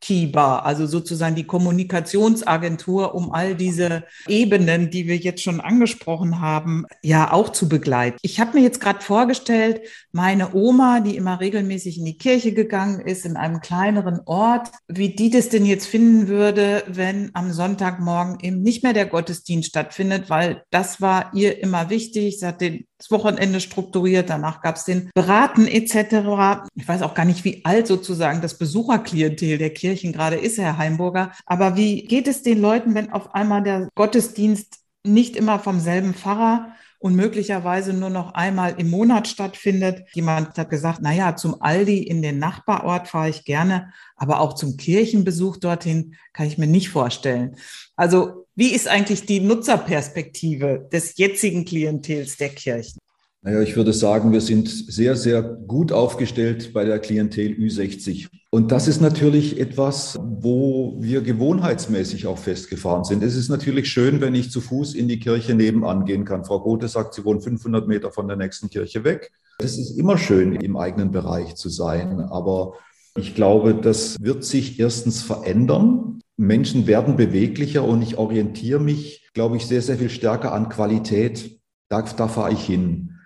Komikiba, 0.00 0.60
also 0.60 0.86
sozusagen 0.86 1.34
die 1.34 1.46
Kommunikationsagentur, 1.46 3.14
um 3.14 3.32
all 3.32 3.54
diese 3.54 4.04
Ebenen, 4.26 4.90
die 4.90 5.06
wir 5.06 5.16
jetzt 5.16 5.42
schon 5.42 5.60
angesprochen 5.60 6.40
haben, 6.40 6.86
ja 7.02 7.32
auch 7.32 7.50
zu 7.50 7.68
begleiten. 7.68 8.16
Ich 8.22 8.40
habe 8.40 8.58
mir 8.58 8.62
jetzt 8.62 8.80
gerade 8.80 9.00
vorgestellt, 9.00 9.82
meine 10.12 10.54
Oma, 10.54 11.00
die 11.00 11.16
immer 11.16 11.40
regelmäßig 11.40 11.98
in 11.98 12.04
die 12.04 12.18
Kirche 12.18 12.52
gegangen 12.52 13.00
ist, 13.00 13.24
in 13.26 13.36
einem 13.36 13.60
kleineren 13.60 14.20
Ort, 14.26 14.70
wie 14.88 15.14
die 15.14 15.30
das 15.30 15.48
denn 15.48 15.66
jetzt 15.66 15.86
finden 15.86 16.28
würde, 16.28 16.82
wenn 16.88 17.30
am 17.34 17.52
Sonntagmorgen 17.52 18.38
eben 18.40 18.62
nicht 18.62 18.82
mehr 18.82 18.92
der 18.92 19.06
Gottesdienst 19.06 19.68
stattfindet, 19.68 20.30
weil 20.30 20.62
das 20.70 21.00
war 21.00 21.32
ihr 21.34 21.62
immer 21.62 21.90
wichtig. 21.90 22.40
Sie 22.40 22.46
hat 22.46 22.60
den 22.60 22.86
das 23.00 23.10
Wochenende 23.10 23.60
strukturiert, 23.60 24.28
danach 24.28 24.60
gab 24.60 24.76
es 24.76 24.84
den 24.84 25.10
Beraten 25.14 25.66
etc. 25.66 26.68
Ich 26.74 26.86
weiß 26.86 27.02
auch 27.02 27.14
gar 27.14 27.24
nicht, 27.24 27.44
wie 27.44 27.64
alt 27.64 27.86
sozusagen 27.86 28.42
das 28.42 28.58
Besucherklientel 28.58 29.56
der 29.56 29.70
Kirchen 29.70 30.12
gerade 30.12 30.36
ist, 30.36 30.58
Herr 30.58 30.76
Heimburger. 30.76 31.32
Aber 31.46 31.76
wie 31.76 32.02
geht 32.02 32.28
es 32.28 32.42
den 32.42 32.60
Leuten, 32.60 32.94
wenn 32.94 33.10
auf 33.10 33.34
einmal 33.34 33.62
der 33.62 33.88
Gottesdienst 33.94 34.80
nicht 35.02 35.34
immer 35.34 35.58
vom 35.58 35.80
selben 35.80 36.12
Pfarrer 36.12 36.74
und 36.98 37.14
möglicherweise 37.16 37.94
nur 37.94 38.10
noch 38.10 38.34
einmal 38.34 38.74
im 38.76 38.90
Monat 38.90 39.26
stattfindet. 39.26 40.04
Jemand 40.12 40.58
hat 40.58 40.68
gesagt, 40.68 40.98
na 41.00 41.12
ja, 41.12 41.34
zum 41.34 41.62
Aldi 41.62 42.02
in 42.02 42.20
den 42.20 42.38
Nachbarort 42.38 43.08
fahre 43.08 43.30
ich 43.30 43.46
gerne, 43.46 43.90
aber 44.16 44.40
auch 44.40 44.52
zum 44.52 44.76
Kirchenbesuch 44.76 45.56
dorthin 45.56 46.16
kann 46.34 46.46
ich 46.46 46.58
mir 46.58 46.66
nicht 46.66 46.90
vorstellen. 46.90 47.56
Also 47.96 48.46
wie 48.60 48.74
ist 48.74 48.88
eigentlich 48.88 49.24
die 49.24 49.40
Nutzerperspektive 49.40 50.86
des 50.92 51.16
jetzigen 51.16 51.64
Klientels 51.64 52.36
der 52.36 52.50
Kirchen? 52.50 52.98
Naja, 53.40 53.62
ich 53.62 53.74
würde 53.74 53.94
sagen, 53.94 54.32
wir 54.32 54.42
sind 54.42 54.68
sehr, 54.68 55.16
sehr 55.16 55.42
gut 55.42 55.92
aufgestellt 55.92 56.74
bei 56.74 56.84
der 56.84 56.98
Klientel 56.98 57.52
Ü60. 57.52 58.28
Und 58.50 58.70
das 58.70 58.86
ist 58.86 59.00
natürlich 59.00 59.58
etwas, 59.58 60.18
wo 60.22 60.98
wir 61.00 61.22
gewohnheitsmäßig 61.22 62.26
auch 62.26 62.36
festgefahren 62.36 63.04
sind. 63.04 63.22
Es 63.22 63.34
ist 63.34 63.48
natürlich 63.48 63.88
schön, 63.88 64.20
wenn 64.20 64.34
ich 64.34 64.50
zu 64.50 64.60
Fuß 64.60 64.92
in 64.92 65.08
die 65.08 65.20
Kirche 65.20 65.54
nebenan 65.54 66.04
gehen 66.04 66.26
kann. 66.26 66.44
Frau 66.44 66.60
Gothe 66.60 66.88
sagt, 66.88 67.14
sie 67.14 67.24
wohnt 67.24 67.42
500 67.42 67.88
Meter 67.88 68.12
von 68.12 68.28
der 68.28 68.36
nächsten 68.36 68.68
Kirche 68.68 69.04
weg. 69.04 69.32
Es 69.58 69.78
ist 69.78 69.98
immer 69.98 70.18
schön, 70.18 70.56
im 70.56 70.76
eigenen 70.76 71.12
Bereich 71.12 71.54
zu 71.54 71.70
sein. 71.70 72.20
Aber 72.20 72.74
ich 73.16 73.34
glaube, 73.34 73.74
das 73.74 74.16
wird 74.20 74.44
sich 74.44 74.78
erstens 74.78 75.22
verändern. 75.22 76.20
Menschen 76.36 76.86
werden 76.86 77.16
beweglicher 77.16 77.84
und 77.84 78.02
ich 78.02 78.16
orientiere 78.16 78.80
mich, 78.80 79.28
glaube 79.34 79.56
ich, 79.56 79.66
sehr, 79.66 79.82
sehr 79.82 79.98
viel 79.98 80.10
stärker 80.10 80.52
an 80.52 80.68
Qualität. 80.68 81.60
Da, 81.88 82.02
da 82.02 82.28
fahre 82.28 82.52
ich 82.52 82.64
hin. 82.64 83.18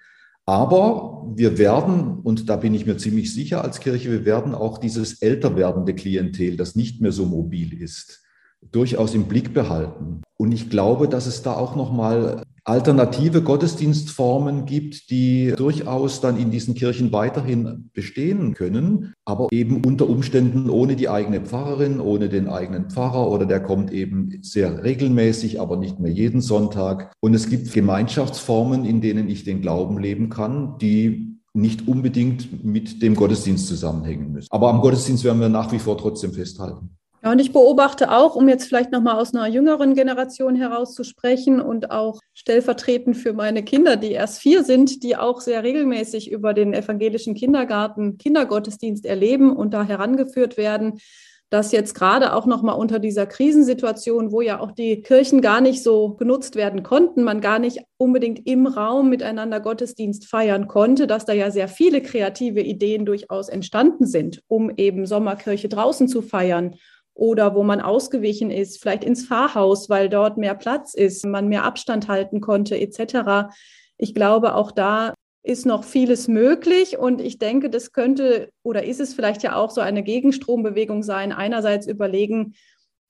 Aber 0.46 1.32
wir 1.34 1.58
werden, 1.58 2.20
und 2.20 2.50
da 2.50 2.56
bin 2.56 2.74
ich 2.74 2.86
mir 2.86 2.96
ziemlich 2.96 3.32
sicher 3.32 3.62
als 3.62 3.80
Kirche, 3.80 4.10
wir 4.10 4.24
werden 4.24 4.54
auch 4.54 4.78
dieses 4.78 5.22
älter 5.22 5.56
werdende 5.56 5.94
Klientel, 5.94 6.56
das 6.56 6.76
nicht 6.76 7.00
mehr 7.00 7.12
so 7.12 7.24
mobil 7.24 7.80
ist, 7.80 8.22
durchaus 8.70 9.14
im 9.14 9.24
Blick 9.24 9.54
behalten. 9.54 10.22
Und 10.36 10.52
ich 10.52 10.68
glaube, 10.68 11.08
dass 11.08 11.26
es 11.26 11.42
da 11.42 11.54
auch 11.54 11.76
nochmal 11.76 12.42
alternative 12.64 13.42
Gottesdienstformen 13.42 14.64
gibt, 14.64 15.10
die 15.10 15.52
durchaus 15.56 16.20
dann 16.20 16.38
in 16.38 16.50
diesen 16.50 16.74
Kirchen 16.74 17.12
weiterhin 17.12 17.90
bestehen 17.92 18.54
können, 18.54 19.12
aber 19.24 19.48
eben 19.50 19.84
unter 19.84 20.08
Umständen 20.08 20.70
ohne 20.70 20.96
die 20.96 21.08
eigene 21.08 21.42
Pfarrerin, 21.42 22.00
ohne 22.00 22.28
den 22.28 22.48
eigenen 22.48 22.90
Pfarrer 22.90 23.30
oder 23.30 23.44
der 23.44 23.60
kommt 23.60 23.92
eben 23.92 24.38
sehr 24.42 24.82
regelmäßig, 24.82 25.60
aber 25.60 25.76
nicht 25.76 26.00
mehr 26.00 26.12
jeden 26.12 26.40
Sonntag. 26.40 27.12
Und 27.20 27.34
es 27.34 27.50
gibt 27.50 27.72
Gemeinschaftsformen, 27.72 28.84
in 28.84 29.02
denen 29.02 29.28
ich 29.28 29.44
den 29.44 29.60
Glauben 29.60 29.98
leben 29.98 30.30
kann, 30.30 30.78
die 30.78 31.38
nicht 31.52 31.86
unbedingt 31.86 32.64
mit 32.64 33.02
dem 33.02 33.14
Gottesdienst 33.14 33.68
zusammenhängen 33.68 34.32
müssen. 34.32 34.48
Aber 34.50 34.70
am 34.70 34.80
Gottesdienst 34.80 35.22
werden 35.22 35.40
wir 35.40 35.48
nach 35.48 35.70
wie 35.70 35.78
vor 35.78 35.96
trotzdem 35.96 36.32
festhalten. 36.32 36.96
Ja, 37.24 37.32
und 37.32 37.38
ich 37.38 37.54
beobachte 37.54 38.12
auch, 38.12 38.36
um 38.36 38.50
jetzt 38.50 38.66
vielleicht 38.66 38.92
nochmal 38.92 39.18
aus 39.18 39.34
einer 39.34 39.46
jüngeren 39.46 39.94
Generation 39.94 40.56
heraus 40.56 40.92
zu 40.92 41.04
sprechen 41.04 41.58
und 41.58 41.90
auch 41.90 42.20
stellvertretend 42.34 43.16
für 43.16 43.32
meine 43.32 43.62
Kinder, 43.62 43.96
die 43.96 44.12
erst 44.12 44.40
vier 44.40 44.62
sind, 44.62 45.02
die 45.02 45.16
auch 45.16 45.40
sehr 45.40 45.62
regelmäßig 45.62 46.30
über 46.30 46.52
den 46.52 46.74
evangelischen 46.74 47.34
Kindergarten 47.34 48.18
Kindergottesdienst 48.18 49.06
erleben 49.06 49.56
und 49.56 49.72
da 49.72 49.84
herangeführt 49.84 50.58
werden, 50.58 51.00
dass 51.48 51.72
jetzt 51.72 51.94
gerade 51.94 52.34
auch 52.34 52.44
nochmal 52.44 52.76
unter 52.76 52.98
dieser 52.98 53.24
Krisensituation, 53.24 54.30
wo 54.30 54.42
ja 54.42 54.60
auch 54.60 54.72
die 54.72 55.00
Kirchen 55.00 55.40
gar 55.40 55.62
nicht 55.62 55.82
so 55.82 56.10
genutzt 56.16 56.56
werden 56.56 56.82
konnten, 56.82 57.22
man 57.22 57.40
gar 57.40 57.58
nicht 57.58 57.80
unbedingt 57.96 58.46
im 58.46 58.66
Raum 58.66 59.08
miteinander 59.08 59.60
Gottesdienst 59.60 60.26
feiern 60.26 60.66
konnte, 60.66 61.06
dass 61.06 61.24
da 61.24 61.32
ja 61.32 61.50
sehr 61.50 61.68
viele 61.68 62.02
kreative 62.02 62.60
Ideen 62.60 63.06
durchaus 63.06 63.48
entstanden 63.48 64.04
sind, 64.04 64.42
um 64.46 64.70
eben 64.76 65.06
Sommerkirche 65.06 65.70
draußen 65.70 66.06
zu 66.06 66.20
feiern 66.20 66.74
oder 67.14 67.54
wo 67.54 67.62
man 67.62 67.80
ausgewichen 67.80 68.50
ist, 68.50 68.80
vielleicht 68.80 69.04
ins 69.04 69.26
Pfarrhaus, 69.26 69.88
weil 69.88 70.08
dort 70.08 70.36
mehr 70.36 70.54
Platz 70.54 70.94
ist, 70.94 71.24
man 71.24 71.48
mehr 71.48 71.64
Abstand 71.64 72.08
halten 72.08 72.40
konnte 72.40 72.78
etc. 72.78 73.54
Ich 73.96 74.14
glaube, 74.14 74.54
auch 74.56 74.72
da 74.72 75.14
ist 75.44 75.66
noch 75.66 75.84
vieles 75.84 76.26
möglich 76.26 76.98
und 76.98 77.20
ich 77.20 77.38
denke, 77.38 77.70
das 77.70 77.92
könnte 77.92 78.50
oder 78.62 78.84
ist 78.84 79.00
es 79.00 79.14
vielleicht 79.14 79.42
ja 79.42 79.56
auch 79.56 79.70
so 79.70 79.80
eine 79.80 80.02
Gegenstrombewegung 80.02 81.02
sein. 81.02 81.32
Einerseits 81.32 81.86
überlegen, 81.86 82.54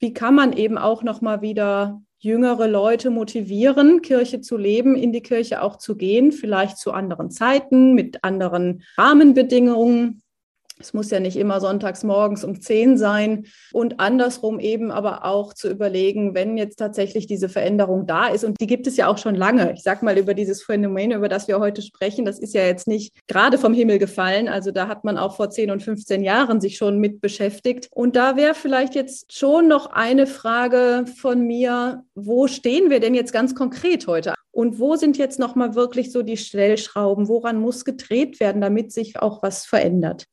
wie 0.01 0.13
kann 0.13 0.35
man 0.35 0.53
eben 0.53 0.77
auch 0.77 1.03
noch 1.05 1.21
mal 1.21 1.43
wieder 1.43 2.03
jüngere 2.19 2.67
Leute 2.67 3.11
motivieren, 3.11 4.03
Kirche 4.03 4.41
zu 4.41 4.57
leben, 4.57 4.97
in 4.97 5.13
die 5.13 5.23
Kirche 5.23 5.63
auch 5.63 5.77
zu 5.77 5.97
gehen, 5.97 6.33
vielleicht 6.33 6.79
zu 6.79 6.93
anderen 6.93 7.31
Zeiten, 7.31 7.95
mit 7.95 8.25
anderen 8.25 8.83
Rahmenbedingungen, 8.97 10.23
es 10.81 10.93
muss 10.93 11.11
ja 11.11 11.21
nicht 11.21 11.37
immer 11.37 11.61
sonntags 11.61 12.03
morgens 12.03 12.43
um 12.43 12.61
10 12.61 12.99
sein 12.99 13.47
und 13.73 14.01
andersrum 14.01 14.59
eben 14.59 14.91
aber 14.91 15.25
auch 15.25 15.55
zu 15.55 15.71
überlegen, 15.71 16.35
wenn 16.35 16.57
jetzt 16.57 16.77
tatsächlich 16.77 17.27
diese 17.27 17.49
Veränderung 17.49 18.07
da 18.07 18.27
ist 18.27 18.45
und 18.45 18.61
die 18.61 18.67
gibt 18.67 18.87
es 18.87 18.97
ja 18.97 19.07
auch 19.07 19.19
schon 19.19 19.37
lange. 19.37 19.73
Ich 19.73 19.83
sage 19.83 20.05
mal 20.05 20.19
über 20.19 20.35
dieses 20.35 20.63
Phänomen, 20.65 21.13
über 21.13 21.29
das 21.29 21.47
wir 21.47 21.61
heute 21.61 21.81
sprechen, 21.81 22.25
das 22.25 22.41
ist 22.41 22.55
ja 22.55 22.65
jetzt 22.65 22.89
nicht 22.89 23.15
gerade 23.29 23.57
vom 23.57 23.73
Himmel 23.73 23.99
gefallen. 23.99 24.49
Also 24.49 24.73
da 24.73 24.89
hat 24.89 25.05
man 25.05 25.17
auch 25.17 25.37
vor 25.37 25.51
10 25.51 25.71
und 25.71 25.83
15 25.83 26.25
Jahren 26.25 26.61
sich 26.61 26.77
schon 26.77 26.99
mit 26.99 27.21
beschäftigt. 27.21 27.89
Und 27.93 28.17
da 28.17 28.37
wäre 28.37 28.55
vielleicht 28.55 28.95
jetzt 28.97 29.33
schon 29.33 29.69
noch 29.69 29.87
eine 29.87 30.27
Frage 30.27 31.05
von 31.17 31.47
mir, 31.47 32.03
wo 32.15 32.49
stehen 32.49 32.91
wir 32.91 32.99
denn 32.99 33.15
jetzt 33.15 33.33
ganz 33.33 33.55
konkret 33.55 34.07
heute? 34.07 34.35
Und 34.51 34.79
wo 34.79 34.97
sind 34.97 35.19
jetzt 35.19 35.39
nochmal 35.39 35.75
wirklich 35.75 36.13
so 36.13 36.23
die 36.23 36.37
Stellschrauben? 36.37 37.29
Woran 37.29 37.59
muss 37.59 37.85
gedreht 37.85 38.39
werden, 38.41 38.61
damit 38.61 38.93
sich 38.93 39.21
auch 39.21 39.43
was 39.43 39.67
verändert? 39.67 40.27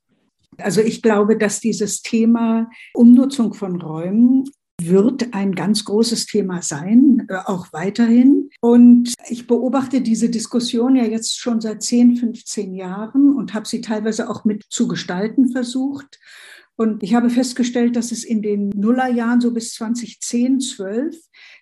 Also 0.58 0.82
ich 0.82 1.02
glaube, 1.02 1.38
dass 1.38 1.60
dieses 1.60 2.02
Thema 2.02 2.70
Umnutzung 2.94 3.54
von 3.54 3.82
Räumen 3.82 4.46
wird 4.82 5.34
ein 5.34 5.54
ganz 5.54 5.86
großes 5.86 6.26
Thema 6.26 6.62
sein, 6.62 7.28
äh, 7.30 7.36
auch 7.46 7.72
weiterhin. 7.72 8.50
Und 8.62 9.14
ich 9.30 9.48
beobachte 9.48 10.02
diese 10.02 10.30
Diskussion 10.30 10.96
ja 10.96 11.04
jetzt 11.04 11.40
schon 11.40 11.62
seit 11.62 11.84
10, 11.84 12.18
15 12.18 12.74
Jahren 12.74 13.36
und 13.36 13.54
habe 13.54 13.68
sie 13.68 13.82
teilweise 13.82 14.30
auch 14.30 14.44
mit 14.44 14.64
zu 14.70 14.88
gestalten 14.88 15.50
versucht. 15.50 16.20
Und 16.78 17.04
ich 17.04 17.14
habe 17.14 17.30
festgestellt, 17.30 17.96
dass 17.96 18.12
es 18.12 18.24
in 18.24 18.42
den 18.42 18.70
Nullerjahren, 18.70 19.40
so 19.40 19.52
bis 19.54 19.74
2010, 19.76 20.62
12, 20.62 21.16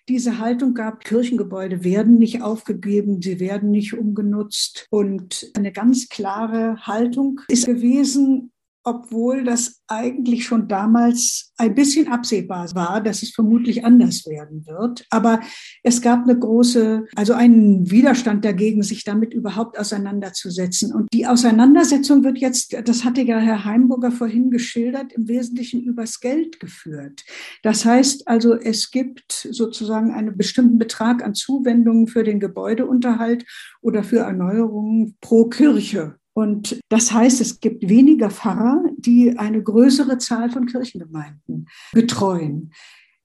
diese 0.08 0.38
Haltung 0.38 0.72
gab, 0.72 1.04
Kirchengebäude 1.04 1.84
werden 1.84 2.16
nicht 2.16 2.42
aufgegeben, 2.42 3.20
sie 3.20 3.38
werden 3.38 3.70
nicht 3.70 3.92
umgenutzt. 3.92 4.86
Und 4.88 5.50
eine 5.54 5.72
ganz 5.72 6.08
klare 6.08 6.86
Haltung 6.86 7.40
ist 7.48 7.66
gewesen, 7.66 8.50
obwohl 8.84 9.44
das 9.44 9.82
eigentlich 9.88 10.44
schon 10.44 10.68
damals 10.68 11.52
ein 11.58 11.74
bisschen 11.74 12.08
absehbar 12.08 12.68
war, 12.74 13.02
dass 13.02 13.22
es 13.22 13.30
vermutlich 13.30 13.84
anders 13.84 14.26
werden 14.26 14.66
wird. 14.66 15.04
Aber 15.10 15.40
es 15.82 16.00
gab 16.00 16.24
eine 16.24 16.38
große, 16.38 17.06
also 17.14 17.34
einen 17.34 17.90
Widerstand 17.90 18.44
dagegen, 18.44 18.82
sich 18.82 19.04
damit 19.04 19.34
überhaupt 19.34 19.78
auseinanderzusetzen. 19.78 20.94
Und 20.94 21.08
die 21.12 21.26
Auseinandersetzung 21.26 22.24
wird 22.24 22.38
jetzt, 22.38 22.76
das 22.84 23.04
hatte 23.04 23.22
ja 23.22 23.38
Herr 23.38 23.64
Heimburger 23.64 24.12
vorhin 24.12 24.50
geschildert, 24.50 25.12
im 25.12 25.28
Wesentlichen 25.28 25.82
übers 25.82 26.20
Geld 26.20 26.60
geführt. 26.60 27.24
Das 27.62 27.84
heißt 27.84 28.28
also, 28.28 28.54
es 28.54 28.90
gibt 28.90 29.48
sozusagen 29.50 30.12
einen 30.12 30.36
bestimmten 30.36 30.78
Betrag 30.78 31.22
an 31.22 31.34
Zuwendungen 31.34 32.06
für 32.06 32.24
den 32.24 32.40
Gebäudeunterhalt 32.40 33.44
oder 33.82 34.02
für 34.02 34.20
Erneuerungen 34.20 35.16
pro 35.20 35.46
Kirche. 35.46 36.16
Und 36.32 36.80
das 36.88 37.12
heißt, 37.12 37.40
es 37.40 37.60
gibt 37.60 37.88
weniger 37.88 38.30
Pfarrer, 38.30 38.84
die 38.96 39.36
eine 39.38 39.62
größere 39.62 40.18
Zahl 40.18 40.50
von 40.50 40.66
Kirchengemeinden 40.66 41.68
betreuen. 41.92 42.72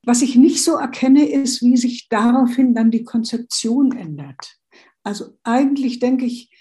Was 0.05 0.21
ich 0.21 0.35
nicht 0.35 0.63
so 0.63 0.75
erkenne, 0.75 1.27
ist, 1.27 1.61
wie 1.61 1.77
sich 1.77 2.09
daraufhin 2.09 2.73
dann 2.75 2.91
die 2.91 3.03
Konzeption 3.03 3.95
ändert. 3.95 4.57
Also 5.03 5.37
eigentlich 5.43 5.99
denke 5.99 6.25
ich, 6.25 6.51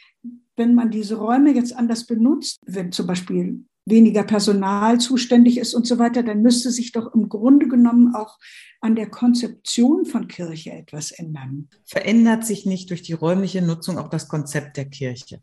wenn 0.56 0.74
man 0.74 0.90
diese 0.90 1.16
Räume 1.16 1.52
jetzt 1.52 1.74
anders 1.74 2.06
benutzt, 2.06 2.60
wenn 2.64 2.92
zum 2.92 3.06
Beispiel 3.06 3.64
weniger 3.86 4.22
Personal 4.22 4.98
zuständig 4.98 5.58
ist 5.58 5.74
und 5.74 5.86
so 5.86 5.98
weiter, 5.98 6.22
dann 6.22 6.42
müsste 6.42 6.70
sich 6.70 6.92
doch 6.92 7.12
im 7.14 7.28
Grunde 7.28 7.68
genommen 7.68 8.14
auch 8.14 8.38
an 8.80 8.94
der 8.94 9.10
Konzeption 9.10 10.06
von 10.06 10.28
Kirche 10.28 10.72
etwas 10.72 11.10
ändern. 11.10 11.68
Verändert 11.84 12.46
sich 12.46 12.64
nicht 12.64 12.90
durch 12.90 13.02
die 13.02 13.12
räumliche 13.12 13.62
Nutzung 13.62 13.98
auch 13.98 14.08
das 14.08 14.28
Konzept 14.28 14.76
der 14.76 14.86
Kirche? 14.86 15.40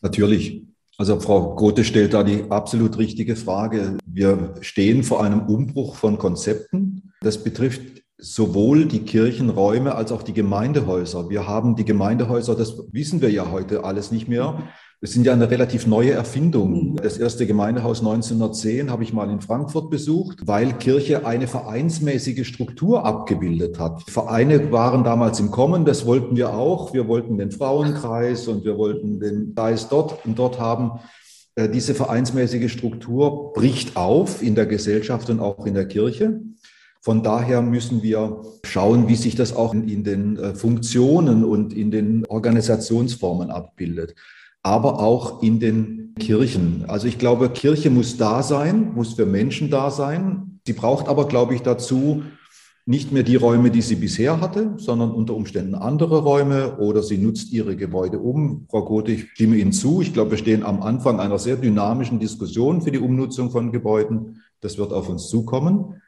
Natürlich. 0.00 0.62
Also 0.98 1.18
Frau 1.18 1.54
Grote 1.54 1.84
stellt 1.84 2.12
da 2.12 2.22
die 2.22 2.50
absolut 2.50 2.98
richtige 2.98 3.34
Frage. 3.34 3.96
Wir 4.04 4.54
stehen 4.60 5.02
vor 5.02 5.24
einem 5.24 5.40
Umbruch 5.40 5.94
von 5.94 6.18
Konzepten. 6.18 7.12
Das 7.22 7.42
betrifft 7.42 8.02
sowohl 8.18 8.84
die 8.84 9.00
Kirchenräume 9.00 9.94
als 9.94 10.12
auch 10.12 10.22
die 10.22 10.34
Gemeindehäuser. 10.34 11.30
Wir 11.30 11.46
haben 11.46 11.74
die 11.74 11.86
Gemeindehäuser, 11.86 12.54
das 12.54 12.76
wissen 12.92 13.22
wir 13.22 13.30
ja 13.30 13.50
heute 13.50 13.84
alles 13.84 14.10
nicht 14.10 14.28
mehr. 14.28 14.62
Wir 15.02 15.08
sind 15.08 15.24
ja 15.24 15.32
eine 15.32 15.50
relativ 15.50 15.86
neue 15.86 16.10
Erfindung. 16.10 16.96
Das 16.96 17.16
erste 17.16 17.46
Gemeindehaus 17.46 18.00
1910 18.00 18.90
habe 18.90 19.02
ich 19.02 19.14
mal 19.14 19.30
in 19.30 19.40
Frankfurt 19.40 19.88
besucht, 19.88 20.40
weil 20.46 20.74
Kirche 20.74 21.24
eine 21.24 21.46
vereinsmäßige 21.46 22.46
Struktur 22.46 23.06
abgebildet 23.06 23.78
hat. 23.78 24.02
Vereine 24.02 24.70
waren 24.72 25.02
damals 25.02 25.40
im 25.40 25.50
Kommen, 25.50 25.86
das 25.86 26.04
wollten 26.04 26.36
wir 26.36 26.52
auch. 26.52 26.92
Wir 26.92 27.08
wollten 27.08 27.38
den 27.38 27.50
Frauenkreis 27.50 28.46
und 28.46 28.66
wir 28.66 28.76
wollten 28.76 29.20
den 29.20 29.54
Kreis 29.54 29.88
dort 29.88 30.22
und 30.26 30.38
dort 30.38 30.60
haben. 30.60 31.00
Äh, 31.54 31.70
diese 31.70 31.94
vereinsmäßige 31.94 32.70
Struktur 32.70 33.54
bricht 33.54 33.96
auf 33.96 34.42
in 34.42 34.54
der 34.54 34.66
Gesellschaft 34.66 35.30
und 35.30 35.40
auch 35.40 35.64
in 35.64 35.72
der 35.72 35.88
Kirche. 35.88 36.42
Von 37.00 37.22
daher 37.22 37.62
müssen 37.62 38.02
wir 38.02 38.42
schauen, 38.64 39.08
wie 39.08 39.16
sich 39.16 39.34
das 39.34 39.56
auch 39.56 39.72
in, 39.72 39.88
in 39.88 40.04
den 40.04 40.36
äh, 40.36 40.54
Funktionen 40.54 41.42
und 41.42 41.72
in 41.72 41.90
den 41.90 42.26
Organisationsformen 42.26 43.50
abbildet, 43.50 44.14
aber 44.62 45.00
auch 45.00 45.42
in 45.42 45.60
den 45.60 46.14
Kirchen. 46.18 46.84
Also 46.86 47.06
ich 47.06 47.18
glaube, 47.18 47.50
Kirche 47.50 47.90
muss 47.90 48.16
da 48.16 48.42
sein, 48.42 48.92
muss 48.94 49.14
für 49.14 49.26
Menschen 49.26 49.70
da 49.70 49.90
sein. 49.90 50.60
Sie 50.66 50.72
braucht 50.72 51.08
aber, 51.08 51.26
glaube 51.26 51.54
ich, 51.54 51.62
dazu 51.62 52.22
nicht 52.86 53.12
mehr 53.12 53.22
die 53.22 53.36
Räume, 53.36 53.70
die 53.70 53.82
sie 53.82 53.94
bisher 53.94 54.40
hatte, 54.40 54.74
sondern 54.78 55.12
unter 55.12 55.34
Umständen 55.34 55.74
andere 55.74 56.22
Räume 56.22 56.78
oder 56.78 57.02
sie 57.02 57.18
nutzt 57.18 57.52
ihre 57.52 57.76
Gebäude 57.76 58.18
um. 58.18 58.66
Frau 58.68 58.84
Gothe, 58.84 59.12
ich 59.12 59.30
stimme 59.32 59.56
Ihnen 59.56 59.72
zu. 59.72 60.00
Ich 60.00 60.12
glaube, 60.12 60.32
wir 60.32 60.38
stehen 60.38 60.64
am 60.64 60.82
Anfang 60.82 61.20
einer 61.20 61.38
sehr 61.38 61.56
dynamischen 61.56 62.18
Diskussion 62.18 62.82
für 62.82 62.90
die 62.90 62.98
Umnutzung 62.98 63.50
von 63.50 63.70
Gebäuden. 63.70 64.42
Das 64.60 64.76
wird 64.76 64.92
auf 64.92 65.08
uns 65.08 65.28
zukommen. 65.28 66.02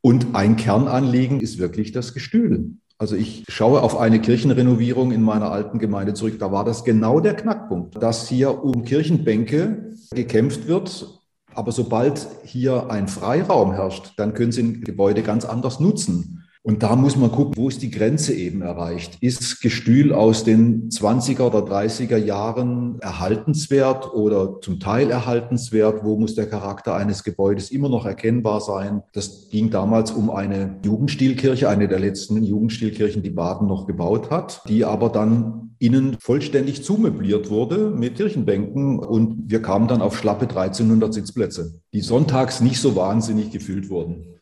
Und 0.00 0.34
ein 0.34 0.56
Kernanliegen 0.56 1.40
ist 1.40 1.58
wirklich 1.58 1.92
das 1.92 2.14
Gestühl. 2.14 2.76
Also 2.98 3.14
ich 3.14 3.44
schaue 3.48 3.82
auf 3.82 3.98
eine 3.98 4.20
Kirchenrenovierung 4.20 5.12
in 5.12 5.22
meiner 5.22 5.50
alten 5.52 5.78
Gemeinde 5.78 6.14
zurück. 6.14 6.38
Da 6.38 6.50
war 6.50 6.64
das 6.64 6.84
genau 6.84 7.20
der 7.20 7.34
Knackpunkt, 7.34 8.02
dass 8.02 8.28
hier 8.28 8.64
um 8.64 8.84
Kirchenbänke 8.84 9.94
gekämpft 10.12 10.66
wird. 10.66 11.06
Aber 11.54 11.72
sobald 11.72 12.26
hier 12.44 12.90
ein 12.90 13.08
Freiraum 13.08 13.72
herrscht, 13.72 14.12
dann 14.16 14.34
können 14.34 14.52
Sie 14.52 14.62
ein 14.62 14.80
Gebäude 14.82 15.22
ganz 15.22 15.44
anders 15.44 15.78
nutzen. 15.80 16.35
Und 16.66 16.82
da 16.82 16.96
muss 16.96 17.16
man 17.16 17.30
gucken, 17.30 17.52
wo 17.56 17.68
ist 17.68 17.80
die 17.80 17.92
Grenze 17.92 18.34
eben 18.34 18.60
erreicht? 18.60 19.18
Ist 19.20 19.60
Gestühl 19.60 20.12
aus 20.12 20.42
den 20.42 20.88
20er 20.88 21.42
oder 21.42 21.60
30er 21.60 22.16
Jahren 22.16 22.98
erhaltenswert 22.98 24.12
oder 24.12 24.60
zum 24.60 24.80
Teil 24.80 25.08
erhaltenswert? 25.08 26.02
Wo 26.02 26.18
muss 26.18 26.34
der 26.34 26.48
Charakter 26.48 26.96
eines 26.96 27.22
Gebäudes 27.22 27.70
immer 27.70 27.88
noch 27.88 28.04
erkennbar 28.04 28.60
sein? 28.60 29.04
Das 29.12 29.48
ging 29.48 29.70
damals 29.70 30.10
um 30.10 30.28
eine 30.28 30.80
Jugendstilkirche, 30.84 31.68
eine 31.68 31.86
der 31.86 32.00
letzten 32.00 32.42
Jugendstilkirchen, 32.42 33.22
die 33.22 33.30
Baden 33.30 33.68
noch 33.68 33.86
gebaut 33.86 34.32
hat, 34.32 34.62
die 34.68 34.84
aber 34.84 35.10
dann 35.10 35.70
innen 35.78 36.16
vollständig 36.18 36.82
zumöbliert 36.82 37.48
wurde 37.48 37.90
mit 37.90 38.16
Kirchenbänken 38.16 38.98
und 38.98 39.44
wir 39.48 39.62
kamen 39.62 39.86
dann 39.86 40.02
auf 40.02 40.18
schlappe 40.18 40.48
1300 40.48 41.14
Sitzplätze, 41.14 41.80
die 41.92 42.00
sonntags 42.00 42.60
nicht 42.60 42.80
so 42.80 42.96
wahnsinnig 42.96 43.52
gefüllt 43.52 43.88
wurden. 43.88 44.35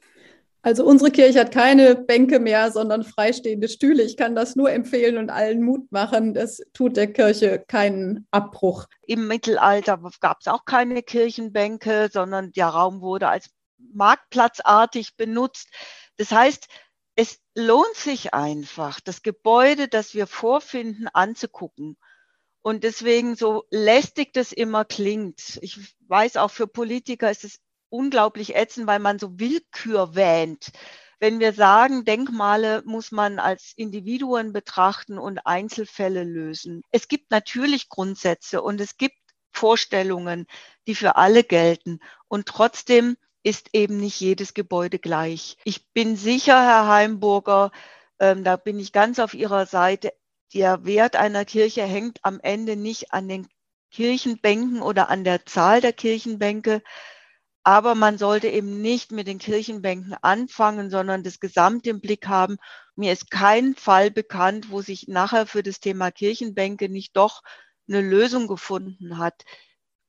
Also 0.64 0.86
unsere 0.86 1.10
Kirche 1.10 1.40
hat 1.40 1.52
keine 1.52 1.94
Bänke 1.94 2.40
mehr, 2.40 2.72
sondern 2.72 3.04
freistehende 3.04 3.68
Stühle. 3.68 4.02
Ich 4.02 4.16
kann 4.16 4.34
das 4.34 4.56
nur 4.56 4.72
empfehlen 4.72 5.18
und 5.18 5.28
allen 5.28 5.62
Mut 5.62 5.92
machen. 5.92 6.32
Das 6.32 6.62
tut 6.72 6.96
der 6.96 7.12
Kirche 7.12 7.62
keinen 7.68 8.26
Abbruch. 8.30 8.86
Im 9.06 9.28
Mittelalter 9.28 10.00
gab 10.20 10.38
es 10.40 10.46
auch 10.46 10.64
keine 10.64 11.02
Kirchenbänke, 11.02 12.08
sondern 12.10 12.50
der 12.52 12.68
Raum 12.68 13.02
wurde 13.02 13.28
als 13.28 13.50
marktplatzartig 13.92 15.16
benutzt. 15.16 15.68
Das 16.16 16.30
heißt, 16.30 16.66
es 17.14 17.40
lohnt 17.54 17.94
sich 17.94 18.32
einfach, 18.32 19.00
das 19.00 19.20
Gebäude, 19.20 19.86
das 19.86 20.14
wir 20.14 20.26
vorfinden, 20.26 21.08
anzugucken. 21.08 21.98
Und 22.62 22.84
deswegen, 22.84 23.36
so 23.36 23.64
lästig 23.68 24.32
das 24.32 24.50
immer 24.50 24.86
klingt, 24.86 25.58
ich 25.60 25.94
weiß 26.08 26.38
auch 26.38 26.50
für 26.50 26.66
Politiker 26.66 27.30
ist 27.30 27.44
es 27.44 27.58
unglaublich 27.94 28.56
ätzend, 28.56 28.86
weil 28.86 28.98
man 28.98 29.18
so 29.18 29.38
Willkür 29.38 30.14
wähnt. 30.14 30.72
Wenn 31.20 31.38
wir 31.38 31.52
sagen, 31.52 32.04
Denkmale 32.04 32.82
muss 32.84 33.12
man 33.12 33.38
als 33.38 33.72
Individuen 33.76 34.52
betrachten 34.52 35.16
und 35.16 35.46
Einzelfälle 35.46 36.24
lösen. 36.24 36.82
Es 36.90 37.08
gibt 37.08 37.30
natürlich 37.30 37.88
Grundsätze 37.88 38.60
und 38.62 38.80
es 38.80 38.96
gibt 38.96 39.16
Vorstellungen, 39.52 40.46
die 40.86 40.94
für 40.94 41.16
alle 41.16 41.44
gelten. 41.44 42.00
Und 42.28 42.46
trotzdem 42.46 43.16
ist 43.44 43.68
eben 43.72 43.98
nicht 43.98 44.20
jedes 44.20 44.54
Gebäude 44.54 44.98
gleich. 44.98 45.56
Ich 45.64 45.86
bin 45.92 46.16
sicher, 46.16 46.60
Herr 46.60 46.88
Heimburger, 46.88 47.70
ähm, 48.18 48.42
da 48.42 48.56
bin 48.56 48.80
ich 48.80 48.92
ganz 48.92 49.18
auf 49.18 49.34
Ihrer 49.34 49.66
Seite, 49.66 50.12
der 50.52 50.84
Wert 50.84 51.16
einer 51.16 51.44
Kirche 51.44 51.82
hängt 51.82 52.18
am 52.22 52.40
Ende 52.40 52.76
nicht 52.76 53.12
an 53.12 53.28
den 53.28 53.48
Kirchenbänken 53.90 54.82
oder 54.82 55.08
an 55.08 55.24
der 55.24 55.46
Zahl 55.46 55.80
der 55.80 55.92
Kirchenbänke, 55.92 56.82
aber 57.64 57.94
man 57.94 58.18
sollte 58.18 58.48
eben 58.48 58.82
nicht 58.82 59.10
mit 59.10 59.26
den 59.26 59.38
Kirchenbänken 59.38 60.14
anfangen, 60.20 60.90
sondern 60.90 61.22
das 61.22 61.40
Gesamte 61.40 61.90
im 61.90 62.00
Blick 62.00 62.28
haben. 62.28 62.58
Mir 62.94 63.12
ist 63.12 63.30
kein 63.30 63.74
Fall 63.74 64.10
bekannt, 64.10 64.70
wo 64.70 64.82
sich 64.82 65.08
nachher 65.08 65.46
für 65.46 65.62
das 65.62 65.80
Thema 65.80 66.10
Kirchenbänke 66.10 66.90
nicht 66.90 67.16
doch 67.16 67.42
eine 67.88 68.02
Lösung 68.02 68.48
gefunden 68.48 69.18
hat, 69.18 69.44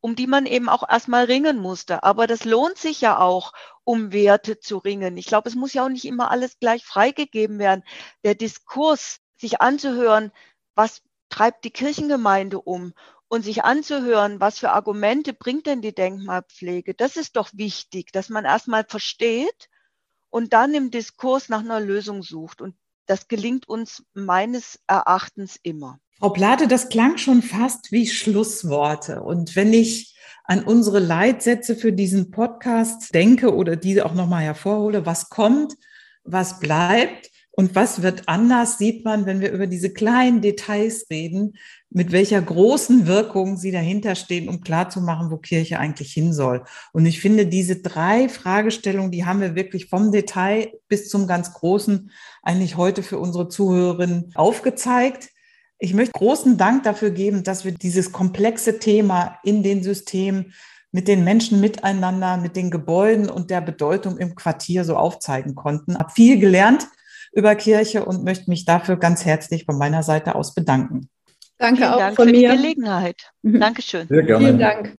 um 0.02 0.16
die 0.16 0.28
man 0.28 0.46
eben 0.46 0.68
auch 0.70 0.88
erstmal 0.88 1.26
ringen 1.26 1.58
musste. 1.58 2.04
Aber 2.04 2.28
das 2.28 2.44
lohnt 2.44 2.78
sich 2.78 3.02
ja 3.02 3.20
auch, 3.20 3.54
um 3.86 4.12
Werte 4.12 4.60
zu 4.60 4.78
ringen. 4.78 5.18
Ich 5.18 5.26
glaube, 5.26 5.48
es 5.50 5.56
muss 5.56 5.74
ja 5.74 5.86
auch 5.86 5.90
nicht 5.90 6.06
immer 6.06 6.32
alles 6.32 6.60
gleich 6.60 6.86
freigegeben 6.86 7.58
werden. 7.58 7.84
Der 8.24 8.36
Diskurs, 8.36 9.20
sich 9.38 9.62
anzuhören, 9.62 10.32
was 10.76 11.02
treibt 11.30 11.66
die 11.66 11.72
Kirchengemeinde 11.72 12.60
um 12.60 12.94
und 13.28 13.44
sich 13.44 13.64
anzuhören, 13.64 14.40
was 14.40 14.60
für 14.60 14.72
Argumente 14.72 15.34
bringt 15.34 15.66
denn 15.66 15.82
die 15.82 15.96
Denkmalpflege, 15.96 16.94
das 16.94 17.18
ist 17.18 17.36
doch 17.36 17.50
wichtig, 17.54 18.12
dass 18.12 18.30
man 18.30 18.46
erstmal 18.46 18.86
versteht 18.88 19.70
und 20.30 20.54
dann 20.54 20.74
im 20.74 20.92
Diskurs 20.92 21.50
nach 21.50 21.62
einer 21.62 21.80
Lösung 21.80 22.22
sucht. 22.22 22.62
Und 22.62 22.76
das 23.06 23.28
gelingt 23.28 23.68
uns 23.68 24.04
meines 24.14 24.80
Erachtens 24.88 25.58
immer. 25.62 26.00
Frau 26.20 26.30
Plate, 26.30 26.68
das 26.68 26.90
klang 26.90 27.18
schon 27.18 27.42
fast 27.42 27.92
wie 27.92 28.08
Schlussworte. 28.08 29.22
Und 29.22 29.56
wenn 29.56 29.74
ich 29.74 30.16
an 30.46 30.64
unsere 30.64 31.00
Leitsätze 31.00 31.76
für 31.76 31.92
diesen 31.92 32.32
Podcast 32.32 33.14
denke 33.14 33.54
oder 33.54 33.76
diese 33.76 34.06
auch 34.06 34.14
nochmal 34.14 34.44
hervorhole, 34.44 35.06
was 35.06 35.30
kommt, 35.30 35.76
was 36.24 36.60
bleibt, 36.60 37.30
und 37.58 37.74
was 37.74 38.02
wird 38.02 38.24
anders, 38.28 38.78
sieht 38.78 39.06
man, 39.06 39.26
wenn 39.26 39.40
wir 39.40 39.52
über 39.52 39.66
diese 39.66 39.94
kleinen 39.94 40.42
Details 40.42 41.06
reden, 41.10 41.54
mit 41.90 42.12
welcher 42.12 42.42
großen 42.42 43.08
Wirkung 43.08 43.56
sie 43.56 43.72
dahinter 43.72 44.16
stehen, 44.16 44.50
um 44.50 44.60
klarzumachen, 44.60 45.32
wo 45.32 45.38
Kirche 45.38 45.80
eigentlich 45.80 46.12
hin 46.12 46.34
soll. 46.34 46.66
Und 46.92 47.06
ich 47.06 47.22
finde, 47.22 47.48
diese 47.48 47.78
drei 47.78 48.28
Fragestellungen, 48.28 49.12
die 49.12 49.24
haben 49.24 49.40
wir 49.40 49.56
wirklich 49.56 49.86
vom 49.86 50.12
Detail 50.12 50.74
bis 50.90 51.08
zum 51.08 51.28
ganz 51.28 51.54
Großen 51.54 52.12
eigentlich 52.44 52.76
heute 52.76 53.04
für 53.04 53.20
unsere 53.20 53.48
Zuhörerinnen 53.48 54.32
aufgezeigt. 54.36 55.30
Ich 55.80 55.94
möchte 55.94 56.12
großen 56.12 56.58
Dank 56.58 56.84
dafür 56.84 57.12
geben, 57.12 57.44
dass 57.44 57.64
wir 57.64 57.72
dieses 57.72 58.12
komplexe 58.12 58.80
Thema 58.80 59.40
in 59.46 59.64
den 59.64 59.82
Systemen 59.82 60.54
mit 60.92 61.08
den 61.08 61.24
Menschen 61.24 61.62
miteinander, 61.62 62.36
mit 62.36 62.58
den 62.58 62.70
Gebäuden 62.70 63.30
und 63.30 63.50
der 63.50 63.62
Bedeutung 63.62 64.18
im 64.18 64.36
Quartier 64.36 64.84
so 64.84 64.98
aufzeigen 64.98 65.56
konnten. 65.56 65.98
Hab 65.98 66.12
viel 66.12 66.38
gelernt 66.38 66.88
über 67.36 67.56
Kirche 67.56 68.06
und 68.06 68.24
möchte 68.24 68.50
mich 68.50 68.66
dafür 68.66 68.98
ganz 68.98 69.26
herzlich 69.26 69.66
von 69.66 69.78
meiner 69.78 70.04
Seite 70.04 70.36
aus 70.36 70.56
bedanken. 70.56 71.10
Danke 71.58 71.82
Vielen 71.82 71.94
auch 71.94 71.98
Dank 72.00 72.16
von 72.16 72.28
für 72.28 72.32
mir. 72.34 72.52
die 72.52 72.58
Gelegenheit. 72.58 73.32
Mhm. 73.44 73.60
Dankeschön. 73.60 74.08
Sehr 74.08 74.24
gerne. 74.24 74.46
Vielen 74.46 74.60
Dank. 74.60 74.96